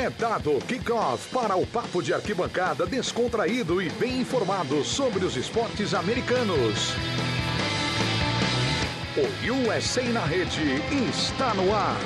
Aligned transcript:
É 0.00 0.08
dado 0.08 0.58
kickoff 0.66 1.28
para 1.28 1.56
o 1.56 1.66
papo 1.66 2.02
de 2.02 2.14
arquibancada 2.14 2.86
descontraído 2.86 3.82
e 3.82 3.90
bem 3.90 4.22
informado 4.22 4.82
sobre 4.82 5.26
os 5.26 5.36
esportes 5.36 5.92
americanos. 5.92 6.94
O 9.14 9.68
USA 9.68 10.02
na 10.04 10.24
rede 10.24 10.80
está 11.10 11.52
no 11.52 11.74
ar. 11.74 12.00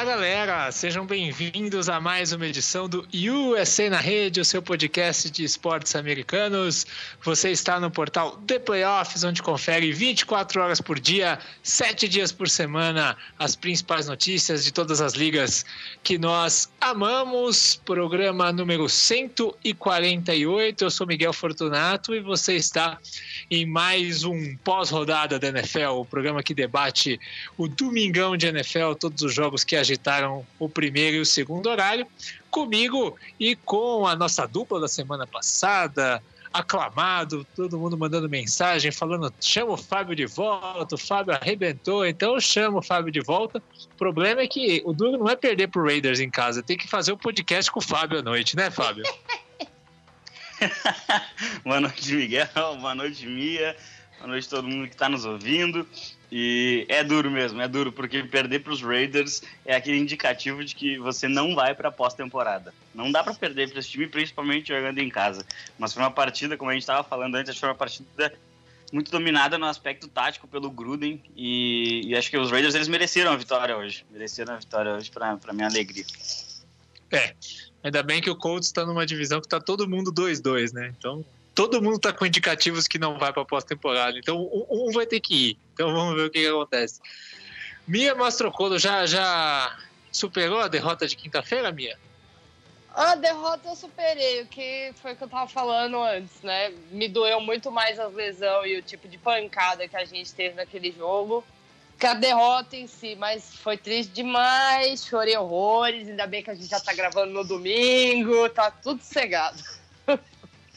Olá, 0.00 0.12
galera! 0.12 0.72
Sejam 0.72 1.04
bem-vindos 1.04 1.90
a 1.90 2.00
mais 2.00 2.32
uma 2.32 2.46
edição 2.46 2.88
do 2.88 3.06
USA 3.12 3.90
na 3.90 3.98
Rede, 3.98 4.40
o 4.40 4.44
seu 4.46 4.62
podcast 4.62 5.28
de 5.28 5.44
esportes 5.44 5.94
americanos. 5.94 6.86
Você 7.22 7.50
está 7.50 7.78
no 7.78 7.90
portal 7.90 8.38
The 8.46 8.58
Playoffs, 8.60 9.22
onde 9.24 9.42
confere 9.42 9.92
24 9.92 10.62
horas 10.62 10.80
por 10.80 10.98
dia, 10.98 11.38
7 11.62 12.08
dias 12.08 12.32
por 12.32 12.48
semana, 12.48 13.14
as 13.38 13.54
principais 13.54 14.06
notícias 14.08 14.64
de 14.64 14.72
todas 14.72 15.02
as 15.02 15.12
ligas 15.12 15.66
que 16.02 16.16
nós 16.16 16.72
amamos. 16.80 17.78
Programa 17.84 18.50
número 18.54 18.88
148. 18.88 20.82
Eu 20.82 20.90
sou 20.90 21.06
Miguel 21.06 21.34
Fortunato 21.34 22.14
e 22.14 22.20
você 22.20 22.56
está 22.56 22.98
em 23.50 23.66
mais 23.66 24.22
um 24.22 24.56
pós-rodada 24.58 25.38
da 25.38 25.48
NFL, 25.48 25.98
o 25.98 26.04
programa 26.04 26.42
que 26.42 26.54
debate 26.54 27.18
o 27.58 27.66
domingão 27.66 28.36
de 28.36 28.46
NFL, 28.46 28.92
todos 28.98 29.22
os 29.22 29.34
jogos 29.34 29.64
que 29.64 29.74
agitaram 29.74 30.46
o 30.58 30.68
primeiro 30.68 31.16
e 31.16 31.20
o 31.20 31.26
segundo 31.26 31.68
horário, 31.68 32.06
comigo 32.48 33.18
e 33.38 33.56
com 33.56 34.06
a 34.06 34.14
nossa 34.14 34.46
dupla 34.46 34.78
da 34.78 34.86
semana 34.86 35.26
passada, 35.26 36.22
aclamado, 36.52 37.44
todo 37.56 37.78
mundo 37.78 37.98
mandando 37.98 38.28
mensagem, 38.28 38.92
falando: 38.92 39.32
chama 39.40 39.72
o 39.72 39.76
Fábio 39.76 40.14
de 40.14 40.26
volta, 40.26 40.94
o 40.94 40.98
Fábio 40.98 41.34
arrebentou, 41.34 42.06
então 42.06 42.34
eu 42.34 42.40
chamo 42.40 42.78
o 42.78 42.82
Fábio 42.82 43.12
de 43.12 43.20
volta. 43.20 43.60
O 43.92 43.96
problema 43.96 44.42
é 44.42 44.46
que 44.46 44.80
o 44.84 44.92
duro 44.92 45.18
não 45.18 45.28
é 45.28 45.34
perder 45.34 45.68
pro 45.68 45.84
Raiders 45.84 46.20
em 46.20 46.30
casa, 46.30 46.62
tem 46.62 46.76
que 46.76 46.88
fazer 46.88 47.10
o 47.10 47.16
um 47.16 47.18
podcast 47.18 47.70
com 47.70 47.80
o 47.80 47.82
Fábio 47.82 48.20
à 48.20 48.22
noite, 48.22 48.56
né, 48.56 48.70
Fábio? 48.70 49.04
boa 51.64 51.80
noite, 51.80 52.14
Miguel, 52.14 52.48
boa 52.80 52.94
noite, 52.94 53.26
Mia, 53.26 53.76
boa 54.18 54.28
noite 54.28 54.48
todo 54.48 54.68
mundo 54.68 54.88
que 54.88 54.94
está 54.94 55.08
nos 55.08 55.24
ouvindo. 55.24 55.86
E 56.32 56.86
é 56.88 57.02
duro 57.02 57.28
mesmo, 57.28 57.60
é 57.60 57.66
duro, 57.66 57.90
porque 57.90 58.22
perder 58.22 58.60
para 58.60 58.72
os 58.72 58.80
Raiders 58.80 59.42
é 59.64 59.74
aquele 59.74 59.98
indicativo 59.98 60.64
de 60.64 60.76
que 60.76 60.96
você 60.98 61.26
não 61.26 61.56
vai 61.56 61.74
para 61.74 61.88
a 61.88 61.92
pós-temporada. 61.92 62.72
Não 62.94 63.10
dá 63.10 63.24
para 63.24 63.34
perder 63.34 63.68
para 63.68 63.80
esse 63.80 63.90
time, 63.90 64.06
principalmente 64.06 64.68
jogando 64.68 64.98
em 64.98 65.08
casa. 65.08 65.44
Mas 65.76 65.92
foi 65.92 66.02
uma 66.02 66.10
partida, 66.10 66.56
como 66.56 66.70
a 66.70 66.74
gente 66.74 66.82
estava 66.82 67.02
falando 67.02 67.34
antes, 67.34 67.58
foi 67.58 67.68
uma 67.68 67.74
partida 67.74 68.32
muito 68.92 69.10
dominada 69.10 69.58
no 69.58 69.66
aspecto 69.66 70.06
tático 70.06 70.46
pelo 70.46 70.70
Gruden 70.70 71.22
e, 71.36 72.02
e, 72.08 72.16
acho 72.16 72.30
que 72.30 72.36
os 72.36 72.50
Raiders 72.50 72.74
eles 72.74 72.88
mereceram 72.88 73.32
a 73.32 73.36
vitória 73.36 73.76
hoje, 73.76 74.04
mereceram 74.10 74.54
a 74.54 74.56
vitória 74.56 74.94
hoje 74.94 75.10
para 75.10 75.52
minha 75.52 75.68
alegria. 75.68 76.04
É, 77.12 77.34
ainda 77.82 78.02
bem 78.02 78.20
que 78.20 78.30
o 78.30 78.36
Colts 78.36 78.68
está 78.68 78.84
numa 78.84 79.06
divisão 79.06 79.40
que 79.40 79.46
está 79.46 79.60
todo 79.60 79.88
mundo 79.88 80.12
2-2, 80.12 80.72
né? 80.72 80.92
Então 80.98 81.24
todo 81.54 81.82
mundo 81.82 81.96
está 81.96 82.12
com 82.12 82.24
indicativos 82.24 82.86
que 82.86 82.98
não 82.98 83.18
vai 83.18 83.32
para 83.32 83.44
pós-temporada. 83.44 84.18
Então 84.18 84.40
um, 84.40 84.66
um, 84.88 84.92
vai 84.92 85.06
ter 85.06 85.20
que 85.20 85.50
ir. 85.50 85.58
Então 85.74 85.92
vamos 85.92 86.14
ver 86.14 86.26
o 86.26 86.30
que, 86.30 86.40
que 86.40 86.46
acontece. 86.46 87.00
Mia 87.86 88.14
Mastrocolo 88.14 88.78
já, 88.78 89.04
já 89.06 89.76
superou 90.12 90.60
a 90.60 90.68
derrota 90.68 91.06
de 91.06 91.16
quinta-feira, 91.16 91.72
Mia? 91.72 91.98
A 92.94 93.14
derrota 93.14 93.68
eu 93.68 93.76
superei, 93.76 94.42
o 94.42 94.46
que 94.46 94.92
foi 95.00 95.12
o 95.12 95.16
que 95.16 95.22
eu 95.22 95.28
tava 95.28 95.48
falando 95.48 96.02
antes, 96.02 96.42
né? 96.42 96.72
Me 96.90 97.08
doeu 97.08 97.40
muito 97.40 97.70
mais 97.70 98.00
a 98.00 98.08
lesão 98.08 98.66
e 98.66 98.78
o 98.78 98.82
tipo 98.82 99.08
de 99.08 99.16
pancada 99.16 99.86
que 99.86 99.96
a 99.96 100.04
gente 100.04 100.32
teve 100.34 100.56
naquele 100.56 100.90
jogo 100.90 101.44
que 102.00 102.06
a 102.06 102.14
derrota 102.14 102.76
em 102.76 102.86
si, 102.86 103.14
mas 103.14 103.54
foi 103.56 103.76
triste 103.76 104.10
demais, 104.12 105.04
chorei 105.04 105.36
horrores, 105.36 106.08
ainda 106.08 106.26
bem 106.26 106.42
que 106.42 106.50
a 106.50 106.54
gente 106.54 106.66
já 106.66 106.80
tá 106.80 106.94
gravando 106.94 107.30
no 107.30 107.44
domingo, 107.44 108.48
tá 108.48 108.70
tudo 108.70 109.02
cegado. 109.02 109.62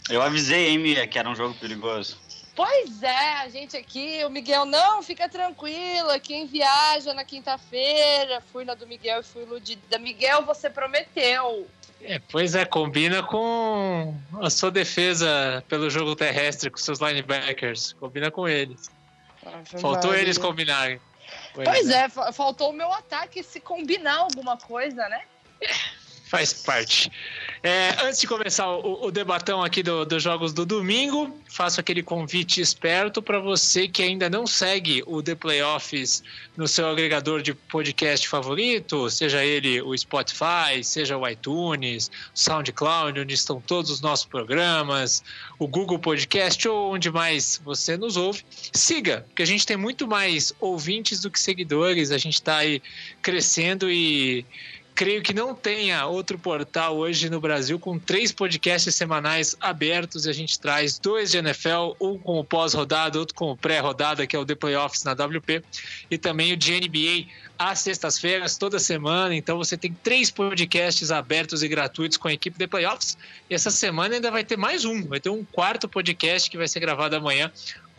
Eu 0.10 0.22
avisei, 0.22 0.68
hein, 0.68 0.78
Mia, 0.78 1.08
que 1.08 1.18
era 1.18 1.30
um 1.30 1.36
jogo 1.36 1.56
perigoso. 1.56 2.18
Pois 2.54 3.02
é, 3.02 3.34
a 3.38 3.48
gente 3.48 3.78
aqui, 3.78 4.22
o 4.26 4.30
Miguel, 4.30 4.66
não, 4.66 5.02
fica 5.02 5.30
tranquila, 5.30 6.20
quem 6.20 6.46
viaja 6.46 7.14
na 7.14 7.24
quinta-feira, 7.24 8.44
fui 8.52 8.66
na 8.66 8.74
do 8.74 8.86
Miguel 8.86 9.22
e 9.22 9.24
fui 9.24 9.44
iludida. 9.44 9.98
Miguel, 9.98 10.44
você 10.44 10.70
prometeu. 10.70 11.66
É, 12.02 12.20
pois 12.20 12.54
é, 12.54 12.66
combina 12.66 13.24
com 13.24 14.14
a 14.42 14.50
sua 14.50 14.70
defesa 14.70 15.64
pelo 15.70 15.90
jogo 15.90 16.18
terrestre, 16.18 16.70
com 16.70 16.78
seus 16.78 17.00
linebackers. 17.00 17.94
Combina 17.94 18.30
com 18.30 18.46
eles. 18.46 18.92
Faltou 19.80 20.14
eles 20.14 20.38
combinarem. 20.38 21.00
Pois, 21.54 21.68
pois 21.68 21.90
é. 21.90 22.06
é, 22.06 22.32
faltou 22.32 22.72
o 22.72 22.74
meu 22.74 22.92
ataque 22.92 23.44
se 23.44 23.60
combinar 23.60 24.18
alguma 24.18 24.58
coisa, 24.58 25.08
né? 25.08 25.24
Faz 26.26 26.54
parte. 26.54 27.12
É, 27.66 27.96
antes 28.04 28.20
de 28.20 28.28
começar 28.28 28.70
o, 28.70 29.06
o 29.06 29.10
debatão 29.10 29.64
aqui 29.64 29.82
do, 29.82 30.04
dos 30.04 30.22
jogos 30.22 30.52
do 30.52 30.66
domingo, 30.66 31.34
faço 31.50 31.80
aquele 31.80 32.04
convite 32.04 32.60
esperto 32.60 33.22
para 33.22 33.40
você 33.40 33.88
que 33.88 34.04
ainda 34.04 34.30
não 34.30 34.46
segue 34.46 35.02
o 35.08 35.24
The 35.24 35.34
Playoffs 35.34 36.22
no 36.58 36.68
seu 36.68 36.90
agregador 36.90 37.42
de 37.42 37.54
podcast 37.54 38.28
favorito, 38.28 39.10
seja 39.10 39.46
ele 39.46 39.82
o 39.82 39.98
Spotify, 39.98 40.84
seja 40.84 41.18
o 41.18 41.26
iTunes, 41.26 42.12
o 42.36 42.38
SoundCloud, 42.38 43.22
onde 43.22 43.34
estão 43.34 43.62
todos 43.62 43.90
os 43.90 44.02
nossos 44.02 44.26
programas, 44.26 45.24
o 45.58 45.66
Google 45.66 46.00
Podcast 46.00 46.68
ou 46.68 46.94
onde 46.94 47.10
mais 47.10 47.62
você 47.64 47.96
nos 47.96 48.18
ouve. 48.18 48.44
Siga, 48.74 49.26
porque 49.30 49.42
a 49.42 49.48
gente 49.48 49.66
tem 49.66 49.78
muito 49.78 50.06
mais 50.06 50.54
ouvintes 50.60 51.22
do 51.22 51.32
que 51.32 51.40
seguidores, 51.40 52.12
a 52.12 52.18
gente 52.18 52.36
está 52.36 52.58
aí 52.58 52.82
crescendo 53.22 53.90
e 53.90 54.46
creio 54.96 55.22
que 55.22 55.34
não 55.34 55.56
tenha 55.56 56.06
outro 56.06 56.38
portal 56.38 56.98
hoje 56.98 57.30
no 57.30 57.40
Brasil 57.40 57.80
com 57.80 57.98
três 57.98 58.32
podcasts 58.32 58.94
semanais 58.94 59.56
abertos 59.60 60.26
e 60.26 60.30
a 60.30 60.34
gente 60.34 60.60
traz 60.60 61.00
dois 61.00 61.32
de 61.32 61.38
NFL, 61.38 61.96
um 62.00 62.18
com 62.18 62.40
o 62.40 62.44
pós-rodada, 62.44 63.20
outro 63.20 63.36
com 63.36 63.52
o 63.52 63.58
pré-rodada, 63.58 64.26
que 64.28 64.36
é 64.36 64.40
o 64.40 64.46
The 64.46 64.56
Playoffs 64.56 65.04
na 65.04 65.14
WP, 65.14 65.64
e 66.10 66.18
também 66.18 66.54
o 66.54 66.58
de 66.58 66.80
NBA 66.80 67.28
às 67.58 67.80
sextas-feiras, 67.80 68.58
toda 68.58 68.80
semana. 68.80 69.36
Então 69.36 69.58
você 69.58 69.76
tem 69.76 69.94
três 70.04 70.30
podcasts 70.30 71.12
abertos 71.12 71.64
e 71.64 71.68
gratuitos 71.68 72.18
com 72.18 72.28
a 72.28 72.34
equipe 72.34 72.58
The 72.58 72.68
Playoffs. 72.68 73.18
E 73.50 73.56
essa 73.56 73.72
semana 73.72 74.16
ainda 74.16 74.30
vai 74.30 74.44
ter 74.44 74.58
mais 74.58 74.86
um, 74.86 75.04
vai 75.08 75.20
ter 75.20 75.30
um 75.30 75.44
quarto 75.44 75.88
podcast 75.88 76.50
que 76.50 76.58
vai 76.58 76.68
ser 76.68 76.80
gravado 76.80 77.16
amanhã 77.16 77.52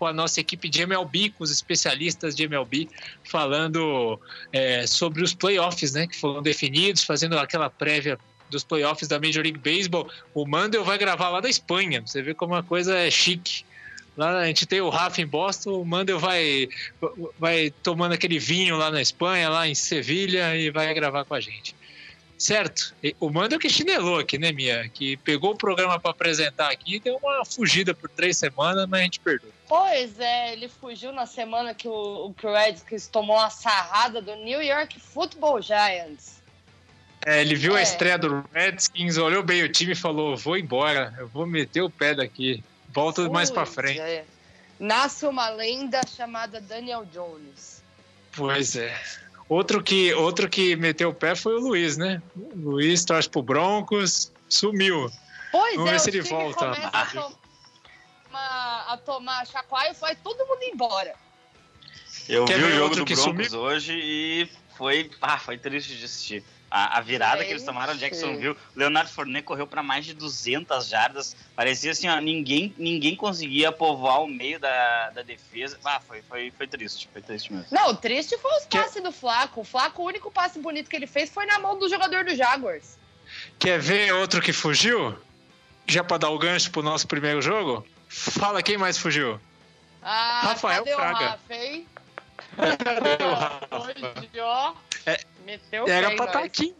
com 0.04 0.08
a 0.08 0.12
nossa 0.12 0.38
equipe 0.38 0.68
de 0.68 0.82
MLB, 0.82 1.30
com 1.30 1.42
os 1.42 1.50
especialistas 1.50 2.34
de 2.34 2.42
MLB, 2.42 2.90
falando 3.24 4.20
é, 4.52 4.86
sobre 4.86 5.22
os 5.22 5.32
playoffs, 5.32 5.94
né, 5.94 6.06
que 6.06 6.14
foram 6.14 6.42
definidos, 6.42 7.02
fazendo 7.02 7.38
aquela 7.38 7.70
prévia 7.70 8.18
dos 8.50 8.62
playoffs 8.62 9.08
da 9.08 9.18
Major 9.18 9.42
League 9.42 9.58
Baseball. 9.58 10.06
O 10.34 10.46
Mandel 10.46 10.84
vai 10.84 10.98
gravar 10.98 11.30
lá 11.30 11.40
da 11.40 11.48
Espanha, 11.48 12.02
você 12.02 12.20
vê 12.20 12.34
como 12.34 12.54
a 12.54 12.62
coisa 12.62 12.94
é 12.98 13.10
chique. 13.10 13.64
Lá 14.14 14.40
a 14.40 14.46
gente 14.46 14.66
tem 14.66 14.82
o 14.82 14.90
Rafa 14.90 15.22
em 15.22 15.26
Boston, 15.26 15.80
o 15.80 15.86
Mandel 15.86 16.18
vai, 16.18 16.68
vai 17.38 17.72
tomando 17.82 18.12
aquele 18.12 18.38
vinho 18.38 18.76
lá 18.76 18.90
na 18.90 19.00
Espanha, 19.00 19.48
lá 19.48 19.66
em 19.66 19.74
Sevilha, 19.74 20.54
e 20.54 20.70
vai 20.70 20.92
gravar 20.92 21.24
com 21.24 21.32
a 21.32 21.40
gente. 21.40 21.74
Certo? 22.36 22.94
O 23.18 23.30
Mando 23.30 23.58
que 23.58 23.70
chinelou 23.70 24.18
aqui, 24.18 24.36
né, 24.36 24.52
Mia? 24.52 24.86
Que 24.92 25.16
pegou 25.16 25.52
o 25.52 25.56
programa 25.56 25.98
para 25.98 26.10
apresentar 26.10 26.70
aqui, 26.70 27.00
deu 27.00 27.16
uma 27.16 27.42
fugida 27.46 27.94
por 27.94 28.10
três 28.10 28.36
semanas, 28.36 28.86
mas 28.86 29.00
a 29.00 29.04
gente 29.04 29.18
perdoa. 29.18 29.53
Pois 29.76 30.20
é, 30.20 30.52
ele 30.52 30.68
fugiu 30.68 31.10
na 31.10 31.26
semana 31.26 31.74
que 31.74 31.88
o, 31.88 31.92
o 31.92 32.34
Redskins 32.40 33.08
tomou 33.08 33.36
uma 33.36 33.50
sarrada 33.50 34.22
do 34.22 34.36
New 34.36 34.62
York 34.62 35.00
Football 35.00 35.60
Giants. 35.60 36.40
É, 37.26 37.40
ele 37.40 37.56
viu 37.56 37.76
é. 37.76 37.80
a 37.80 37.82
estreia 37.82 38.16
do 38.16 38.44
Redskins, 38.52 39.16
olhou 39.16 39.42
bem 39.42 39.64
o 39.64 39.68
time 39.68 39.90
e 39.90 39.96
falou: 39.96 40.36
vou 40.36 40.56
embora, 40.56 41.12
eu 41.18 41.26
vou 41.26 41.44
meter 41.44 41.82
o 41.82 41.90
pé 41.90 42.14
daqui, 42.14 42.62
volta 42.90 43.28
mais 43.28 43.50
para 43.50 43.66
frente. 43.66 43.98
É. 43.98 44.24
Nasce 44.78 45.26
uma 45.26 45.48
lenda 45.48 46.00
chamada 46.06 46.60
Daniel 46.60 47.04
Jones. 47.06 47.82
Pois 48.30 48.76
é. 48.76 48.96
Outro 49.48 49.82
que, 49.82 50.14
outro 50.14 50.48
que 50.48 50.76
meteu 50.76 51.08
o 51.08 51.14
pé 51.14 51.34
foi 51.34 51.56
o 51.56 51.58
Luiz, 51.58 51.96
né? 51.96 52.22
O 52.36 52.70
Luiz 52.70 53.04
torce 53.04 53.28
pro 53.28 53.42
Broncos, 53.42 54.30
sumiu. 54.48 55.10
Pois 55.50 55.74
Vamos 55.74 55.90
é, 55.90 55.92
ver 55.94 55.98
se 55.98 56.10
ele 56.10 56.22
volta. 56.22 56.70
A, 56.92 57.32
a 58.94 58.96
tomar 58.96 59.46
chacoalho 59.46 59.92
e 59.92 59.94
foi 59.94 60.14
todo 60.16 60.46
mundo 60.46 60.62
embora. 60.62 61.14
Eu 62.28 62.44
Quer 62.44 62.58
vi 62.58 62.64
o 62.64 62.70
jogo 62.70 62.96
do 62.96 63.04
Broncos 63.04 63.48
sumiu? 63.48 63.60
hoje 63.60 63.92
e 63.94 64.48
foi, 64.76 65.10
ah, 65.20 65.38
foi 65.38 65.58
triste 65.58 65.96
de 65.96 66.04
assistir. 66.04 66.44
A, 66.70 66.98
a 66.98 67.00
virada 67.00 67.42
é 67.42 67.44
que 67.44 67.52
eles 67.52 67.62
tomaram 67.62 67.94
Jacksonville, 67.94 68.56
Leonardo 68.74 69.08
Fournet 69.08 69.44
correu 69.44 69.64
para 69.64 69.80
mais 69.80 70.04
de 70.04 70.12
200 70.12 70.88
jardas. 70.88 71.36
Parecia 71.54 71.92
assim, 71.92 72.08
ó, 72.08 72.18
ninguém, 72.18 72.74
ninguém 72.76 73.14
conseguia 73.14 73.70
povoar 73.70 74.22
o 74.22 74.26
meio 74.26 74.58
da, 74.58 75.10
da 75.10 75.22
defesa. 75.22 75.78
Ah, 75.84 76.00
foi, 76.00 76.22
foi, 76.22 76.50
foi 76.50 76.66
triste, 76.66 77.08
foi 77.12 77.22
triste 77.22 77.52
mesmo. 77.52 77.68
Não, 77.70 77.94
triste 77.94 78.36
foi 78.38 78.50
os 78.56 78.66
passes 78.66 78.94
que... 78.94 79.00
do 79.00 79.12
Flaco. 79.12 79.60
O 79.60 79.64
Flaco, 79.64 80.02
o 80.02 80.06
único 80.06 80.32
passe 80.32 80.58
bonito 80.58 80.90
que 80.90 80.96
ele 80.96 81.06
fez 81.06 81.30
foi 81.30 81.46
na 81.46 81.60
mão 81.60 81.78
do 81.78 81.88
jogador 81.88 82.24
do 82.24 82.34
Jaguars. 82.34 82.98
Quer 83.58 83.78
ver 83.78 84.12
outro 84.12 84.42
que 84.42 84.52
fugiu? 84.52 85.16
Já 85.86 86.02
para 86.02 86.18
dar 86.18 86.30
o 86.30 86.38
gancho 86.38 86.72
pro 86.72 86.82
nosso 86.82 87.06
primeiro 87.06 87.40
jogo? 87.40 87.86
Fala 88.08 88.62
quem 88.62 88.76
mais 88.76 88.98
fugiu. 88.98 89.40
Ah, 90.02 90.42
Rafael 90.44 90.84
cadê 90.84 90.96
Fraga. 90.96 91.18
O 91.18 91.28
Rafa, 91.28 91.54
hein? 91.54 91.88
Cadê 92.84 93.24
o 93.24 93.34
Rafa? 93.34 93.68
hoje, 93.70 94.40
ó. 94.40 94.74
É, 95.06 95.20
meteu 95.44 95.88
Era 95.88 96.14
pra 96.14 96.26
estar 96.26 96.38
tá 96.40 96.44
aqui. 96.44 96.74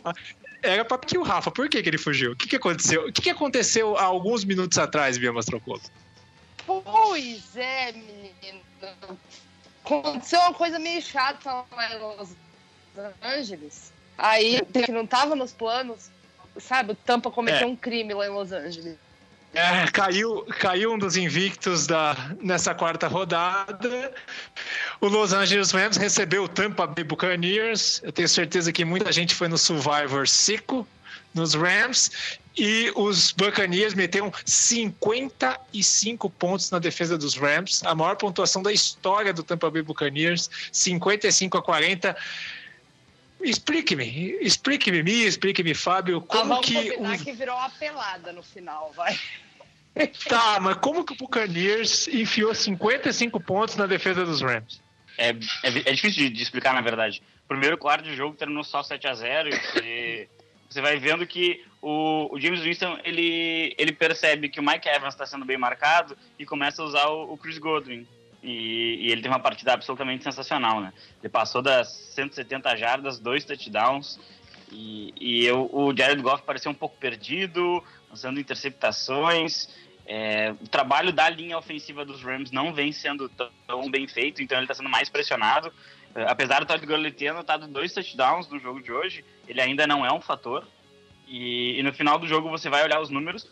Era 0.62 0.84
pra 0.84 0.98
que 0.98 1.18
o 1.18 1.22
Rafa. 1.22 1.50
Por 1.50 1.68
que, 1.68 1.82
que 1.82 1.88
ele 1.88 1.98
fugiu? 1.98 2.32
O 2.32 2.36
que, 2.36 2.48
que 2.48 2.56
aconteceu? 2.56 3.06
O 3.08 3.12
que, 3.12 3.22
que 3.22 3.30
aconteceu 3.30 3.96
há 3.96 4.04
alguns 4.04 4.44
minutos 4.44 4.78
atrás, 4.78 5.18
Bia 5.18 5.32
Mastrocolo? 5.32 5.80
Pois 6.66 7.56
é, 7.56 7.92
menino. 7.92 8.62
Aconteceu 9.84 10.40
uma 10.40 10.54
coisa 10.54 10.78
meio 10.78 11.02
chata 11.02 11.64
lá 11.70 11.94
em 11.94 11.98
Los 11.98 12.30
Angeles. 13.22 13.92
Aí, 14.16 14.62
que 14.72 14.90
não 14.90 15.06
tava 15.06 15.36
nos 15.36 15.52
planos, 15.52 16.10
sabe? 16.58 16.92
O 16.92 16.94
Tampa 16.94 17.30
cometeu 17.30 17.68
é. 17.68 17.70
um 17.70 17.76
crime 17.76 18.14
lá 18.14 18.26
em 18.26 18.30
Los 18.30 18.52
Angeles. 18.52 18.96
É, 19.54 19.88
caiu, 19.92 20.44
caiu 20.58 20.92
um 20.92 20.98
dos 20.98 21.16
invictos 21.16 21.86
da, 21.86 22.16
nessa 22.42 22.74
quarta 22.74 23.06
rodada. 23.06 24.12
O 25.00 25.06
Los 25.06 25.32
Angeles 25.32 25.70
Rams 25.70 25.96
recebeu 25.96 26.44
o 26.44 26.48
Tampa 26.48 26.86
Bay 26.86 27.04
Buccaneers. 27.04 28.00
Eu 28.02 28.10
tenho 28.10 28.28
certeza 28.28 28.72
que 28.72 28.84
muita 28.84 29.12
gente 29.12 29.34
foi 29.34 29.46
no 29.46 29.56
Survivor 29.56 30.26
seco 30.26 30.86
nos 31.32 31.54
Rams. 31.54 32.38
E 32.56 32.92
os 32.94 33.32
Buccaneers 33.32 33.94
meteram 33.94 34.32
55 34.44 36.30
pontos 36.30 36.70
na 36.70 36.78
defesa 36.78 37.18
dos 37.18 37.36
Rams, 37.36 37.82
a 37.84 37.94
maior 37.94 38.14
pontuação 38.16 38.62
da 38.62 38.72
história 38.72 39.32
do 39.32 39.42
Tampa 39.42 39.68
Bay 39.70 39.82
Buccaneers, 39.82 40.48
55 40.70 41.58
a 41.58 41.62
40. 41.62 42.16
Explique-me, 43.44 44.38
explique-me, 44.40 45.02
Mia, 45.02 45.26
explique-me, 45.26 45.74
Fábio, 45.74 46.20
como 46.22 46.54
ah, 46.54 46.60
que. 46.60 46.92
O... 46.92 47.24
que 47.24 47.32
virou 47.32 47.56
uma 47.56 47.68
pelada 47.70 48.32
no 48.32 48.42
final, 48.42 48.92
vai. 48.96 49.18
Tá, 50.28 50.58
mas 50.60 50.76
como 50.78 51.04
que 51.04 51.12
o 51.12 51.16
Buccaneers 51.16 52.08
enfiou 52.08 52.52
55 52.52 53.38
pontos 53.40 53.76
na 53.76 53.86
defesa 53.86 54.24
dos 54.24 54.42
Rams? 54.42 54.82
É, 55.16 55.28
é, 55.28 55.34
é 55.62 55.92
difícil 55.92 56.24
de, 56.24 56.30
de, 56.30 56.42
explicar, 56.42 56.74
na 56.74 56.80
verdade. 56.80 57.22
Primeiro 57.46 57.78
quarto 57.78 58.04
de 58.04 58.16
jogo 58.16 58.36
terminou 58.36 58.64
só 58.64 58.82
7 58.82 59.06
a 59.06 59.14
0 59.14 59.50
e 59.84 60.28
você 60.68 60.80
vai 60.80 60.98
vendo 60.98 61.24
que 61.26 61.64
o, 61.80 62.34
o, 62.34 62.40
James 62.40 62.60
Winston 62.60 62.98
ele, 63.04 63.74
ele 63.78 63.92
percebe 63.92 64.48
que 64.48 64.58
o 64.58 64.62
Mike 64.64 64.88
Evans 64.88 65.14
está 65.14 65.26
sendo 65.26 65.44
bem 65.44 65.56
marcado 65.56 66.16
e 66.38 66.44
começa 66.44 66.82
a 66.82 66.86
usar 66.86 67.06
o, 67.06 67.32
o 67.32 67.38
Chris 67.38 67.58
Godwin. 67.58 68.04
E, 68.44 69.06
e, 69.06 69.10
ele 69.10 69.22
tem 69.22 69.30
uma 69.30 69.40
partida 69.40 69.72
absolutamente 69.72 70.22
sensacional, 70.22 70.78
né? 70.78 70.92
Ele 71.22 71.30
passou 71.30 71.62
das 71.62 71.88
170 72.14 72.76
jardas, 72.76 73.18
dois 73.18 73.42
touchdowns. 73.42 74.20
E, 74.70 75.14
e 75.18 75.46
eu, 75.46 75.70
o 75.72 75.96
Jared 75.96 76.20
Goff 76.20 76.42
pareceu 76.42 76.70
um 76.70 76.74
pouco 76.74 76.96
perdido, 76.98 77.82
lançando 78.10 78.38
interceptações. 78.38 79.68
É, 80.06 80.54
o 80.60 80.68
trabalho 80.68 81.10
da 81.10 81.30
linha 81.30 81.56
ofensiva 81.56 82.04
dos 82.04 82.22
Rams 82.22 82.50
não 82.50 82.74
vem 82.74 82.92
sendo 82.92 83.30
tão 83.66 83.90
bem 83.90 84.06
feito, 84.06 84.42
então 84.42 84.58
ele 84.58 84.64
está 84.64 84.74
sendo 84.74 84.90
mais 84.90 85.08
pressionado. 85.08 85.72
É, 86.14 86.24
apesar 86.24 86.60
do 86.60 86.66
Todd 86.66 86.84
Gurley 86.84 87.12
ter 87.12 87.28
anotado 87.28 87.66
dois 87.66 87.94
touchdowns 87.94 88.46
no 88.48 88.58
jogo 88.58 88.82
de 88.82 88.92
hoje, 88.92 89.24
ele 89.48 89.60
ainda 89.62 89.86
não 89.86 90.04
é 90.04 90.12
um 90.12 90.20
fator. 90.20 90.66
E, 91.26 91.78
e, 91.78 91.82
no 91.82 91.94
final 91.94 92.18
do 92.18 92.26
jogo 92.26 92.50
você 92.50 92.68
vai 92.68 92.84
olhar 92.84 93.00
os 93.00 93.08
números, 93.08 93.48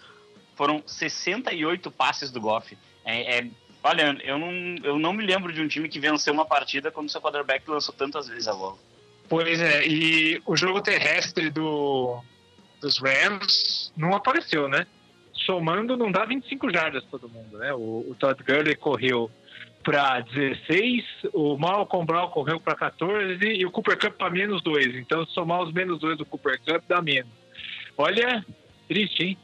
foram 0.54 0.82
68 0.86 1.90
passes 1.90 2.30
do 2.30 2.42
Goff. 2.42 2.76
É, 3.04 3.38
é, 3.38 3.50
olha, 3.82 4.16
eu 4.22 4.38
não, 4.38 4.52
eu 4.82 4.98
não 4.98 5.12
me 5.12 5.24
lembro 5.24 5.52
de 5.52 5.60
um 5.60 5.68
time 5.68 5.88
que 5.88 6.00
venceu 6.00 6.32
uma 6.32 6.44
partida 6.44 6.90
quando 6.90 7.10
seu 7.10 7.20
quarterback 7.20 7.68
lançou 7.68 7.94
tantas 7.94 8.28
vezes 8.28 8.48
a 8.48 8.54
bola. 8.54 8.76
Pois 9.28 9.60
é, 9.60 9.86
e 9.86 10.42
o 10.44 10.56
jogo 10.56 10.82
terrestre 10.82 11.50
do, 11.50 12.22
dos 12.80 12.98
Rams 12.98 13.92
não 13.96 14.14
apareceu, 14.14 14.68
né? 14.68 14.86
Somando 15.32 15.96
não 15.96 16.12
dá 16.12 16.24
25 16.24 16.70
jardas 16.70 17.04
todo 17.10 17.28
mundo, 17.28 17.58
né? 17.58 17.72
O, 17.72 18.10
o 18.10 18.16
Todd 18.18 18.42
Gurley 18.42 18.76
correu 18.76 19.30
para 19.82 20.20
16, 20.20 21.04
o 21.32 21.56
Malcolm 21.56 22.06
Brown 22.06 22.28
correu 22.28 22.60
para 22.60 22.76
14 22.76 23.42
e 23.42 23.66
o 23.66 23.70
Cooper 23.70 23.98
Cup 23.98 24.16
para 24.16 24.30
menos 24.30 24.62
2. 24.62 24.96
Então, 24.96 25.26
somar 25.26 25.62
os 25.62 25.72
menos 25.72 25.98
2 25.98 26.18
do 26.18 26.26
Cooper 26.26 26.60
Cup 26.60 26.84
dá 26.88 27.02
menos. 27.02 27.32
Olha, 27.96 28.44
triste, 28.88 29.24
hein? 29.24 29.38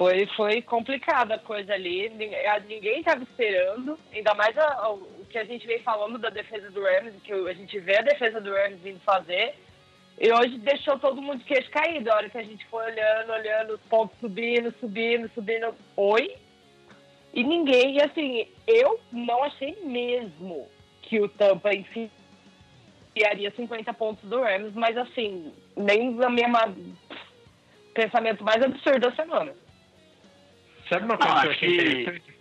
Foi, 0.00 0.24
foi 0.34 0.62
complicada 0.62 1.34
a 1.34 1.38
coisa 1.38 1.74
ali. 1.74 2.08
Ninguém 2.08 3.00
estava 3.00 3.22
esperando, 3.22 3.98
ainda 4.10 4.32
mais 4.32 4.56
a, 4.56 4.72
a, 4.76 4.94
o 4.94 5.26
que 5.28 5.36
a 5.36 5.44
gente 5.44 5.66
vem 5.66 5.78
falando 5.82 6.16
da 6.16 6.30
defesa 6.30 6.70
do 6.70 6.82
Rams, 6.82 7.12
que 7.22 7.30
a 7.30 7.52
gente 7.52 7.78
vê 7.80 7.98
a 7.98 8.02
defesa 8.02 8.40
do 8.40 8.50
Rams 8.50 8.80
vindo 8.80 8.98
fazer. 9.00 9.56
E 10.18 10.32
hoje 10.32 10.56
deixou 10.56 10.98
todo 10.98 11.20
mundo 11.20 11.40
de 11.40 11.44
queixo 11.44 11.70
caído. 11.70 12.10
A 12.10 12.14
hora 12.16 12.30
que 12.30 12.38
a 12.38 12.42
gente 12.42 12.64
foi 12.68 12.82
olhando, 12.86 13.30
olhando, 13.30 13.74
os 13.74 13.80
pontos 13.90 14.18
subindo, 14.20 14.74
subindo, 14.80 15.30
subindo. 15.34 15.74
Oi? 15.94 16.34
E 17.34 17.44
ninguém, 17.44 17.98
e 17.98 18.02
assim, 18.02 18.48
eu 18.66 18.98
não 19.12 19.44
achei 19.44 19.76
mesmo 19.82 20.66
que 21.02 21.20
o 21.20 21.28
Tampa 21.28 21.72
enfiaria 21.74 23.50
50 23.54 23.92
pontos 23.92 24.26
do 24.30 24.40
Rams, 24.40 24.72
mas 24.74 24.96
assim, 24.96 25.52
nem 25.76 26.14
na 26.14 26.30
mesma 26.30 26.74
pensamento 27.92 28.42
mais 28.42 28.62
absurdo 28.62 29.00
da 29.00 29.12
semana. 29.14 29.52
Sabe 30.90 31.04
uma 31.04 31.16
coisa 31.16 31.40
que 31.40 31.46
eu 31.46 31.50
achei 31.52 31.74
interessante? 31.76 32.34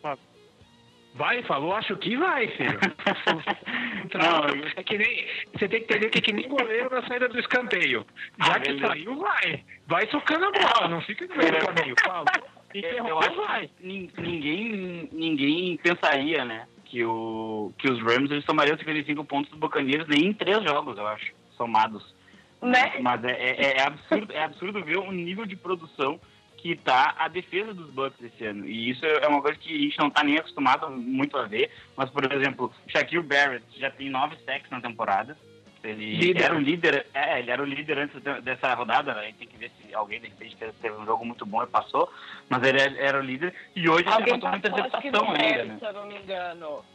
Vai, 1.16 1.44
falou, 1.44 1.74
acho 1.74 1.96
que 1.98 2.16
vai, 2.18 2.48
filho. 2.50 2.80
não, 4.14 4.72
é 4.76 4.84
que 4.84 4.98
nem. 4.98 5.28
Você 5.54 5.68
tem 5.68 5.84
que 5.84 5.94
entender 5.94 6.10
que 6.10 6.18
é 6.18 6.22
que 6.22 6.34
nem 6.34 6.48
goleiro 6.48 6.90
na 6.90 7.06
saída 7.08 7.28
do 7.28 7.40
escanteio. 7.40 8.06
Já 8.44 8.54
ah, 8.54 8.60
que 8.60 8.74
beleza. 8.74 8.88
saiu, 8.88 9.16
vai. 9.18 9.64
Vai 9.88 10.08
socando 10.08 10.46
a 10.46 10.52
bola, 10.52 10.88
não 10.88 11.02
fica 11.02 11.28
no 11.28 11.36
meio 11.36 11.52
do 11.52 11.66
caminho. 11.66 11.96
Fala. 12.04 12.26
Eu 12.74 13.20
acho 13.20 13.36
vai. 13.36 13.68
que 13.68 14.12
ninguém, 14.22 15.10
ninguém 15.12 15.78
pensaria, 15.78 16.46
né? 16.46 16.68
Que, 16.86 17.04
o, 17.04 17.74
que 17.78 17.90
os 17.90 18.00
Rams 18.02 18.32
eles 18.32 18.46
tomariam 18.46 18.78
55 18.78 19.24
pontos 19.26 19.50
dos 19.50 19.60
Buccaneers 19.60 20.08
nem 20.08 20.28
em 20.28 20.34
três 20.34 20.64
jogos, 20.64 20.98
eu 20.98 21.08
acho, 21.08 21.34
somados. 21.58 22.16
Né? 22.62 23.00
Mas 23.02 23.24
é, 23.24 23.32
é, 23.32 23.78
é, 23.78 23.82
absurdo, 23.84 24.34
é 24.34 24.44
absurdo 24.44 24.84
ver 24.84 24.98
o 24.98 25.12
nível 25.12 25.46
de 25.46 25.56
produção 25.56 26.20
que 26.62 26.72
está 26.72 27.16
a 27.18 27.28
defesa 27.28 27.74
dos 27.74 27.90
Bucks 27.92 28.22
esse 28.22 28.46
ano. 28.46 28.66
E 28.66 28.90
isso 28.90 29.06
é 29.06 29.28
uma 29.28 29.42
coisa 29.42 29.58
que 29.58 29.74
a 29.74 29.80
gente 29.80 29.98
não 29.98 30.08
está 30.08 30.24
nem 30.24 30.38
acostumado 30.38 30.90
muito 30.92 31.38
a 31.38 31.46
ver. 31.46 31.72
Mas, 31.96 32.10
por 32.10 32.32
exemplo, 32.32 32.72
Shaquille 32.88 33.24
Barrett 33.24 33.64
já 33.78 33.90
tem 33.90 34.10
nove 34.10 34.36
sacks 34.46 34.70
na 34.70 34.82
temporada. 34.82 35.38
Ele 35.82 36.18
líder. 36.18 36.44
era 36.44 36.56
o 36.56 36.60
líder, 36.60 37.06
é, 37.14 37.40
ele 37.40 37.52
era 37.52 37.62
o 37.62 37.66
líder 37.66 38.00
antes 38.00 38.22
dessa 38.44 38.74
rodada. 38.74 39.14
Né? 39.14 39.22
A 39.22 39.26
gente 39.26 39.38
tem 39.38 39.48
que 39.48 39.58
ver 39.58 39.72
se 39.82 39.94
alguém 39.94 40.20
de 40.20 40.28
repente 40.28 40.58
teve 40.58 40.96
um 40.96 41.06
jogo 41.06 41.26
muito 41.26 41.46
bom 41.46 41.64
e 41.64 41.68
passou. 41.68 42.12
Mas 42.50 42.62
ele 42.64 42.80
era 43.00 43.18
o 43.18 43.24
líder. 43.24 43.54
E 43.76 43.90
hoje 43.90 44.08
alguém 44.08 44.34
ele 44.34 44.46
uma 44.46 44.58
interceptação 44.58 45.32
ainda, 45.32 45.66
né? 45.66 45.78
Se 45.80 45.86
eu 45.86 45.94
não 45.94 46.08
me 46.08 46.18
engano. 46.18 46.86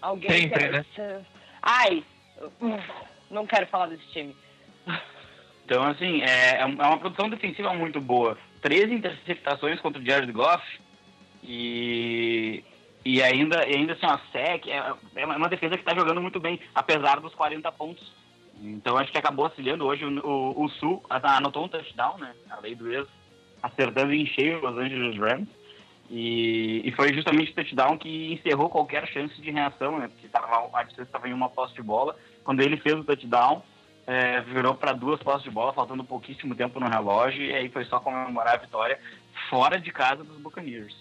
Alguém 0.00 0.30
Sempre, 0.30 0.68
né? 0.68 0.84
Ai, 1.60 2.04
não 3.30 3.46
quero 3.46 3.66
falar 3.66 3.86
desse 3.86 4.06
time. 4.12 4.36
Então, 5.64 5.82
assim, 5.82 6.20
é, 6.22 6.58
é 6.58 6.64
uma 6.66 6.98
produção 6.98 7.28
defensiva 7.30 7.72
muito 7.72 8.00
boa. 8.00 8.36
13 8.64 8.94
interceptações 8.94 9.78
contra 9.78 10.00
o 10.00 10.04
Jared 10.04 10.32
Goff 10.32 10.64
e, 11.42 12.64
e 13.04 13.22
ainda, 13.22 13.62
ainda 13.62 13.92
assim, 13.92 14.06
a 14.06 14.18
SEC 14.32 14.66
é, 14.68 14.94
é 15.16 15.26
uma 15.26 15.50
defesa 15.50 15.74
que 15.74 15.82
está 15.82 15.94
jogando 15.94 16.22
muito 16.22 16.40
bem, 16.40 16.58
apesar 16.74 17.20
dos 17.20 17.34
40 17.34 17.70
pontos. 17.72 18.10
Então 18.62 18.96
acho 18.96 19.12
que 19.12 19.18
acabou 19.18 19.44
auxiliando 19.44 19.84
hoje 19.84 20.06
o, 20.06 20.26
o, 20.26 20.64
o 20.64 20.68
Sul, 20.70 21.04
anotou 21.10 21.66
um 21.66 21.68
touchdown, 21.68 22.16
né? 22.16 22.34
A 22.48 22.58
lei 22.60 22.74
do 22.74 22.90
ex, 22.90 23.06
acertando 23.62 24.14
em 24.14 24.24
cheio 24.24 24.66
os 24.66 24.78
Angeles 24.78 25.18
Rams. 25.18 25.48
E, 26.08 26.80
e 26.86 26.92
foi 26.92 27.12
justamente 27.12 27.52
o 27.52 27.54
touchdown 27.54 27.98
que 27.98 28.32
encerrou 28.32 28.70
qualquer 28.70 29.06
chance 29.08 29.38
de 29.42 29.50
reação, 29.50 29.98
né? 29.98 30.08
Porque 30.08 30.28
tava, 30.28 30.70
a 30.72 30.82
distância 30.84 31.02
estava 31.10 31.28
em 31.28 31.34
uma 31.34 31.50
posse 31.50 31.74
de 31.74 31.82
bola. 31.82 32.16
Quando 32.42 32.62
ele 32.62 32.78
fez 32.78 32.94
o 32.94 33.04
touchdown, 33.04 33.62
é, 34.06 34.40
virou 34.42 34.74
para 34.74 34.92
duas 34.92 35.22
postas 35.22 35.44
de 35.44 35.50
bola, 35.50 35.72
faltando 35.72 36.04
pouquíssimo 36.04 36.54
tempo 36.54 36.78
no 36.78 36.88
relógio, 36.88 37.42
e 37.42 37.54
aí 37.54 37.68
foi 37.68 37.84
só 37.86 38.00
comemorar 38.00 38.54
a 38.54 38.58
vitória 38.58 38.98
fora 39.48 39.80
de 39.80 39.90
casa 39.90 40.22
dos 40.22 40.38
Buccaneers. 40.38 40.94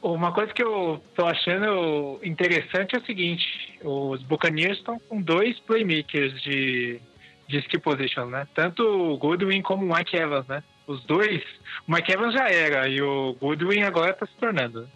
Uma 0.00 0.32
coisa 0.32 0.52
que 0.52 0.62
eu 0.62 1.00
tô 1.14 1.26
achando 1.26 2.18
interessante 2.24 2.96
é 2.96 2.98
o 2.98 3.04
seguinte: 3.04 3.78
os 3.84 4.20
Buccaneers 4.24 4.78
estão 4.78 4.98
com 4.98 5.22
dois 5.22 5.58
playmakers 5.60 6.42
de, 6.42 7.00
de 7.46 7.58
skill 7.58 7.80
position, 7.80 8.26
né? 8.26 8.48
Tanto 8.52 8.82
o 8.82 9.16
Goodwin 9.16 9.62
como 9.62 9.86
o 9.86 9.96
Mike 9.96 10.16
Evans, 10.16 10.46
né? 10.48 10.64
Os 10.88 11.04
dois, 11.04 11.40
o 11.86 11.92
Mike 11.92 12.10
Evans 12.10 12.34
já 12.34 12.48
era 12.48 12.88
e 12.88 13.00
o 13.00 13.34
Goodwin 13.34 13.82
agora 13.82 14.10
está 14.10 14.26
se 14.26 14.34
tornando. 14.38 14.88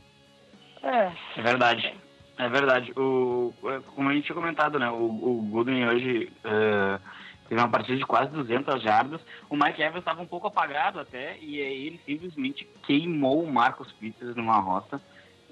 É, 0.83 1.13
é 1.37 1.43
verdade. 1.43 1.95
É 2.39 2.49
verdade. 2.49 2.93
O, 2.97 3.53
como 3.95 4.11
a 4.11 4.15
gente 4.15 4.25
tinha 4.25 4.37
comentado, 4.37 4.79
né? 4.79 4.91
O, 4.91 5.05
o 5.05 5.43
Goodwin 5.51 5.87
hoje 5.87 6.31
uh, 6.45 7.01
teve 7.49 7.61
uma 7.61 7.71
partida 7.71 7.97
de 7.97 8.05
quase 8.05 8.31
200 8.31 8.83
jardas. 8.83 9.21
O 9.49 9.57
Mike 9.57 9.81
Evans 9.81 10.01
estava 10.01 10.21
um 10.21 10.27
pouco 10.27 10.47
apagado 10.47 11.01
até, 11.01 11.39
e 11.41 11.61
aí 11.61 11.87
ele 11.87 12.01
simplesmente 12.05 12.69
queimou 12.87 13.43
o 13.43 13.53
Marcos 13.53 13.91
Peters 13.93 14.37
numa 14.37 14.59
rota 14.59 15.01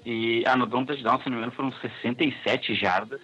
e 0.05 0.43
anotou 0.45 0.79
um 0.79 0.85
touchdown, 0.85 1.19
se 1.19 1.25
não 1.25 1.33
me 1.33 1.37
engano, 1.37 1.51
foram 1.53 1.71
67 1.71 2.75
jardas. 2.75 3.21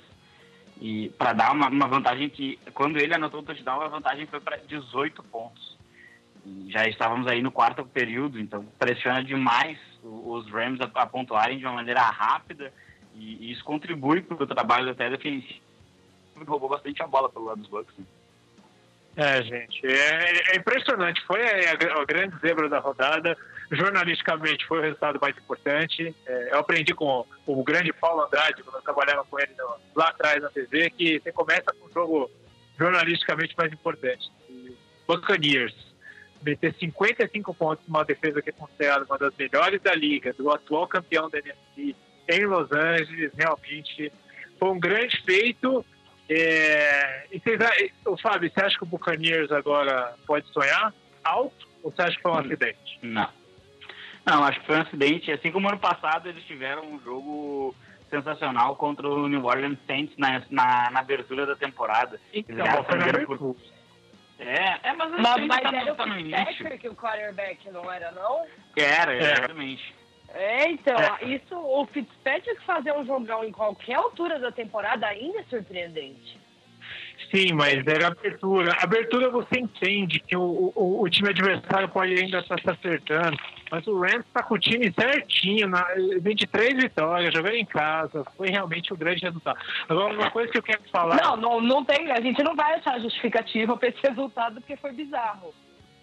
E 0.80 1.10
para 1.10 1.34
dar 1.34 1.51
uma, 1.51 1.70
uma, 1.70 1.88
vantagem 1.88 2.27
que, 2.27 2.58
quando 2.74 2.98
ele 2.98 3.13
anotou 3.13 3.41
o 3.41 3.44
touchdown, 3.44 3.82
a 3.82 3.88
vantagem 3.88 4.25
foi 4.25 4.39
para 4.39 4.58
18 4.58 5.22
pontos. 5.22 5.77
E 6.44 6.72
já 6.72 6.88
estávamos 6.88 7.27
aí 7.27 7.44
no 7.44 7.51
quarto 7.51 7.86
período, 7.86 8.39
então 8.39 8.65
pressiona 8.80 9.24
demais 9.24 9.77
os 10.01 10.50
Rams 10.50 10.80
a, 10.82 11.01
a 11.01 11.06
pontuarem 11.06 11.60
de 11.60 11.65
uma 11.65 11.75
maneira 11.75 12.01
rápida 12.01 12.74
e, 13.15 13.51
isso 13.51 13.63
contribui 13.63 14.22
para 14.22 14.44
o 14.44 14.48
trabalho 14.48 14.91
até 14.91 15.10
defensivo 15.10 15.62
roubou 16.46 16.70
bastante 16.70 17.01
a 17.01 17.08
bola 17.08 17.30
pelo 17.30 17.46
lado 17.46 17.62
dos 17.62 17.70
Bucks. 17.70 17.94
Né? 17.98 18.06
É, 19.18 19.44
gente, 19.44 19.86
é, 19.86 20.53
é 20.53 20.56
impressionante. 20.56 21.22
Foi 21.25 21.41
a, 21.41 21.74
a, 21.74 22.06
grande 22.06 22.38
zebra 22.39 22.70
da 22.70 22.80
rodada. 22.80 23.38
Jornalisticamente 23.70 24.65
foi 24.65 24.80
o 24.80 24.82
resultado 24.82 25.20
mais 25.22 25.38
importante. 25.38 26.15
É, 26.25 26.50
eu 26.53 26.60
aprendi 26.60 26.94
com 26.94 27.25
o, 27.46 27.60
o, 27.60 27.63
grande 27.63 27.91
Paulo 27.94 28.24
Andrade, 28.24 28.63
quando 28.63 28.75
eu 28.75 28.82
trabalhava 28.82 29.25
com 29.25 29.39
ele 29.39 29.53
no, 29.58 29.75
lá 29.96 30.10
atrás 30.10 30.41
na 30.41 30.50
TV, 30.50 30.89
que 30.91 31.20
você 31.20 31.32
começa 31.32 31.74
com 31.74 31.88
o 31.88 31.94
jogo 31.94 32.32
jornalisticamente 32.80 33.53
mais 33.58 33.72
importante. 33.72 34.32
O 34.50 35.15
Buccaneers 35.15 35.75
meter 36.41 36.74
55 36.80 37.53
pontos 37.53 37.86
numa 37.88 38.03
defesa 38.03 38.41
que 38.41 38.50
é 38.50 38.53
considerada 38.53 39.06
uma 39.06 39.18
das 39.18 39.36
melhores 39.38 39.80
da 39.82 39.94
liga, 39.94 40.34
do 40.34 40.50
atual 40.50 40.88
campeão 40.88 41.30
da 41.30 41.38
NFC 41.38 41.96
em 42.31 42.45
Los 42.45 42.71
Angeles, 42.71 43.31
realmente 43.35 44.11
foi 44.59 44.69
um 44.69 44.79
grande 44.79 45.21
feito 45.23 45.85
é, 46.33 47.25
e 47.29 47.39
vocês, 47.39 47.59
o 48.05 48.17
Fábio, 48.17 48.50
você 48.50 48.63
acha 48.63 48.77
que 48.77 48.83
o 48.83 48.88
Buccaneers 48.88 49.51
agora 49.51 50.15
pode 50.25 50.47
sonhar 50.53 50.93
alto 51.21 51.67
ou 51.83 51.91
você 51.91 52.03
acha 52.03 52.15
que 52.15 52.21
foi 52.21 52.31
um 52.31 52.35
hum, 52.35 52.39
acidente? 52.39 53.00
Não. 53.01 53.29
Não, 54.25 54.43
acho 54.45 54.59
que 54.61 54.65
foi 54.65 54.77
um 54.77 54.81
acidente. 54.81 55.31
Assim 55.31 55.51
como 55.51 55.67
ano 55.67 55.79
passado 55.79 56.29
eles 56.29 56.43
tiveram 56.45 56.85
um 56.85 57.01
jogo 57.01 57.75
sensacional 58.09 58.77
contra 58.77 59.09
o 59.09 59.27
New 59.27 59.43
Orleans 59.43 59.77
Saints 59.85 60.15
na, 60.17 60.41
na, 60.50 60.89
na 60.91 61.00
abertura 61.01 61.45
da 61.45 61.55
temporada. 61.55 62.19
Então, 62.33 62.65
eles 62.65 63.25
por... 63.25 63.55
É, 64.39 64.89
é, 64.89 64.93
mas, 64.93 65.11
mas, 65.11 65.45
mas 65.47 65.73
era 65.73 65.93
o 65.93 66.45
Fitzpatrick 66.45 66.88
o 66.88 66.95
quarterback, 66.95 67.69
não 67.71 67.91
era 67.91 68.11
não? 68.11 68.45
Era, 68.75 69.15
exatamente. 69.15 69.93
É, 69.97 70.00
então, 70.69 70.95
é. 70.95 71.25
isso, 71.25 71.55
o 71.55 71.85
Fitzpatrick 71.88 72.63
fazer 72.65 72.93
um 72.93 73.05
jogão 73.05 73.43
em 73.43 73.51
qualquer 73.51 73.95
altura 73.95 74.39
da 74.39 74.51
temporada 74.51 75.05
ainda 75.07 75.39
é 75.39 75.43
surpreendente. 75.43 76.39
Sim, 77.33 77.53
mas 77.53 77.85
era 77.88 78.07
abertura. 78.07 78.75
Abertura 78.81 79.29
você 79.29 79.59
entende 79.59 80.19
que 80.19 80.35
o, 80.35 80.73
o, 80.75 81.01
o 81.03 81.09
time 81.09 81.29
adversário 81.29 81.88
pode 81.88 82.13
ainda 82.13 82.39
estar 82.39 82.59
se 82.59 82.69
acertando. 82.69 83.38
Mas 83.69 83.88
o 83.88 83.97
Rams 83.97 84.25
está 84.25 84.43
com 84.43 84.55
o 84.55 84.59
time 84.59 84.91
certinho, 84.91 85.67
na, 85.67 85.85
23 86.21 86.75
vitórias, 86.75 87.33
jogando 87.33 87.55
em 87.55 87.65
casa. 87.65 88.25
Foi 88.35 88.50
realmente 88.50 88.93
um 88.93 88.97
grande 88.97 89.21
resultado. 89.21 89.57
Agora, 89.88 90.13
uma 90.13 90.29
coisa 90.29 90.51
que 90.51 90.57
eu 90.57 90.63
quero 90.63 90.81
falar. 90.91 91.21
Não, 91.21 91.38
não, 91.38 91.61
não 91.61 91.85
tem. 91.85 92.11
A 92.11 92.19
gente 92.19 92.43
não 92.43 92.53
vai 92.53 92.73
achar 92.73 93.00
justificativa 93.00 93.77
para 93.77 93.88
esse 93.88 94.01
resultado 94.05 94.55
porque 94.55 94.75
foi 94.75 94.91
bizarro. 94.91 95.53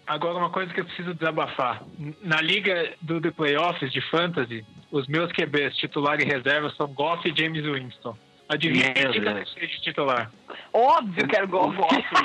Agora, 0.09 0.39
uma 0.39 0.49
coisa 0.49 0.73
que 0.73 0.79
eu 0.79 0.85
preciso 0.85 1.13
desabafar. 1.13 1.83
Na 2.23 2.41
liga 2.41 2.95
do 2.99 3.21
The 3.21 3.29
Playoffs 3.29 3.91
de 3.91 4.01
Fantasy, 4.09 4.65
os 4.91 5.07
meus 5.07 5.31
QBs 5.31 5.77
titular 5.77 6.19
e 6.19 6.25
reserva 6.25 6.71
são 6.71 6.87
Goff 6.87 7.29
e 7.29 7.39
James 7.39 7.63
Winston. 7.63 8.17
Adivinha 8.49 8.91
quem 8.91 9.13
fica 9.13 9.67
de 9.67 9.81
titular? 9.81 10.31
Óbvio 10.73 11.27
que 11.27 11.35
era 11.35 11.45
o 11.45 11.47
Goff. 11.47 11.75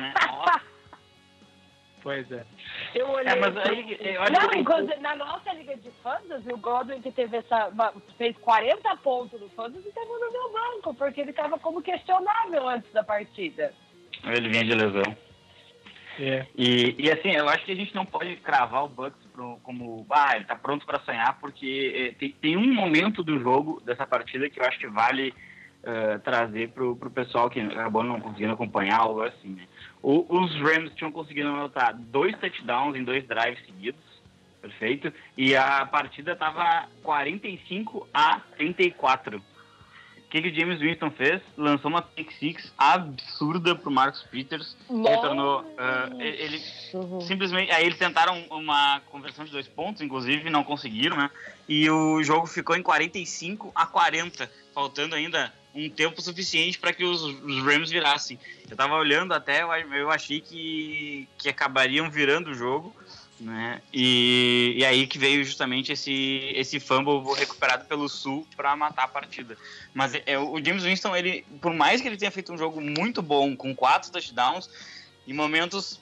né? 0.00 0.14
Pois 2.02 2.30
é. 2.30 2.44
Eu 2.94 3.08
olhei. 3.08 3.32
É, 3.32 3.40
mas 3.40 3.56
aí, 3.56 3.98
não, 4.30 4.60
enquanto, 4.60 5.00
na 5.00 5.16
nossa 5.16 5.54
liga 5.54 5.74
de 5.74 5.90
fantasy, 6.02 6.52
o 6.52 6.58
Godwin 6.58 7.00
que 7.00 7.10
teve 7.10 7.38
essa. 7.38 7.72
fez 8.18 8.36
40 8.36 8.96
pontos 8.96 9.40
no 9.40 9.48
fantasy 9.48 9.90
teve 9.90 10.06
no 10.06 10.30
meu 10.30 10.52
banco, 10.52 10.94
porque 10.94 11.22
ele 11.22 11.30
estava 11.30 11.58
como 11.58 11.80
questionável 11.80 12.68
antes 12.68 12.92
da 12.92 13.02
partida. 13.02 13.72
Ele 14.22 14.50
vinha 14.50 14.64
de 14.64 14.74
lesão. 14.74 15.16
É. 16.18 16.46
E, 16.56 16.94
e 16.98 17.10
assim, 17.10 17.32
eu 17.32 17.48
acho 17.48 17.64
que 17.64 17.72
a 17.72 17.76
gente 17.76 17.94
não 17.94 18.06
pode 18.06 18.36
cravar 18.36 18.84
o 18.84 18.88
Bucks 18.88 19.26
pro, 19.32 19.58
como, 19.62 20.06
ah, 20.10 20.36
ele 20.36 20.44
tá 20.44 20.54
pronto 20.54 20.86
para 20.86 21.00
sonhar, 21.00 21.38
porque 21.40 22.12
é, 22.12 22.18
tem, 22.18 22.32
tem 22.32 22.56
um 22.56 22.72
momento 22.72 23.22
do 23.22 23.38
jogo, 23.40 23.80
dessa 23.84 24.06
partida, 24.06 24.48
que 24.48 24.60
eu 24.60 24.64
acho 24.64 24.78
que 24.78 24.86
vale 24.86 25.34
uh, 25.82 26.18
trazer 26.20 26.70
pro, 26.70 26.96
pro 26.96 27.10
pessoal 27.10 27.50
que 27.50 27.60
acabou 27.60 28.02
não 28.02 28.20
conseguindo 28.20 28.52
acompanhar 28.52 29.00
algo 29.00 29.22
assim, 29.22 29.50
né? 29.50 29.66
O, 30.02 30.26
os 30.28 30.54
Rams 30.60 30.94
tinham 30.94 31.10
conseguido 31.10 31.48
anotar 31.48 31.96
dois 31.96 32.36
touchdowns 32.38 32.96
em 32.96 33.04
dois 33.04 33.26
drives 33.26 33.64
seguidos, 33.64 34.00
perfeito, 34.60 35.12
e 35.36 35.56
a 35.56 35.84
partida 35.84 36.36
tava 36.36 36.88
45 37.02 38.08
a 38.12 38.40
34 38.56 39.42
que, 40.34 40.42
que 40.42 40.48
o 40.48 40.54
James 40.54 40.80
Winston 40.80 41.10
fez? 41.12 41.40
Lançou 41.56 41.88
uma 41.88 42.02
pick 42.02 42.32
six 42.32 42.72
absurda 42.76 43.76
pro 43.76 43.90
Marcus 43.90 44.24
Peters. 44.24 44.76
Ele 44.90 45.16
tornou. 45.18 45.60
Uh, 45.60 46.20
ele 46.20 46.60
uhum. 46.92 47.20
simplesmente. 47.20 47.70
Aí 47.70 47.86
eles 47.86 47.98
tentaram 47.98 48.44
uma 48.50 49.00
conversão 49.12 49.44
de 49.44 49.52
dois 49.52 49.68
pontos, 49.68 50.02
inclusive, 50.02 50.50
não 50.50 50.64
conseguiram, 50.64 51.16
né? 51.16 51.30
E 51.68 51.88
o 51.88 52.20
jogo 52.24 52.48
ficou 52.48 52.74
em 52.74 52.82
45 52.82 53.70
a 53.74 53.86
40, 53.86 54.50
faltando 54.74 55.14
ainda 55.14 55.52
um 55.72 55.88
tempo 55.88 56.20
suficiente 56.20 56.80
para 56.80 56.92
que 56.92 57.04
os, 57.04 57.22
os, 57.22 57.62
Rams 57.62 57.90
virassem. 57.90 58.38
Eu 58.68 58.76
tava 58.76 58.94
olhando 58.94 59.34
até, 59.34 59.62
eu 59.62 60.10
achei 60.10 60.40
que, 60.40 61.28
que 61.38 61.48
acabariam 61.48 62.10
virando 62.10 62.50
o 62.50 62.54
jogo. 62.54 62.94
Né? 63.40 63.82
E, 63.92 64.74
e 64.76 64.84
aí 64.84 65.06
que 65.06 65.18
veio 65.18 65.44
justamente 65.44 65.92
esse, 65.92 66.52
esse 66.54 66.78
fumble 66.78 67.34
recuperado 67.34 67.84
pelo 67.84 68.08
Sul 68.08 68.46
para 68.56 68.76
matar 68.76 69.04
a 69.04 69.08
partida. 69.08 69.56
Mas 69.92 70.14
é, 70.14 70.22
é, 70.26 70.38
o 70.38 70.64
James 70.64 70.84
Winston, 70.84 71.16
ele, 71.16 71.44
por 71.60 71.74
mais 71.74 72.00
que 72.00 72.06
ele 72.06 72.16
tenha 72.16 72.30
feito 72.30 72.52
um 72.52 72.58
jogo 72.58 72.80
muito 72.80 73.20
bom, 73.20 73.56
com 73.56 73.74
quatro 73.74 74.12
touchdowns, 74.12 74.70
em 75.26 75.32
momentos 75.32 76.00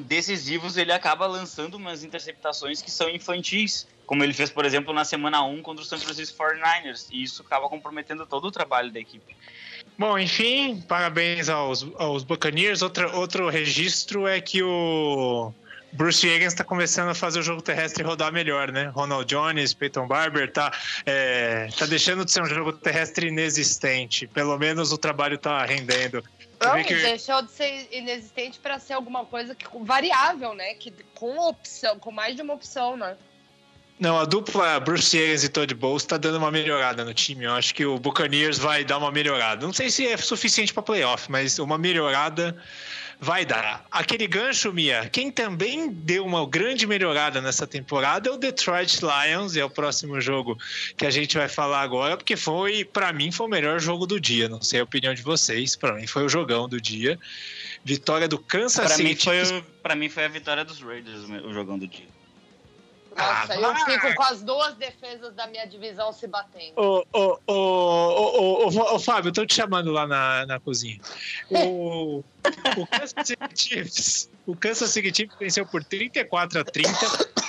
decisivos 0.00 0.76
ele 0.76 0.92
acaba 0.92 1.26
lançando 1.26 1.74
umas 1.74 2.04
interceptações 2.04 2.82
que 2.82 2.90
são 2.90 3.08
infantis, 3.08 3.86
como 4.06 4.24
ele 4.24 4.32
fez, 4.32 4.50
por 4.50 4.64
exemplo, 4.64 4.92
na 4.92 5.04
semana 5.04 5.42
1 5.44 5.62
contra 5.62 5.82
o 5.82 5.86
San 5.86 5.98
Francisco 5.98 6.36
49ers, 6.42 7.08
e 7.10 7.22
isso 7.22 7.42
acaba 7.42 7.68
comprometendo 7.68 8.26
todo 8.26 8.46
o 8.46 8.50
trabalho 8.50 8.90
da 8.90 8.98
equipe. 8.98 9.36
Bom, 9.98 10.18
enfim, 10.18 10.80
parabéns 10.88 11.48
aos, 11.48 11.86
aos 11.96 12.22
Buccaneers. 12.22 12.82
Outra, 12.82 13.14
outro 13.16 13.48
registro 13.48 14.26
é 14.26 14.40
que 14.40 14.62
o 14.62 15.52
Bruce 15.92 16.26
Higgins 16.26 16.52
está 16.52 16.64
começando 16.64 17.08
a 17.08 17.14
fazer 17.14 17.40
o 17.40 17.42
jogo 17.42 17.62
terrestre 17.62 18.02
rodar 18.04 18.32
melhor, 18.32 18.70
né? 18.70 18.90
Ronald 18.94 19.26
Jones, 19.26 19.72
Peyton 19.72 20.06
Barber 20.06 20.50
tá, 20.52 20.72
é, 21.06 21.68
tá 21.76 21.86
deixando 21.86 22.24
de 22.24 22.30
ser 22.30 22.42
um 22.42 22.46
jogo 22.46 22.72
terrestre 22.72 23.28
inexistente. 23.28 24.26
Pelo 24.26 24.56
menos 24.58 24.92
o 24.92 24.98
trabalho 24.98 25.38
tá 25.38 25.64
rendendo. 25.64 26.22
Não, 26.60 26.82
que... 26.82 26.94
deixou 26.94 27.40
de 27.42 27.52
ser 27.52 27.88
inexistente 27.92 28.58
para 28.58 28.78
ser 28.78 28.94
alguma 28.94 29.24
coisa 29.24 29.54
que, 29.54 29.64
variável, 29.82 30.54
né? 30.54 30.74
Que, 30.74 30.92
com 31.14 31.38
opção, 31.38 31.98
com 31.98 32.10
mais 32.10 32.34
de 32.36 32.42
uma 32.42 32.54
opção, 32.54 32.96
né? 32.96 33.16
Não, 33.98 34.16
a 34.16 34.24
dupla 34.24 34.78
Bruce 34.78 35.16
Higgins 35.16 35.42
e 35.42 35.48
Todd 35.48 35.74
Bowles 35.74 36.02
está 36.02 36.16
dando 36.16 36.38
uma 36.38 36.50
melhorada 36.50 37.04
no 37.04 37.12
time. 37.12 37.44
Eu 37.44 37.54
acho 37.54 37.74
que 37.74 37.84
o 37.84 37.98
Buccaneers 37.98 38.56
vai 38.56 38.84
dar 38.84 38.98
uma 38.98 39.10
melhorada. 39.10 39.66
Não 39.66 39.72
sei 39.72 39.90
se 39.90 40.06
é 40.06 40.16
suficiente 40.16 40.72
para 40.72 40.82
playoff, 40.84 41.28
mas 41.30 41.58
uma 41.58 41.76
melhorada 41.76 42.56
vai 43.20 43.44
dar. 43.44 43.84
Aquele 43.90 44.26
gancho, 44.26 44.72
Mia, 44.72 45.08
quem 45.08 45.30
também 45.30 45.90
deu 45.90 46.24
uma 46.24 46.46
grande 46.46 46.86
melhorada 46.86 47.40
nessa 47.40 47.66
temporada 47.66 48.28
é 48.28 48.32
o 48.32 48.36
Detroit 48.36 49.00
Lions, 49.00 49.56
é 49.56 49.64
o 49.64 49.70
próximo 49.70 50.20
jogo 50.20 50.56
que 50.96 51.04
a 51.04 51.10
gente 51.10 51.36
vai 51.36 51.48
falar 51.48 51.80
agora, 51.80 52.16
porque 52.16 52.36
foi, 52.36 52.84
para 52.84 53.12
mim, 53.12 53.32
foi 53.32 53.46
o 53.46 53.50
melhor 53.50 53.80
jogo 53.80 54.06
do 54.06 54.20
dia. 54.20 54.48
Não 54.48 54.62
sei 54.62 54.80
a 54.80 54.84
opinião 54.84 55.14
de 55.14 55.22
vocês, 55.22 55.74
para 55.74 55.94
mim 55.94 56.06
foi 56.06 56.24
o 56.24 56.28
jogão 56.28 56.68
do 56.68 56.80
dia. 56.80 57.18
Vitória 57.84 58.28
do 58.28 58.38
Kansas 58.38 58.86
pra 58.86 58.96
City. 58.96 59.04
Mim 59.04 59.16
foi, 59.16 59.64
para 59.82 59.94
mim 59.94 60.08
foi 60.08 60.24
a 60.24 60.28
vitória 60.28 60.64
dos 60.64 60.80
Raiders, 60.80 61.24
o 61.44 61.52
jogão 61.52 61.78
do 61.78 61.86
dia. 61.86 62.17
Nossa, 63.18 63.52
ah, 63.52 63.60
eu 63.60 63.74
fico 64.00 64.14
com 64.14 64.22
as 64.22 64.42
duas 64.42 64.74
defesas 64.76 65.34
da 65.34 65.46
minha 65.48 65.66
divisão 65.66 66.12
se 66.12 66.26
batendo. 66.28 66.74
Ô, 66.76 67.04
ô, 67.12 67.38
ô, 67.46 67.52
ô, 67.52 68.68
ô, 68.68 68.94
ô 68.94 68.98
Fábio, 69.00 69.32
tô 69.32 69.44
te 69.44 69.54
chamando 69.54 69.90
lá 69.90 70.06
na, 70.06 70.46
na 70.46 70.60
cozinha. 70.60 71.00
O, 71.50 72.22
o 72.76 72.86
Kansas 72.86 73.26
City 73.26 73.38
Chiefs, 73.56 74.30
o 74.46 74.54
Kansas 74.54 74.90
City 74.90 75.12
Chiefs 75.14 75.36
venceu 75.38 75.66
por 75.66 75.82
34 75.82 76.60
a 76.60 76.64
30 76.64 77.47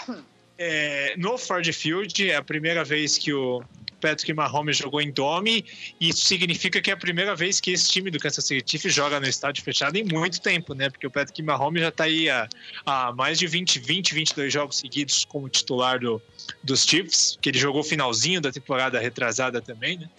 é, 0.59 1.15
no 1.17 1.37
Ford 1.37 1.65
Field. 1.73 2.29
É 2.29 2.35
a 2.35 2.43
primeira 2.43 2.83
vez 2.83 3.17
que 3.17 3.33
o, 3.33 3.63
Patrick 3.99 4.33
Mahomes 4.33 4.77
jogou 4.77 5.01
em 5.01 5.11
Dome, 5.11 5.65
e 5.99 6.09
isso 6.09 6.25
significa 6.25 6.81
que 6.81 6.89
é 6.89 6.93
a 6.93 6.97
primeira 6.97 7.35
vez 7.35 7.59
que 7.59 7.71
esse 7.71 7.89
time 7.89 8.09
do 8.09 8.19
Kansas 8.19 8.45
City 8.45 8.71
Chiefs 8.71 8.93
joga 8.93 9.19
no 9.19 9.27
estádio 9.27 9.63
fechado 9.63 9.97
em 9.97 10.03
muito 10.03 10.41
tempo, 10.41 10.73
né? 10.73 10.89
Porque 10.89 11.05
o 11.05 11.11
Patrick 11.11 11.41
Mahomes 11.43 11.81
já 11.81 11.89
está 11.89 12.05
aí 12.05 12.29
há, 12.29 12.47
há, 12.85 13.11
mais 13.13 13.37
de 13.37 13.47
20, 13.47 13.79
20, 13.79 14.13
22 14.13 14.53
jogos 14.53 14.77
seguidos 14.77 15.25
como 15.25 15.49
titular 15.49 15.99
do, 15.99 16.21
dos 16.63 16.83
Chiefs, 16.83 17.37
que 17.41 17.49
ele 17.49 17.59
jogou 17.59 17.83
finalzinho 17.83 18.41
da 18.41 18.51
temporada 18.51 18.99
retrasada 18.99 19.61
também, 19.61 19.97
né? 19.97 20.09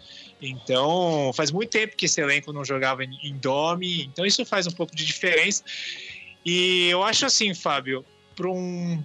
Então, 0.42 1.32
faz 1.34 1.50
muito 1.50 1.70
tempo 1.70 1.96
que 1.96 2.06
esse 2.06 2.20
elenco 2.20 2.52
não 2.52 2.64
jogava 2.64 3.04
em, 3.04 3.18
em 3.22 3.36
Dome, 3.36 4.04
então 4.04 4.24
isso 4.24 4.44
faz 4.44 4.66
um 4.66 4.70
pouco 4.70 4.94
de 4.94 5.04
diferença. 5.04 5.62
E 6.44 6.88
eu 6.88 7.02
acho 7.02 7.26
assim, 7.26 7.52
Fábio, 7.52 8.04
para 8.34 8.48
um 8.48 9.02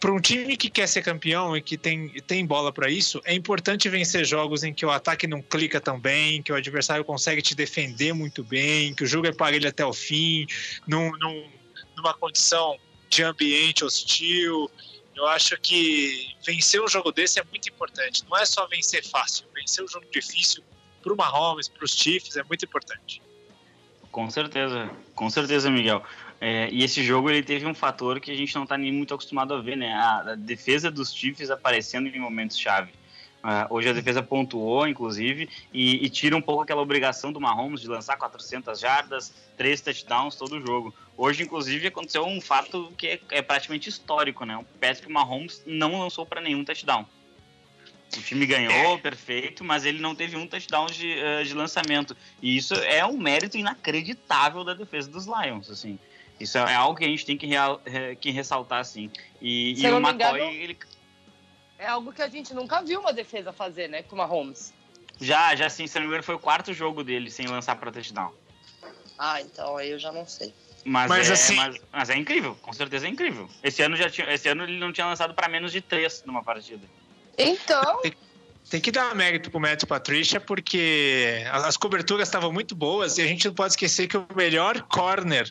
para 0.00 0.12
um 0.12 0.20
time 0.20 0.56
que 0.56 0.70
quer 0.70 0.86
ser 0.86 1.02
campeão 1.02 1.56
e 1.56 1.60
que 1.60 1.76
tem, 1.76 2.08
tem 2.22 2.46
bola 2.46 2.72
para 2.72 2.88
isso, 2.88 3.20
é 3.24 3.34
importante 3.34 3.88
vencer 3.88 4.24
jogos 4.24 4.62
em 4.62 4.72
que 4.72 4.86
o 4.86 4.90
ataque 4.90 5.26
não 5.26 5.42
clica 5.42 5.80
tão 5.80 5.98
bem, 5.98 6.42
que 6.42 6.52
o 6.52 6.54
adversário 6.54 7.04
consegue 7.04 7.42
te 7.42 7.54
defender 7.54 8.12
muito 8.12 8.44
bem, 8.44 8.94
que 8.94 9.02
o 9.02 9.06
jogo 9.06 9.26
é 9.26 9.32
parelho 9.32 9.68
até 9.68 9.84
o 9.84 9.92
fim, 9.92 10.46
num, 10.86 11.10
num, 11.18 11.50
numa 11.96 12.14
condição 12.14 12.78
de 13.10 13.24
ambiente 13.24 13.84
hostil. 13.84 14.70
Eu 15.16 15.26
acho 15.26 15.58
que 15.60 16.32
vencer 16.46 16.80
um 16.80 16.86
jogo 16.86 17.10
desse 17.10 17.40
é 17.40 17.44
muito 17.44 17.68
importante. 17.68 18.24
Não 18.30 18.38
é 18.38 18.46
só 18.46 18.68
vencer 18.68 19.04
fácil, 19.04 19.46
vencer 19.52 19.84
um 19.84 19.88
jogo 19.88 20.06
difícil 20.12 20.62
para 21.02 21.12
o 21.12 21.16
Mahomes, 21.16 21.68
para 21.68 21.84
os 21.84 21.92
Chiefs, 21.92 22.36
é 22.36 22.44
muito 22.44 22.64
importante. 22.64 23.20
Com 24.12 24.30
certeza, 24.30 24.90
com 25.14 25.28
certeza, 25.28 25.70
Miguel. 25.70 26.04
É, 26.40 26.68
e 26.70 26.84
esse 26.84 27.02
jogo 27.02 27.30
ele 27.30 27.42
teve 27.42 27.66
um 27.66 27.74
fator 27.74 28.20
que 28.20 28.30
a 28.30 28.34
gente 28.34 28.54
não 28.54 28.62
está 28.62 28.78
nem 28.78 28.92
muito 28.92 29.12
acostumado 29.12 29.54
a 29.54 29.60
ver, 29.60 29.76
né? 29.76 29.92
A, 29.92 30.32
a 30.32 30.34
defesa 30.34 30.90
dos 30.90 31.12
Chiefs 31.12 31.50
aparecendo 31.50 32.06
em 32.08 32.20
momentos 32.20 32.58
chave. 32.58 32.92
Uh, 33.38 33.72
hoje 33.72 33.88
a 33.88 33.92
defesa 33.92 34.20
pontuou, 34.20 34.86
inclusive, 34.88 35.48
e, 35.72 36.04
e, 36.04 36.10
tira 36.10 36.36
um 36.36 36.40
pouco 36.40 36.62
aquela 36.62 36.82
obrigação 36.82 37.32
do 37.32 37.40
Mahomes 37.40 37.80
de 37.80 37.88
lançar 37.88 38.16
400 38.16 38.80
jardas, 38.80 39.32
três 39.56 39.80
touchdowns 39.80 40.34
todo 40.34 40.56
o 40.56 40.60
jogo. 40.60 40.92
Hoje, 41.16 41.44
inclusive, 41.44 41.86
aconteceu 41.86 42.26
um 42.26 42.40
fato 42.40 42.92
que 42.98 43.06
é, 43.06 43.20
é 43.30 43.42
praticamente 43.42 43.88
histórico, 43.88 44.44
né? 44.44 44.56
O 44.56 44.64
Patrick 44.80 45.10
Mahomes 45.10 45.62
não 45.64 46.00
lançou 46.00 46.26
para 46.26 46.40
nenhum 46.40 46.64
touchdown. 46.64 47.06
O 48.16 48.22
time 48.22 48.44
ganhou, 48.44 48.96
é. 48.96 48.98
perfeito, 48.98 49.62
mas 49.62 49.84
ele 49.84 50.00
não 50.00 50.14
teve 50.14 50.36
um 50.36 50.46
touchdown 50.46 50.86
de, 50.86 51.06
uh, 51.06 51.44
de 51.44 51.54
lançamento. 51.54 52.16
E 52.42 52.56
isso 52.56 52.74
é 52.74 53.06
um 53.06 53.16
mérito 53.16 53.56
inacreditável 53.56 54.64
da 54.64 54.74
defesa 54.74 55.08
dos 55.10 55.26
Lions, 55.26 55.70
assim. 55.70 55.98
Isso 56.38 56.56
é 56.58 56.74
algo 56.74 56.98
que 56.98 57.04
a 57.04 57.08
gente 57.08 57.26
tem 57.26 57.36
que, 57.36 57.46
real, 57.46 57.80
que 58.20 58.30
ressaltar, 58.30 58.80
assim. 58.80 59.10
E, 59.40 59.74
e 59.80 59.86
o 59.86 59.98
McCoy, 59.98 60.14
engano, 60.14 60.38
ele... 60.38 60.78
É 61.78 61.86
algo 61.86 62.12
que 62.12 62.22
a 62.22 62.28
gente 62.28 62.54
nunca 62.54 62.82
viu 62.82 63.00
uma 63.00 63.12
defesa 63.12 63.52
fazer, 63.52 63.88
né, 63.88 64.02
com 64.02 64.14
o 64.14 64.18
Mahomes. 64.18 64.72
Já, 65.20 65.54
já 65.54 65.68
sim, 65.68 65.86
se 65.86 65.94
não 65.96 66.02
me 66.02 66.08
engano, 66.08 66.22
foi 66.22 66.34
o 66.34 66.38
quarto 66.38 66.72
jogo 66.72 67.02
dele 67.02 67.30
sem 67.30 67.46
lançar 67.46 67.76
para 67.76 67.90
touchdown. 67.90 68.32
Ah, 69.18 69.40
então 69.40 69.76
aí 69.76 69.90
eu 69.90 69.98
já 69.98 70.12
não 70.12 70.26
sei. 70.26 70.54
Mas, 70.84 71.08
mas 71.08 71.28
é, 71.28 71.32
assim... 71.32 71.56
mas, 71.56 71.76
mas, 71.92 72.10
é 72.10 72.16
incrível, 72.16 72.56
com 72.62 72.72
certeza 72.72 73.06
é 73.06 73.10
incrível. 73.10 73.48
Esse 73.62 73.82
ano, 73.82 73.96
já 73.96 74.08
tinha, 74.08 74.32
esse 74.32 74.48
ano 74.48 74.62
ele 74.62 74.78
não 74.78 74.92
tinha 74.92 75.06
lançado 75.06 75.34
para 75.34 75.48
menos 75.48 75.72
de 75.72 75.80
três 75.80 76.22
numa 76.24 76.42
partida. 76.42 76.86
Então. 77.36 78.00
Tem, 78.00 78.12
tem 78.70 78.80
que 78.80 78.90
dar 78.92 79.14
mérito 79.14 79.50
pro 79.50 79.58
Matt 79.58 79.84
Patricia, 79.86 80.40
porque 80.40 81.44
as 81.50 81.76
coberturas 81.76 82.28
estavam 82.28 82.52
muito 82.52 82.74
boas 82.74 83.18
e 83.18 83.22
a 83.22 83.26
gente 83.26 83.46
não 83.46 83.54
pode 83.54 83.72
esquecer 83.72 84.06
que 84.06 84.16
o 84.16 84.26
melhor 84.36 84.82
corner 84.82 85.50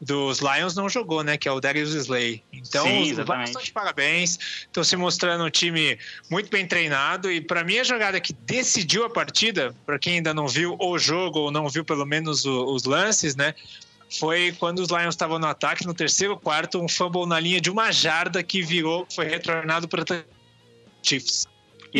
dos 0.00 0.40
Lions 0.40 0.74
não 0.74 0.88
jogou, 0.88 1.22
né? 1.22 1.36
Que 1.36 1.48
é 1.48 1.52
o 1.52 1.60
Darius 1.60 1.94
Slay. 1.94 2.42
Então, 2.52 2.84
Sim, 2.86 3.14
de 3.14 3.72
parabéns. 3.72 4.38
Estão 4.62 4.84
se 4.84 4.96
mostrando 4.96 5.44
um 5.44 5.50
time 5.50 5.98
muito 6.30 6.50
bem 6.50 6.66
treinado. 6.66 7.30
E 7.30 7.40
para 7.40 7.64
mim, 7.64 7.78
a 7.78 7.84
jogada 7.84 8.20
que 8.20 8.32
decidiu 8.32 9.04
a 9.04 9.10
partida, 9.10 9.74
para 9.86 9.98
quem 9.98 10.14
ainda 10.14 10.34
não 10.34 10.46
viu 10.46 10.76
o 10.78 10.98
jogo 10.98 11.40
ou 11.40 11.50
não 11.50 11.68
viu 11.68 11.84
pelo 11.84 12.04
menos 12.04 12.44
o, 12.44 12.66
os 12.66 12.84
lances, 12.84 13.34
né? 13.34 13.54
Foi 14.18 14.54
quando 14.58 14.80
os 14.80 14.88
Lions 14.88 15.14
estavam 15.14 15.38
no 15.38 15.46
ataque, 15.46 15.86
no 15.86 15.94
terceiro 15.94 16.36
quarto, 16.36 16.80
um 16.80 16.88
fumble 16.88 17.26
na 17.26 17.40
linha 17.40 17.60
de 17.60 17.70
uma 17.70 17.90
jarda 17.90 18.42
que 18.42 18.62
virou, 18.62 19.06
foi 19.10 19.26
retornado 19.26 19.88
para 19.88 20.04
Chiefs. 21.02 21.46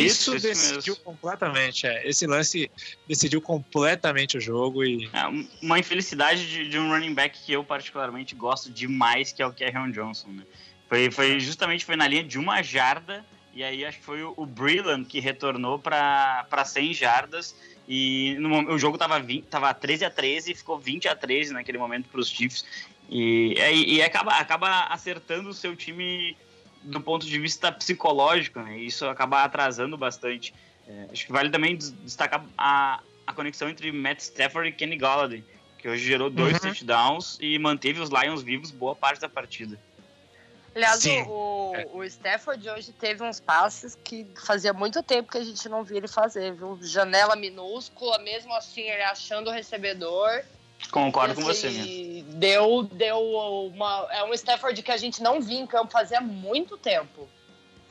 Isso, 0.05 0.35
isso 0.35 0.47
decidiu 0.47 0.93
mesmo. 0.93 1.03
completamente. 1.03 1.87
É. 1.87 2.07
Esse 2.07 2.27
lance 2.27 2.69
decidiu 3.07 3.41
completamente 3.41 4.37
o 4.37 4.41
jogo 4.41 4.83
e. 4.83 5.09
É, 5.13 5.25
uma 5.61 5.79
infelicidade 5.79 6.47
de, 6.49 6.69
de, 6.69 6.77
um 6.77 6.89
running 6.89 7.13
back 7.13 7.39
que 7.45 7.51
eu 7.51 7.63
particularmente 7.63 8.35
gosto 8.35 8.69
demais, 8.69 9.31
que 9.31 9.41
é 9.41 9.45
o 9.45 9.53
Kerryon 9.53 9.91
Johnson. 9.91 10.29
Né? 10.29 10.43
Foi, 10.87 11.11
foi 11.11 11.39
justamente 11.39 11.85
foi 11.85 11.95
na 11.95 12.07
linha 12.07 12.23
de 12.23 12.37
uma 12.37 12.61
jarda. 12.61 13.25
E 13.53 13.63
aí 13.63 13.83
acho 13.83 13.97
que 13.97 14.05
foi 14.05 14.21
o, 14.21 14.45
Brilland 14.45 15.05
que 15.05 15.19
retornou 15.19 15.79
para 15.79 16.63
100 16.63 16.93
jardas. 16.93 17.55
E 17.87 18.35
no, 18.39 18.73
o 18.73 18.77
jogo 18.77 18.97
tava, 18.97 19.19
20, 19.19 19.45
tava 19.45 19.73
13 19.73 20.05
a 20.05 20.11
13 20.11 20.51
e 20.51 20.55
ficou 20.55 20.77
20 20.77 21.07
a 21.07 21.15
13 21.15 21.53
naquele 21.53 21.79
momento 21.79 22.07
para 22.09 22.19
os 22.19 22.29
Chiefs. 22.29 22.63
E, 23.09 23.55
e, 23.57 23.95
e, 23.95 24.01
acaba, 24.01 24.33
acaba 24.33 24.81
acertando 24.87 25.49
o 25.49 25.53
seu 25.53 25.75
time 25.75 26.35
do 26.87 27.01
ponto 27.01 27.25
de 27.25 27.39
vista 27.39 27.71
psicológico, 27.71 28.59
né? 28.59 28.77
Isso 28.77 29.05
acaba 29.07 29.43
atrasando 29.43 29.97
bastante. 29.97 30.53
É, 30.87 31.07
acho 31.11 31.25
que 31.25 31.31
vale 31.31 31.49
também 31.49 31.75
destacar 31.75 32.45
a, 32.57 33.01
a 33.25 33.33
conexão 33.33 33.69
entre 33.69 33.91
Matt 33.91 34.19
Stafford 34.19 34.69
e 34.69 34.71
Kenny 34.71 34.95
Galladay, 34.95 35.43
que 35.77 35.89
hoje 35.89 36.05
gerou 36.05 36.29
dois 36.29 36.53
uhum. 36.53 36.59
touchdowns 36.59 37.37
e 37.41 37.59
manteve 37.59 37.99
os 37.99 38.09
Lions 38.09 38.41
vivos 38.41 38.71
boa 38.71 38.95
parte 38.95 39.19
da 39.19 39.29
partida. 39.29 39.77
Aliás, 40.73 41.03
o, 41.27 41.73
o 41.93 42.03
Stafford 42.03 42.69
hoje 42.69 42.93
teve 42.93 43.23
uns 43.23 43.39
passes 43.39 43.97
que 44.03 44.27
fazia 44.45 44.71
muito 44.71 45.01
tempo 45.01 45.31
que 45.31 45.37
a 45.37 45.43
gente 45.43 45.67
não 45.67 45.83
via 45.83 45.97
ele 45.97 46.07
fazer, 46.07 46.53
viu? 46.53 46.77
Janela 46.81 47.35
minúscula, 47.35 48.19
mesmo 48.19 48.53
assim 48.53 48.81
ele 48.81 49.01
achando 49.01 49.49
o 49.49 49.51
recebedor 49.51 50.43
Concordo 50.91 51.35
com 51.35 51.41
você 51.41 51.69
mesmo. 51.69 52.23
Deu, 52.33 52.83
deu 52.83 53.19
uma. 53.19 54.07
É 54.11 54.23
um 54.23 54.33
Stafford 54.33 54.81
que 54.81 54.91
a 54.91 54.97
gente 54.97 55.21
não 55.21 55.41
via 55.41 55.59
em 55.59 55.67
campo 55.67 55.91
fazia 55.91 56.21
muito 56.21 56.77
tempo. 56.77 57.27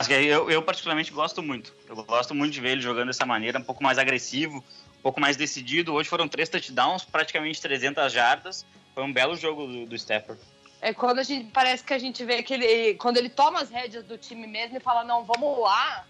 Eu, 0.09 0.49
eu 0.49 0.61
particularmente 0.61 1.11
gosto 1.11 1.41
muito. 1.41 1.73
Eu 1.87 1.95
gosto 2.03 2.33
muito 2.33 2.53
de 2.53 2.61
ver 2.61 2.71
ele 2.71 2.81
jogando 2.81 3.07
dessa 3.07 3.25
maneira, 3.25 3.59
um 3.59 3.63
pouco 3.63 3.83
mais 3.83 3.97
agressivo, 3.97 4.57
um 4.57 5.01
pouco 5.01 5.19
mais 5.19 5.35
decidido. 5.35 5.93
Hoje 5.93 6.07
foram 6.07 6.27
três 6.27 6.49
touchdowns, 6.49 7.03
praticamente 7.03 7.61
300 7.61 8.11
jardas. 8.11 8.65
Foi 8.93 9.03
um 9.03 9.11
belo 9.11 9.35
jogo 9.35 9.65
do, 9.65 9.85
do 9.85 9.95
Stafford. 9.95 10.41
É 10.79 10.93
quando 10.93 11.19
a 11.19 11.23
gente 11.23 11.51
parece 11.51 11.83
que 11.83 11.93
a 11.93 11.97
gente 11.97 12.23
vê 12.23 12.43
que 12.43 12.53
ele, 12.53 12.93
quando 12.95 13.17
ele 13.17 13.29
toma 13.29 13.61
as 13.61 13.69
rédeas 13.69 14.03
do 14.03 14.17
time 14.17 14.45
mesmo 14.45 14.77
e 14.77 14.79
fala 14.79 15.03
não, 15.03 15.25
vamos 15.25 15.59
lá 15.59 16.05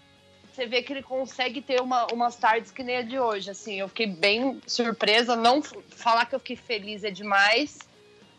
você 0.58 0.66
vê 0.66 0.82
que 0.82 0.92
ele 0.92 1.04
consegue 1.04 1.62
ter 1.62 1.80
uma, 1.80 2.08
umas 2.12 2.34
tardes 2.34 2.72
que 2.72 2.82
nem 2.82 2.96
a 2.96 3.02
de 3.02 3.16
hoje. 3.16 3.48
Assim, 3.48 3.78
eu 3.78 3.86
fiquei 3.86 4.08
bem 4.08 4.60
surpresa. 4.66 5.36
Não 5.36 5.62
falar 5.62 6.26
que 6.26 6.34
eu 6.34 6.40
fiquei 6.40 6.56
feliz 6.56 7.04
é 7.04 7.12
demais, 7.12 7.78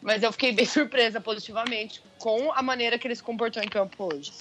mas 0.01 0.21
eu 0.21 0.29
fiquei 0.33 0.51
bem 0.51 0.65
surpresa 0.67 1.21
positivamente 1.21 2.03
com 2.17 2.51
a 2.51 2.61
maneira 2.61 2.99
que 2.99 3.07
ele 3.07 3.15
se 3.15 3.23
comportou 3.23 3.63
em 3.63 3.69
campo 3.69 4.13
hoje. 4.13 4.33